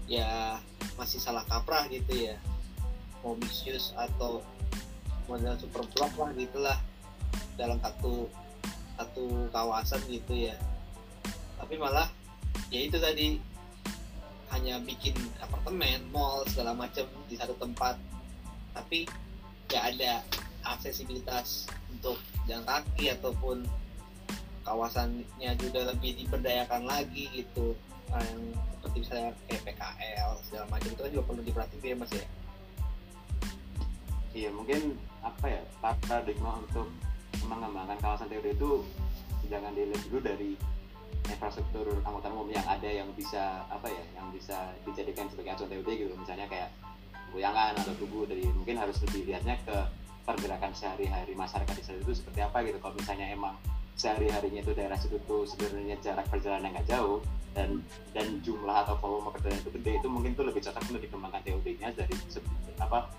ya 0.05 0.62
masih 0.93 1.18
salah 1.18 1.41
kaprah 1.49 1.89
gitu 1.89 2.14
ya 2.14 2.38
mau 3.22 3.34
misius 3.38 3.93
atau 3.97 4.43
model 5.28 5.55
super 5.59 5.84
block 5.93 6.13
lah 6.15 6.32
gitulah 6.34 6.78
dalam 7.59 7.78
satu 7.84 8.32
satu 8.97 9.51
kawasan 9.53 10.01
gitu 10.09 10.34
ya. 10.49 10.55
Tapi 11.57 11.76
malah 11.78 12.09
ya 12.74 12.80
itu 12.88 12.97
tadi. 12.97 13.38
Hanya 14.47 14.80
bikin 14.80 15.11
apartemen, 15.43 16.07
mall 16.07 16.47
segala 16.47 16.72
macam 16.72 17.03
di 17.28 17.36
satu 17.36 17.51
tempat. 17.59 17.99
Tapi 18.72 19.03
nggak 19.68 19.84
ada 19.93 20.24
aksesibilitas 20.63 21.68
untuk 21.91 22.15
jalan 22.47 22.63
kaki 22.63 23.11
ataupun 23.11 23.68
kawasannya 24.63 25.51
juga 25.59 25.91
lebih 25.91 26.15
diberdayakan 26.24 26.88
lagi 26.88 27.28
gitu. 27.36 27.76
Yang 28.07 28.39
seperti 28.80 28.97
misalnya 29.03 29.32
kayak 29.51 29.61
PKL 29.68 30.32
segala 30.47 30.65
macam. 30.72 30.89
Itu 30.95 31.01
kan 31.03 31.11
juga 31.11 31.26
perlu 31.28 31.41
diperhatiin 31.43 31.84
ya 31.84 31.95
mas 31.99 32.11
ya 32.15 32.26
iya 34.38 34.49
mungkin 34.53 34.93
apa 35.25 35.45
ya 35.49 35.61
paradigma 35.81 36.61
untuk 36.61 36.85
mengembangkan 37.49 37.97
kawasan 37.97 38.29
teori 38.29 38.53
itu 38.53 38.85
jangan 39.49 39.73
dilihat 39.73 40.01
dulu 40.05 40.19
dari 40.21 40.53
infrastruktur 41.27 41.89
angkutan 42.05 42.31
umum 42.38 42.53
yang 42.53 42.63
ada 42.69 42.85
yang 42.85 43.09
bisa 43.17 43.65
apa 43.67 43.89
ya 43.89 44.03
yang 44.13 44.29
bisa 44.29 44.71
dijadikan 44.85 45.25
sebagai 45.33 45.57
acuan 45.57 45.69
TOD 45.73 45.89
gitu. 45.89 46.13
Misalnya 46.15 46.45
kayak 46.47 46.69
goyangan 47.33 47.75
atau 47.81 47.93
tubuh 47.99 48.23
dari 48.29 48.47
mungkin 48.53 48.79
harus 48.79 49.01
lebih 49.03 49.27
lihatnya 49.27 49.57
ke 49.65 49.77
pergerakan 50.23 50.71
sehari-hari 50.75 51.33
masyarakat 51.35 51.73
di 51.75 51.83
sana 51.83 51.99
itu 51.99 52.13
seperti 52.15 52.39
apa 52.45 52.63
gitu. 52.63 52.77
Kalau 52.79 52.95
misalnya 52.95 53.27
emang 53.31 53.55
sehari-harinya 53.97 54.61
itu 54.61 54.71
daerah 54.77 54.95
situ 54.99 55.17
tuh 55.25 55.43
sebenarnya 55.49 55.97
jarak 56.05 56.29
perjalanan 56.29 56.69
nggak 56.77 56.88
jauh 56.88 57.19
dan 57.57 57.81
dan 58.13 58.38
jumlah 58.45 58.85
atau 58.85 58.93
volume 59.01 59.33
perjalanan 59.33 59.65
itu 59.65 59.71
gede 59.81 59.91
itu 59.97 60.07
mungkin 60.07 60.31
tuh 60.38 60.45
lebih 60.45 60.61
cocok 60.61 60.83
untuk 60.93 61.01
dikembangkan 61.01 61.41
TOD-nya 61.41 61.89
dari 61.97 62.13
apa 62.77 63.09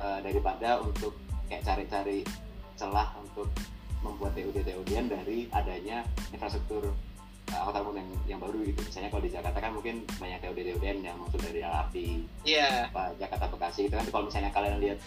eh, 0.00 0.20
daripada 0.24 0.80
untuk 0.80 1.14
kayak 1.46 1.62
cari-cari 1.62 2.24
celah 2.74 3.12
untuk 3.20 3.46
membuat 4.00 4.32
TOD 4.32 4.64
TOD-an 4.64 5.12
dari 5.12 5.44
adanya 5.52 6.00
infrastruktur 6.32 6.88
eh, 7.52 7.58
angkutan 7.60 7.84
umum 7.84 7.96
yang, 8.00 8.08
yang 8.36 8.40
baru 8.40 8.64
gitu. 8.64 8.80
Misalnya 8.82 9.08
kalau 9.12 9.22
di 9.22 9.32
Jakarta 9.32 9.58
kan 9.60 9.72
mungkin 9.76 10.02
banyak 10.16 10.38
TOD 10.40 10.58
TOD-an 10.58 10.98
yang 11.04 11.16
muncul 11.20 11.40
dari 11.40 11.60
LRT 11.60 11.96
iya. 12.48 12.88
apa 12.88 13.12
Jakarta 13.20 13.46
Bekasi 13.52 13.86
itu 13.86 13.94
kan. 13.94 14.06
Kalau 14.08 14.24
misalnya 14.26 14.50
kalian 14.50 14.80
lihat 14.80 14.98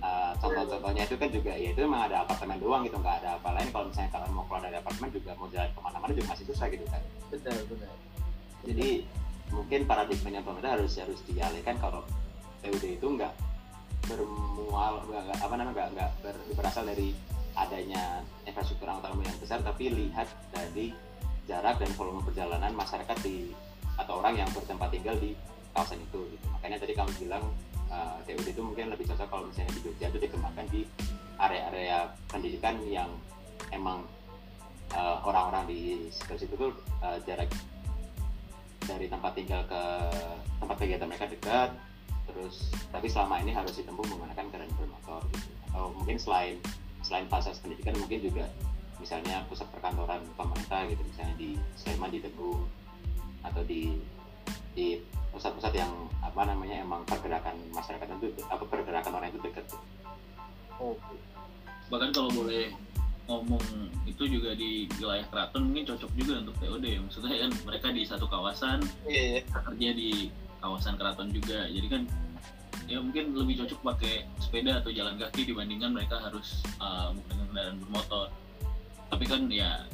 uh, 0.00 0.32
contoh-contohnya 0.38 1.02
itu 1.04 1.16
kan 1.18 1.28
juga 1.34 1.52
ya 1.58 1.74
itu 1.74 1.80
memang 1.82 2.06
ada 2.06 2.22
apartemen 2.22 2.62
doang 2.62 2.86
gitu 2.86 2.96
nggak 2.96 3.26
ada 3.26 3.36
apa 3.42 3.48
lain. 3.58 3.68
Kalau 3.74 3.90
misalnya 3.90 4.10
kalian 4.14 4.30
mau 4.30 4.44
keluar 4.46 4.62
dari 4.62 4.76
apartemen 4.78 5.10
juga 5.10 5.30
mau 5.34 5.48
jalan 5.50 5.70
ke 5.74 5.80
mana-mana 5.82 6.12
juga 6.14 6.28
masih 6.30 6.44
susah 6.46 6.66
gitu 6.70 6.86
kan. 6.86 7.02
Benar 7.34 7.58
benar 7.66 8.08
jadi 8.66 9.06
mungkin 9.54 9.80
paradigmanya 9.86 10.42
pemerintah 10.42 10.76
harus 10.76 10.98
harus 10.98 11.20
dialihkan 11.24 11.78
kalau 11.78 12.02
TUD 12.60 12.84
itu 12.84 13.06
nggak 13.06 13.32
bermual 14.08 15.04
nggak- 15.04 15.38
apa 15.38 15.54
namanya 15.54 15.74
nggak 15.76 15.88
nggak 15.94 16.10
ber- 16.24 16.46
berasal 16.56 16.84
dari 16.88 17.12
adanya 17.58 18.22
infrastruktur 18.46 18.86
angkutan 18.88 19.18
yang 19.20 19.38
besar 19.42 19.58
tapi 19.60 19.90
lihat 19.90 20.28
dari 20.54 20.94
jarak 21.44 21.80
dan 21.82 21.90
volume 21.96 22.22
perjalanan 22.22 22.72
masyarakat 22.72 23.18
di 23.24 23.52
atau 23.98 24.22
orang 24.22 24.38
yang 24.38 24.50
bertempat 24.54 24.94
tinggal 24.94 25.16
di 25.18 25.34
kawasan 25.74 25.98
itu 25.98 26.20
gitu. 26.32 26.46
makanya 26.54 26.78
tadi 26.78 26.92
kamu 26.94 27.12
bilang 27.18 27.44
uh, 27.90 28.16
TUD 28.24 28.46
itu 28.46 28.60
mungkin 28.62 28.94
lebih 28.94 29.10
cocok 29.10 29.28
kalau 29.28 29.44
misalnya 29.50 29.74
di 29.74 29.80
Jogja 29.82 30.06
itu 30.10 30.18
dikembangkan 30.22 30.66
di 30.70 30.82
area-area 31.38 32.10
pendidikan 32.30 32.78
yang 32.86 33.10
emang 33.74 34.06
uh, 34.94 35.18
orang-orang 35.26 35.66
di 35.66 36.10
sekitar 36.14 36.38
situ 36.38 36.54
tuh 36.54 36.72
uh, 37.02 37.18
jarak 37.26 37.50
dari 38.86 39.06
tempat 39.10 39.32
tinggal 39.36 39.62
ke 39.66 39.82
tempat 40.62 40.76
kegiatan 40.80 41.06
mereka 41.10 41.26
dekat 41.28 41.70
terus 42.38 42.70
tapi 42.94 43.10
selama 43.10 43.42
ini 43.42 43.50
harus 43.50 43.74
ditempuh 43.74 44.06
menggunakan 44.06 44.46
kendaraan 44.46 44.70
bermotor 44.78 45.26
gitu. 45.34 45.50
atau 45.66 45.90
mungkin 45.90 46.16
selain 46.22 46.54
selain 47.02 47.26
fasilitas 47.26 47.58
pendidikan 47.58 47.98
mungkin 47.98 48.22
juga 48.22 48.46
misalnya 49.02 49.42
pusat 49.50 49.66
perkantoran 49.74 50.22
pemerintah 50.38 50.86
gitu 50.86 51.02
misalnya 51.02 51.34
di 51.34 51.58
Sleman 51.74 52.14
di 52.14 52.22
Teguh 52.22 52.62
atau 53.42 53.62
di 53.66 53.98
di 54.78 55.02
pusat-pusat 55.34 55.74
yang 55.74 55.90
apa 56.22 56.46
namanya 56.46 56.78
emang 56.78 57.02
pergerakan 57.02 57.58
masyarakat 57.74 58.06
itu 58.06 58.42
apa 58.46 58.62
pergerakan 58.62 59.18
orang 59.18 59.34
itu 59.34 59.42
dekat 59.42 59.66
oh 60.78 60.94
bahkan 61.90 62.14
kalau 62.14 62.30
boleh 62.30 62.70
ngomong 63.28 63.60
itu 64.08 64.24
juga 64.24 64.56
di 64.56 64.88
wilayah 64.96 65.26
keraton 65.28 65.68
mungkin 65.68 65.84
cocok 65.84 66.10
juga 66.16 66.40
untuk 66.46 66.56
TOD 66.62 66.86
maksudnya 67.02 67.34
kan 67.44 67.52
mereka 67.66 67.88
di 67.92 68.02
satu 68.06 68.24
kawasan 68.24 68.80
Iya, 69.04 69.22
iya. 69.36 69.40
kerja 69.44 69.88
di 69.92 70.32
kawasan 70.58 70.96
keraton 70.98 71.28
juga 71.30 71.68
jadi 71.70 71.86
kan 71.86 72.02
ya 72.88 72.98
mungkin 73.04 73.36
lebih 73.36 73.64
cocok 73.64 73.80
pakai 73.84 74.24
sepeda 74.40 74.80
atau 74.80 74.88
jalan 74.88 75.20
kaki 75.20 75.44
dibandingkan 75.44 75.92
mereka 75.92 76.16
harus 76.18 76.64
uh, 76.80 77.12
menggunakan 77.12 77.46
kendaraan 77.52 77.76
bermotor 77.84 78.26
tapi 79.12 79.24
kan 79.28 79.40
ya 79.52 79.84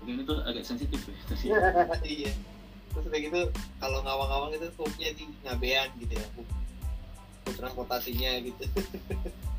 mungkin 0.00 0.22
itu 0.22 0.34
agak 0.44 0.64
sensitif 0.64 1.00
ya 1.08 1.34
sih 1.34 1.48
iya. 2.22 2.32
Terus 2.96 3.12
udah 3.12 3.20
gitu 3.20 3.40
kalau 3.76 3.98
ngawang-ngawang 4.00 4.56
itu 4.56 4.68
hubnya 4.80 5.12
di 5.12 5.24
ngabean 5.44 5.88
gitu 6.00 6.16
ya. 6.16 6.26
Hub 6.32 6.48
transportasinya 7.60 8.40
gitu. 8.40 8.64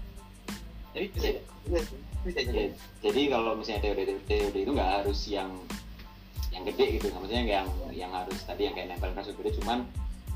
Jadi 0.97 1.05
bisa 1.13 1.27
bisa 1.69 1.79
Ya, 2.27 2.43
jadi. 2.43 2.63
jadi 2.99 3.21
kalau 3.31 3.55
misalnya 3.55 3.87
teori 3.87 4.03
teori 4.27 4.59
itu 4.67 4.71
nggak 4.75 4.91
harus 4.99 5.19
yang 5.31 5.47
yang 6.51 6.67
gede 6.67 6.99
gitu 6.99 7.07
nggak 7.07 7.23
maksudnya 7.23 7.43
yang 7.47 7.67
yang 7.95 8.11
harus 8.11 8.43
tadi 8.43 8.67
yang 8.67 8.75
kayak 8.75 8.91
nempel 8.91 9.15
infrastruktur 9.15 9.47
gede 9.47 9.63
cuman 9.63 9.87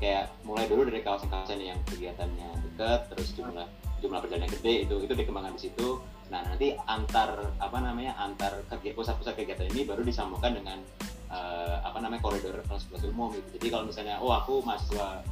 kayak 0.02 0.34
mulai 0.42 0.66
dulu 0.66 0.82
dari 0.90 0.98
kawasan-kawasan 1.06 1.62
yang 1.62 1.78
kegiatannya 1.86 2.50
dekat 2.66 3.06
terus 3.14 3.30
jumlah 3.38 3.70
jumlah 4.02 4.18
perjalanan 4.18 4.50
gede 4.50 4.90
itu 4.90 4.98
itu 4.98 5.14
dikembangkan 5.14 5.54
di 5.54 5.70
situ. 5.70 6.02
Nah 6.26 6.42
nanti 6.42 6.74
antar 6.90 7.54
apa 7.62 7.78
namanya 7.78 8.18
antar 8.18 8.66
pusat-pusat 8.66 9.38
kegiatan 9.38 9.70
ini 9.70 9.86
baru 9.86 10.02
disambungkan 10.02 10.58
dengan 10.58 10.82
eh, 11.30 11.76
apa 11.86 12.02
namanya 12.02 12.18
koridor 12.18 12.58
transportasi 12.66 13.14
umum 13.14 13.30
gitu. 13.38 13.62
Jadi 13.62 13.66
kalau 13.70 13.84
misalnya 13.86 14.18
oh 14.18 14.34
aku 14.34 14.58
mahasiswa 14.66 15.22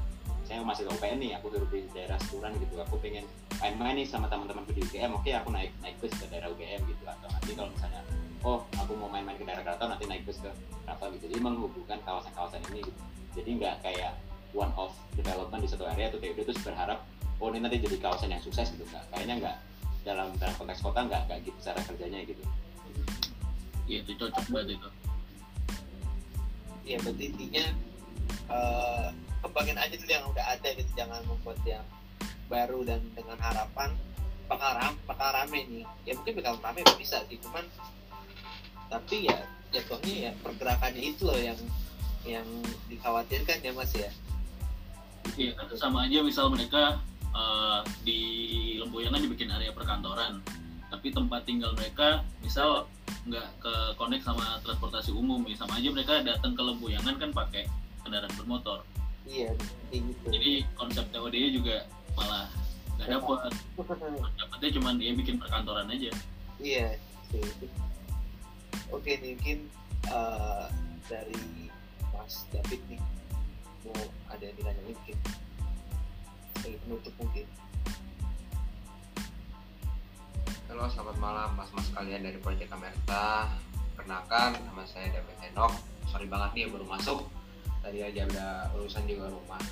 saya 0.47 0.63
mahasiswa 0.63 0.95
UPN 0.95 1.19
nih 1.19 1.31
aku 1.39 1.51
duduk 1.51 1.71
di 1.75 1.91
daerah 1.91 2.19
Seturan 2.23 2.55
gitu 2.63 2.79
aku 2.79 2.95
pengen 3.03 3.27
main-main 3.59 3.99
nih 3.99 4.07
sama 4.07 4.31
teman-temanku 4.31 4.71
di 4.71 4.87
UGM 4.87 5.19
oke 5.19 5.31
aku 5.31 5.51
naik 5.51 5.75
naik 5.83 5.99
bus 5.99 6.15
ke 6.15 6.31
daerah 6.31 6.47
UGM 6.47 6.87
gitu. 6.87 7.03
Atau 7.11 7.27
nanti 7.27 7.59
kalau 7.59 7.75
misalnya 7.75 8.07
oh 8.47 8.63
aku 8.79 8.95
mau 8.95 9.11
main-main 9.11 9.35
ke 9.35 9.43
daerah 9.43 9.67
keraton 9.67 9.91
nanti 9.91 10.07
naik 10.07 10.23
bus 10.23 10.39
ke 10.39 10.51
keraton 10.87 11.19
gitu. 11.19 11.27
Jadi 11.27 11.43
menghubungkan 11.43 11.99
kawasan-kawasan 12.07 12.63
ini 12.71 12.87
gitu. 12.87 13.03
Jadi 13.35 13.51
nggak 13.59 13.75
kayak 13.83 14.15
one 14.53 14.73
off 14.75 14.95
development 15.15 15.63
di 15.63 15.69
satu 15.71 15.87
area 15.87 16.11
tuh 16.11 16.19
TUD 16.19 16.43
terus 16.43 16.61
berharap 16.63 17.03
oh 17.41 17.49
ini 17.49 17.65
nanti 17.65 17.81
jadi 17.81 17.97
kawasan 17.97 18.31
yang 18.31 18.43
sukses 18.45 18.69
gitu. 18.75 18.85
Nggak 18.85 19.05
kayaknya 19.11 19.35
nggak 19.41 19.57
dalam 20.05 20.29
dalam 20.37 20.55
konteks 20.61 20.81
kota 20.85 21.01
nggak 21.09 21.23
nggak 21.29 21.39
gitu 21.49 21.59
cara 21.65 21.81
kerjanya 21.85 22.21
gitu. 22.29 22.43
Ya 23.89 23.99
itu 24.05 24.13
cocok 24.15 24.45
banget 24.53 24.77
itu. 24.77 24.89
Ya 26.85 26.97
berarti 27.01 27.25
intinya 27.33 27.65
eh, 28.51 29.07
kembangin 29.41 29.79
aja 29.81 29.95
dulu 29.97 30.11
yang 30.13 30.27
udah 30.29 30.45
ada 30.53 30.69
gitu. 30.77 30.91
Jangan 30.95 31.21
membuat 31.25 31.61
yang 31.65 31.85
baru 32.51 32.83
dan 32.85 33.01
dengan 33.15 33.39
harapan 33.41 33.95
bakal 34.51 34.75
ram 34.75 34.95
bakal 35.07 35.31
rame 35.31 35.63
nih 35.71 35.85
ya 36.03 36.13
mungkin 36.19 36.35
bakal 36.39 36.55
rame 36.61 36.83
bisa 37.01 37.23
sih. 37.31 37.39
Cuman 37.41 37.65
tapi 38.91 39.31
ya 39.31 39.39
jatuhnya 39.71 40.15
ya 40.29 40.31
pergerakannya 40.43 41.03
itu 41.15 41.23
loh 41.23 41.39
yang 41.39 41.57
yang 42.27 42.45
dikhawatirkan 42.91 43.63
ya 43.63 43.73
mas 43.73 43.95
ya 43.95 44.11
Iya, 45.37 45.57
kan 45.57 45.67
sama 45.77 46.05
aja 46.05 46.21
misal 46.21 46.53
mereka 46.53 47.01
uh, 47.33 47.81
di 48.05 48.21
Lemboyangan 48.81 49.21
dibikin 49.23 49.49
area 49.53 49.73
perkantoran, 49.73 50.43
tapi 50.91 51.13
tempat 51.15 51.47
tinggal 51.47 51.73
mereka 51.77 52.25
misal 52.45 52.89
nggak 53.29 53.49
ke 53.61 53.75
connect 54.01 54.25
sama 54.25 54.61
transportasi 54.65 55.13
umum, 55.13 55.45
ya 55.47 55.57
sama 55.57 55.79
aja 55.79 55.89
mereka 55.93 56.25
datang 56.25 56.53
ke 56.57 56.63
Lemboyangan 56.63 57.15
kan 57.21 57.31
pakai 57.33 57.65
kendaraan 58.05 58.33
bermotor. 58.37 58.85
iya 59.29 59.53
gitu 59.93 60.27
Jadi 60.33 60.65
konsep 60.75 61.05
TOD-nya 61.13 61.51
juga 61.53 61.77
malah 62.17 62.49
nggak 62.97 63.09
dapat, 63.21 63.53
dapatnya 64.37 64.71
cuma 64.81 64.97
dia 64.97 65.13
bikin 65.15 65.37
perkantoran 65.37 65.87
aja. 65.93 66.11
Iya. 66.61 66.97
sih. 67.31 67.71
Oke 68.91 69.17
mungkin 69.23 69.71
eh, 70.11 70.67
dari 71.07 71.71
Mas 72.11 72.45
David 72.51 72.81
nih 72.91 73.01
mau 73.85 73.97
ada 74.29 74.43
yang 74.45 74.57
ditanya 74.57 74.83
mungkin 74.85 75.17
sebagai 76.57 76.79
penutup 76.85 77.15
mungkin. 77.17 77.47
Halo, 80.71 80.87
selamat 80.87 81.17
malam 81.19 81.51
mas-mas 81.57 81.89
kalian 81.91 82.23
dari 82.23 82.39
Proyek 82.39 82.69
Kamerta. 82.71 83.51
Perkenalkan, 83.97 84.55
nama 84.69 84.85
saya 84.87 85.11
David 85.11 85.39
Henok. 85.43 85.73
Sorry 86.07 86.29
banget 86.29 86.51
nih 86.55 86.65
baru 86.71 86.87
masuk. 86.87 87.27
Tadi 87.81 88.05
aja 88.05 88.29
udah 88.29 88.53
urusan 88.77 89.09
juga 89.09 89.33
rumah. 89.33 89.63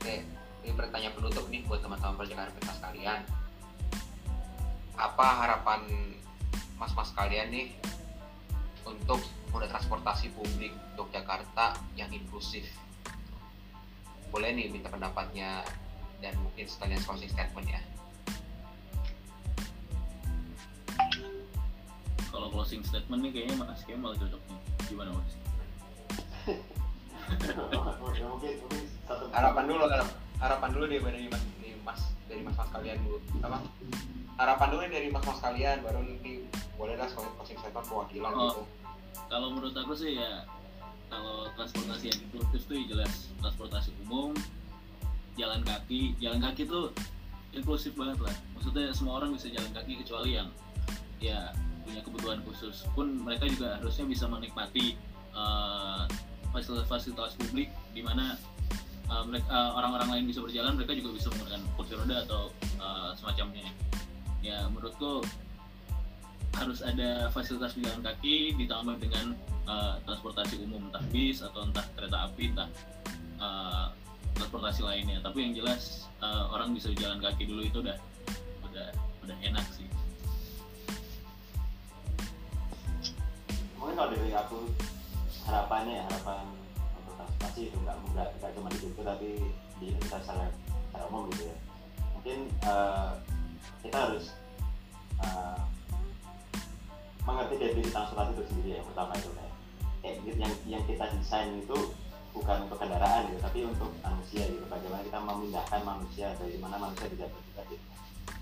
Oke, 0.00 0.24
ini 0.64 0.72
pertanyaan 0.72 1.14
penutup 1.14 1.44
nih 1.52 1.62
buat 1.68 1.84
teman-teman 1.84 2.16
Proyek 2.16 2.34
Kamerta 2.34 2.72
sekalian. 2.74 3.20
Apa 4.96 5.26
harapan 5.46 5.80
mas-mas 6.80 7.12
kalian 7.12 7.52
nih 7.52 7.76
untuk 8.88 9.20
moda 9.50 9.66
transportasi 9.66 10.30
publik 10.32 10.70
Yogyakarta 10.94 11.74
yang 11.94 12.10
inklusif? 12.10 12.66
Boleh 14.30 14.54
nih 14.54 14.70
minta 14.70 14.86
pendapatnya 14.86 15.66
dan 16.18 16.34
mungkin 16.38 16.64
sekalian 16.64 17.02
closing 17.02 17.26
statement 17.26 17.66
ya. 17.66 17.80
Kalau 22.30 22.46
closing 22.48 22.82
statement 22.82 23.20
nih 23.20 23.30
kayaknya 23.32 23.54
Mas 23.58 23.82
Kemal 23.82 24.14
cocok 24.14 24.42
nih. 24.46 24.58
Gimana 24.86 25.10
Mas? 25.12 25.32
harapan 29.30 29.64
dulu 29.66 29.82
harap- 29.86 30.16
harapan 30.38 30.68
dulu 30.72 30.84
deh 30.86 30.98
dari 30.98 31.26
mas 31.28 31.42
dari 31.54 31.72
mas 31.80 32.00
dari 32.26 32.40
mas 32.42 32.56
mas 32.56 32.68
kalian 32.70 32.98
dulu 33.02 33.18
apa 33.40 33.58
harapan 34.36 34.66
dulu 34.68 34.80
nih 34.82 34.92
dari 34.92 35.08
mas 35.10 35.22
mas 35.22 35.38
kalian 35.38 35.78
baru 35.80 36.00
nanti 36.02 36.32
boleh 36.74 36.98
lah 36.98 37.06
soal 37.06 37.30
closing 37.38 37.54
statement 37.56 37.86
perwakilan 37.86 38.32
Oh. 38.32 38.42
gitu 38.50 38.62
Kalau 39.30 39.54
menurut 39.54 39.72
aku 39.78 39.94
sih 39.94 40.18
ya 40.18 40.42
kalau 41.06 41.46
transportasi 41.54 42.10
yang 42.10 42.18
inklusif 42.26 42.62
tuh 42.66 42.74
ya 42.74 42.84
jelas 42.90 43.30
transportasi 43.38 43.90
umum, 44.06 44.34
jalan 45.38 45.62
kaki, 45.62 46.18
jalan 46.18 46.42
kaki 46.42 46.66
tuh 46.66 46.90
inklusif 47.54 47.94
banget 47.94 48.18
lah. 48.26 48.34
Maksudnya 48.58 48.90
semua 48.90 49.22
orang 49.22 49.34
bisa 49.38 49.46
jalan 49.50 49.70
kaki 49.70 50.02
kecuali 50.02 50.34
yang 50.34 50.50
ya 51.22 51.54
punya 51.86 52.02
kebutuhan 52.02 52.42
khusus. 52.42 52.86
Pun 52.94 53.22
mereka 53.22 53.46
juga 53.46 53.78
harusnya 53.78 54.06
bisa 54.10 54.26
menikmati 54.26 54.98
eh, 55.34 56.02
fasilitas-fasilitas 56.50 57.38
publik 57.38 57.70
di 57.94 58.02
mana 58.02 58.34
eh, 59.06 59.22
mereka 59.26 59.46
eh, 59.46 59.70
orang-orang 59.78 60.08
lain 60.18 60.24
bisa 60.30 60.42
berjalan, 60.42 60.74
mereka 60.74 60.94
juga 60.98 61.10
bisa 61.14 61.26
menggunakan 61.34 61.62
kursi 61.78 61.94
roda 61.94 62.16
atau 62.26 62.42
eh, 62.82 63.10
semacamnya. 63.14 63.70
Ya 64.42 64.66
menurutku 64.66 65.22
harus 66.58 66.82
ada 66.82 67.30
fasilitas 67.30 67.78
pejalan 67.78 68.02
kaki 68.02 68.58
ditambah 68.58 68.98
dengan 68.98 69.38
uh, 69.70 70.02
transportasi 70.02 70.58
umum 70.66 70.90
entah 70.90 71.02
bis 71.14 71.46
atau 71.46 71.62
entah 71.62 71.86
kereta 71.94 72.26
api 72.26 72.50
entah 72.50 72.68
uh, 73.38 73.86
transportasi 74.34 74.82
lainnya. 74.82 75.22
Tapi 75.22 75.38
yang 75.46 75.52
jelas 75.62 76.10
uh, 76.18 76.50
orang 76.50 76.74
bisa 76.74 76.90
jalan 76.98 77.22
kaki 77.22 77.46
dulu 77.46 77.62
itu 77.62 77.78
udah 77.78 77.98
udah 78.66 78.88
udah 79.26 79.36
enak 79.46 79.66
sih. 79.74 79.86
Mungkin 83.78 83.94
kalau 83.96 84.10
dari 84.12 84.32
aku 84.34 84.58
harapannya 85.48 85.94
ya 85.98 86.04
harapan 86.10 86.44
untuk 87.00 87.14
transportasi 87.16 87.60
itu 87.72 87.76
nggak 87.80 87.96
nggak 88.14 88.50
cuma 88.58 88.68
di 88.68 88.78
Jogja 88.82 89.02
tapi 89.16 89.28
di 89.80 89.84
Indonesia 89.88 90.18
secara, 90.20 90.46
secara 90.90 91.04
umum 91.08 91.30
gitu 91.32 91.48
ya. 91.48 91.56
Mungkin 92.18 92.38
eh, 92.52 93.10
kita 93.80 93.96
harus 93.96 94.24
eh, 95.24 95.58
mengerti 97.30 97.54
definisi 97.62 97.94
transportasi 97.94 98.30
itu 98.34 98.44
sendiri 98.50 98.70
yang 98.82 98.86
pertama 98.90 99.12
itu 99.16 99.30
kayak 100.02 100.14
gitu, 100.26 100.36
yang 100.40 100.52
yang 100.66 100.82
kita 100.84 101.04
desain 101.14 101.50
itu 101.62 101.78
bukan 102.30 102.66
untuk 102.66 102.78
kendaraan 102.78 103.26
gitu 103.30 103.38
tapi 103.42 103.58
untuk 103.66 103.90
manusia 104.02 104.42
gitu. 104.46 104.64
Bagaimana 104.66 105.02
kita 105.06 105.18
memindahkan 105.22 105.80
manusia 105.86 106.26
dari 106.38 106.56
mana 106.58 106.76
manusia 106.78 107.06
bisa 107.10 107.26
bergerak 107.30 107.66
gitu. 107.70 107.86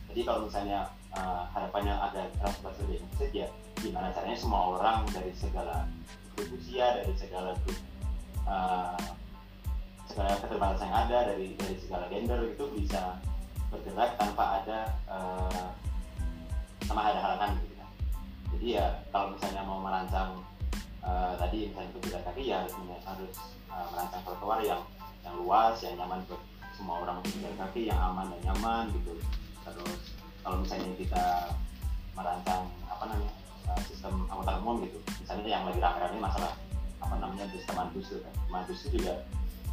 Jadi 0.08 0.20
kalau 0.24 0.40
misalnya 0.48 0.88
uh, 1.12 1.44
harapannya 1.52 1.92
ada 1.92 2.22
transportasi 2.40 2.80
lebih 2.88 3.04
efisien 3.04 3.44
ya 3.44 3.48
gimana 3.78 4.10
caranya 4.10 4.38
semua 4.38 4.74
orang 4.74 5.06
dari 5.14 5.30
segala 5.38 5.86
grup 6.34 6.50
usia 6.58 6.98
dari 6.98 7.12
segala 7.14 7.54
grup 7.62 7.78
uh, 8.48 8.98
segala 10.10 10.34
keterbatasan 10.42 10.88
yang 10.90 10.96
ada 11.06 11.18
dari 11.30 11.54
dari 11.54 11.76
segala 11.78 12.04
gender 12.10 12.40
itu 12.50 12.64
bisa 12.74 13.20
bergerak 13.68 14.16
tanpa 14.16 14.64
ada 14.64 14.78
uh, 15.06 15.68
sama 16.88 17.12
ada 17.12 17.20
halangan 17.20 17.60
gitu 17.62 17.77
jadi 18.56 18.66
ya 18.80 18.86
kalau 19.12 19.36
misalnya 19.36 19.62
mau 19.64 19.80
merancang 19.82 20.40
uh, 21.04 21.32
tadi 21.36 21.70
misalnya 21.70 21.90
untuk 21.94 22.10
jalan 22.10 22.24
kaki 22.32 22.42
ya 22.48 22.58
harus 23.04 23.34
uh, 23.68 23.86
merancang 23.92 24.22
trotoar 24.24 24.60
yang 24.64 24.80
yang 25.24 25.34
luas 25.40 25.76
yang 25.84 25.94
nyaman 25.98 26.24
buat 26.26 26.40
semua 26.72 27.02
orang 27.02 27.20
untuk 27.20 27.34
jalan 27.42 27.58
kaki 27.58 27.90
yang 27.90 27.98
aman 27.98 28.30
dan 28.30 28.40
nyaman 28.50 28.84
gitu. 28.94 29.12
Terus 29.66 30.00
kalau 30.46 30.56
misalnya 30.62 30.94
kita 30.96 31.24
merancang 32.16 32.62
apa 32.88 33.04
namanya 33.06 33.32
uh, 33.68 33.80
sistem 33.86 34.26
angkutan 34.26 34.58
umum 34.64 34.82
gitu 34.82 34.98
misalnya 35.22 35.46
yang 35.46 35.62
lagi 35.68 35.78
rame-rame 35.78 36.18
masalah 36.18 36.52
apa 36.98 37.14
namanya 37.20 37.46
bus 37.52 37.64
teman 37.66 37.88
bus 37.94 38.08
itu 38.10 38.20
kan. 38.22 38.34
Teman 38.46 38.62
bus 38.66 38.80
itu 38.86 38.88
juga 38.98 39.14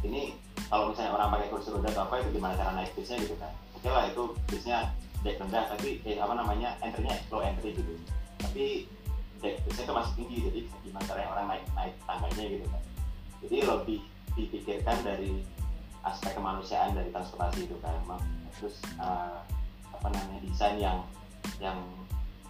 ini 0.04 0.22
kalau 0.68 0.92
misalnya 0.92 1.16
orang 1.16 1.28
pakai 1.34 1.48
kursi 1.50 1.68
roda 1.72 1.88
atau 1.90 2.04
apa 2.06 2.14
itu 2.22 2.28
gimana 2.36 2.54
cara 2.58 2.70
naik 2.76 2.92
busnya 2.94 3.16
gitu 3.18 3.34
kan. 3.38 3.52
Oke 3.74 3.88
lah 3.88 4.04
itu 4.10 4.22
busnya 4.50 4.78
dek 5.24 5.42
rendah 5.42 5.64
tapi 5.74 5.98
eh, 6.06 6.22
apa 6.22 6.38
namanya 6.38 6.78
entry-nya 6.78 7.18
low 7.34 7.42
entry 7.42 7.74
gitu 7.74 7.98
tapi 8.46 8.86
busnya 9.42 9.84
itu 9.84 9.92
masih 9.92 10.12
tinggi 10.16 10.36
jadi 10.48 10.60
gimana 10.86 11.04
caranya 11.04 11.30
orang 11.34 11.46
naik 11.50 11.64
naik 11.74 11.94
tangganya 12.06 12.44
gitu 12.46 12.66
kan. 12.70 12.82
Jadi 13.44 13.56
lebih 13.66 13.98
dipikirkan 14.38 14.98
dari 15.02 15.32
aspek 16.06 16.32
kemanusiaan 16.38 16.94
dari 16.94 17.10
transportasi 17.10 17.66
itu 17.66 17.76
kan 17.82 17.98
terus 18.56 18.78
uh, 19.02 19.42
apa 19.92 20.06
namanya 20.14 20.40
desain 20.46 20.78
yang 20.78 20.98
yang 21.58 21.76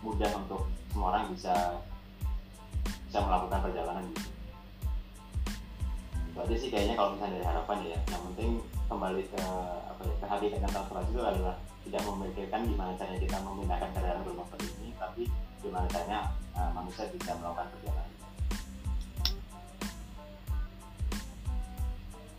mudah 0.04 0.28
untuk 0.36 0.68
semua 0.92 1.16
orang 1.16 1.32
bisa 1.32 1.80
bisa 3.08 3.18
melakukan 3.24 3.60
perjalanan 3.64 4.04
gitu. 4.12 4.28
Itu 6.30 6.38
aja 6.38 6.56
sih 6.60 6.68
kayaknya 6.68 6.94
kalau 6.94 7.16
misalnya 7.16 7.40
dari 7.40 7.46
harapan 7.48 7.76
ya. 7.82 7.98
Yang 8.12 8.22
penting 8.30 8.50
kembali 8.86 9.22
ke 9.32 9.42
apa 9.90 10.02
ya 10.04 10.14
ke 10.20 10.26
hakikat 10.28 10.60
transportasi 10.70 11.10
itu 11.10 11.22
adalah 11.24 11.56
tidak 11.86 12.02
memikirkan 12.06 12.60
gimana 12.66 12.92
caranya 12.94 13.20
kita 13.22 13.36
memindahkan 13.42 13.90
kendaraan 13.94 14.22
bermotor 14.26 14.58
ini 14.62 14.90
tapi 14.98 15.24
gimana 15.66 15.86
caranya 15.90 16.20
uh, 16.54 16.70
manusia 16.70 17.10
bisa 17.10 17.34
melakukan 17.42 17.66
perjalanan. 17.74 18.10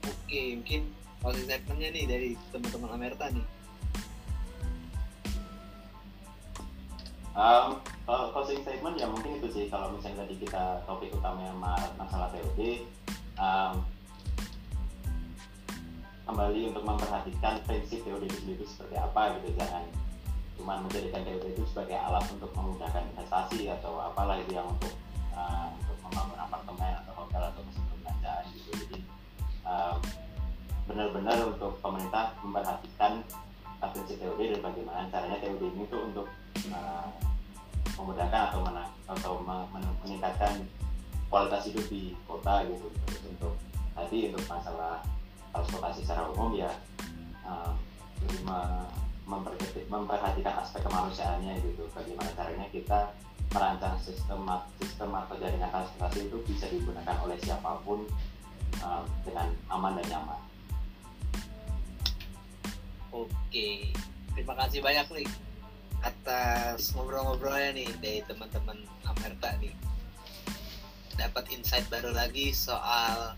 Oke 0.07 0.41
mungkin 0.55 0.81
closing 1.19 1.45
statementnya 1.47 1.89
nih 1.91 2.05
dari 2.07 2.29
teman-teman 2.55 2.89
Amerta 2.95 3.27
nih. 3.31 3.47
Um, 7.37 7.77
kalau 8.07 8.33
closing 8.33 8.65
statement 8.65 8.97
ya 8.97 9.05
mungkin 9.11 9.37
itu 9.37 9.47
sih. 9.51 9.65
Kalau 9.69 9.93
misalnya 9.93 10.25
tadi 10.25 10.35
kita 10.41 10.81
topik 10.89 11.13
utamanya 11.13 11.53
masalah 11.99 12.33
TOD 12.33 12.81
um, 13.37 13.85
kembali 16.25 16.73
untuk 16.73 16.83
memperhatikan 16.83 17.61
prinsip 17.67 18.01
TOD 18.07 18.25
itu 18.25 18.37
sendiri 18.41 18.63
seperti 18.65 18.95
apa 18.97 19.37
gitu. 19.37 19.53
Jangan 19.59 20.06
cuma 20.57 20.81
menjadikan 20.81 21.21
TOD 21.21 21.53
itu 21.53 21.63
sebagai 21.69 21.95
alat 21.95 22.25
untuk 22.33 22.51
memudahkan 22.57 23.05
investasi 23.13 23.69
atau 23.69 24.01
apalah 24.01 24.35
itu 24.41 24.57
yang 24.57 24.67
untuk 24.67 24.91
uh, 25.37 25.69
untuk 25.77 25.97
membangun 26.09 26.37
apartemen 26.41 26.93
atau 27.05 27.13
hotel 27.23 27.41
atau 27.53 27.61
pusat 27.61 27.83
perbelanjaan 27.93 28.43
gitu. 28.51 28.69
Jadi 28.73 28.99
um, 29.63 29.97
benar-benar 30.89 31.37
untuk 31.45 31.77
pemerintah 31.79 32.33
memperhatikan 32.41 33.21
prinsip 33.93 34.17
TOD 34.17 34.41
dan 34.57 34.61
bagaimana 34.65 35.05
caranya 35.13 35.37
TOD 35.39 35.61
ini 35.61 35.83
tuh 35.87 36.01
untuk 36.09 36.27
uh, 36.73 37.07
memudahkan 37.97 38.41
atau 38.51 38.59
mana 38.65 38.83
atau 39.05 39.33
meningkatkan 40.03 40.65
kualitas 41.29 41.69
hidup 41.69 41.85
di 41.87 42.17
kota 42.25 42.65
gitu. 42.65 42.89
Terus 43.05 43.21
untuk 43.37 43.53
tadi 43.93 44.33
untuk 44.33 44.43
masalah 44.49 45.05
transportasi 45.53 46.05
secara 46.05 46.29
umum 46.33 46.53
ya 46.57 46.69
uh, 47.45 47.73
memperhatikan 49.27 50.55
aspek 50.63 50.81
kemanusiaannya 50.87 51.59
gitu 51.59 51.83
bagaimana 51.91 52.31
caranya 52.33 52.67
kita 52.71 53.11
merancang 53.51 53.95
sistem 53.99 54.47
sistem 54.79 55.11
atau 55.15 55.35
jaringan 55.39 55.71
transportasi 55.71 56.31
itu 56.31 56.37
bisa 56.47 56.65
digunakan 56.71 57.15
oleh 57.23 57.37
siapa 57.43 57.79
pun 57.83 58.07
uh, 58.83 59.03
dengan 59.27 59.51
aman 59.71 59.99
dan 59.99 60.07
nyaman. 60.11 60.39
Oke, 63.11 63.91
terima 64.35 64.53
kasih 64.55 64.79
banyak 64.83 65.07
nih 65.11 65.29
atas 66.03 66.93
ngobrol-ngobrolnya 66.93 67.73
nih 67.73 67.89
dari 67.99 68.19
teman-teman 68.29 68.77
Amerta 69.07 69.57
nih 69.57 69.73
dapat 71.17 71.49
insight 71.49 71.87
baru 71.89 72.13
lagi 72.13 72.53
soal 72.53 73.33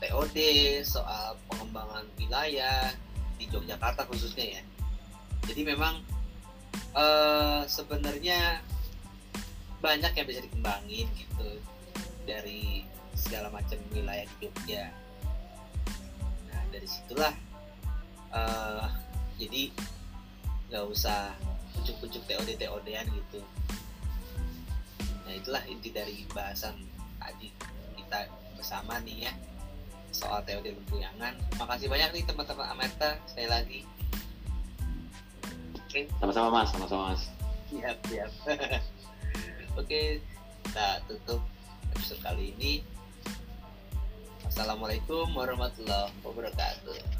TOD, 0.00 0.36
soal 0.84 1.36
pengembangan 1.48 2.04
wilayah 2.20 2.92
di 3.40 3.48
Yogyakarta 3.48 4.04
khususnya 4.04 4.60
ya. 4.60 4.62
Jadi 5.50 5.66
memang 5.66 5.98
uh, 6.94 7.66
sebenarnya 7.66 8.62
banyak 9.82 10.14
yang 10.14 10.26
bisa 10.30 10.46
dikembangin 10.46 11.10
gitu 11.18 11.50
dari 12.22 12.86
segala 13.18 13.50
macam 13.50 13.74
wilayah 13.90 14.22
di 14.30 14.46
Jogja. 14.46 14.94
Nah 16.46 16.62
dari 16.70 16.86
situlah 16.86 17.34
uh, 18.30 18.86
jadi 19.42 19.74
nggak 20.70 20.86
usah 20.86 21.34
pucuk-pucuk 21.74 22.22
TOD 22.30 22.54
TOD-an 22.54 23.10
gitu. 23.10 23.42
Nah 25.26 25.32
itulah 25.34 25.66
inti 25.66 25.90
dari 25.90 26.22
bahasan 26.30 26.78
tadi 27.18 27.50
kita 27.98 28.30
bersama 28.54 29.02
nih 29.02 29.26
ya 29.26 29.32
soal 30.14 30.46
TOD 30.46 30.78
Lempuyangan. 30.78 31.34
Makasih 31.58 31.90
banyak 31.90 32.10
nih 32.14 32.22
teman-teman 32.22 32.70
Amerta 32.70 33.18
sekali 33.26 33.50
lagi. 33.50 33.80
Oke. 35.90 36.06
Sama-sama 36.22 36.62
mas, 36.62 36.70
sama-sama 36.70 37.02
mas. 37.10 37.26
Siap, 37.66 37.98
siap. 38.06 38.30
Oke, 39.82 40.22
kita 40.62 41.02
tutup 41.10 41.42
episode 41.90 42.22
kali 42.22 42.54
ini. 42.54 42.86
Assalamualaikum 44.46 45.26
warahmatullahi 45.34 46.14
wabarakatuh. 46.22 47.19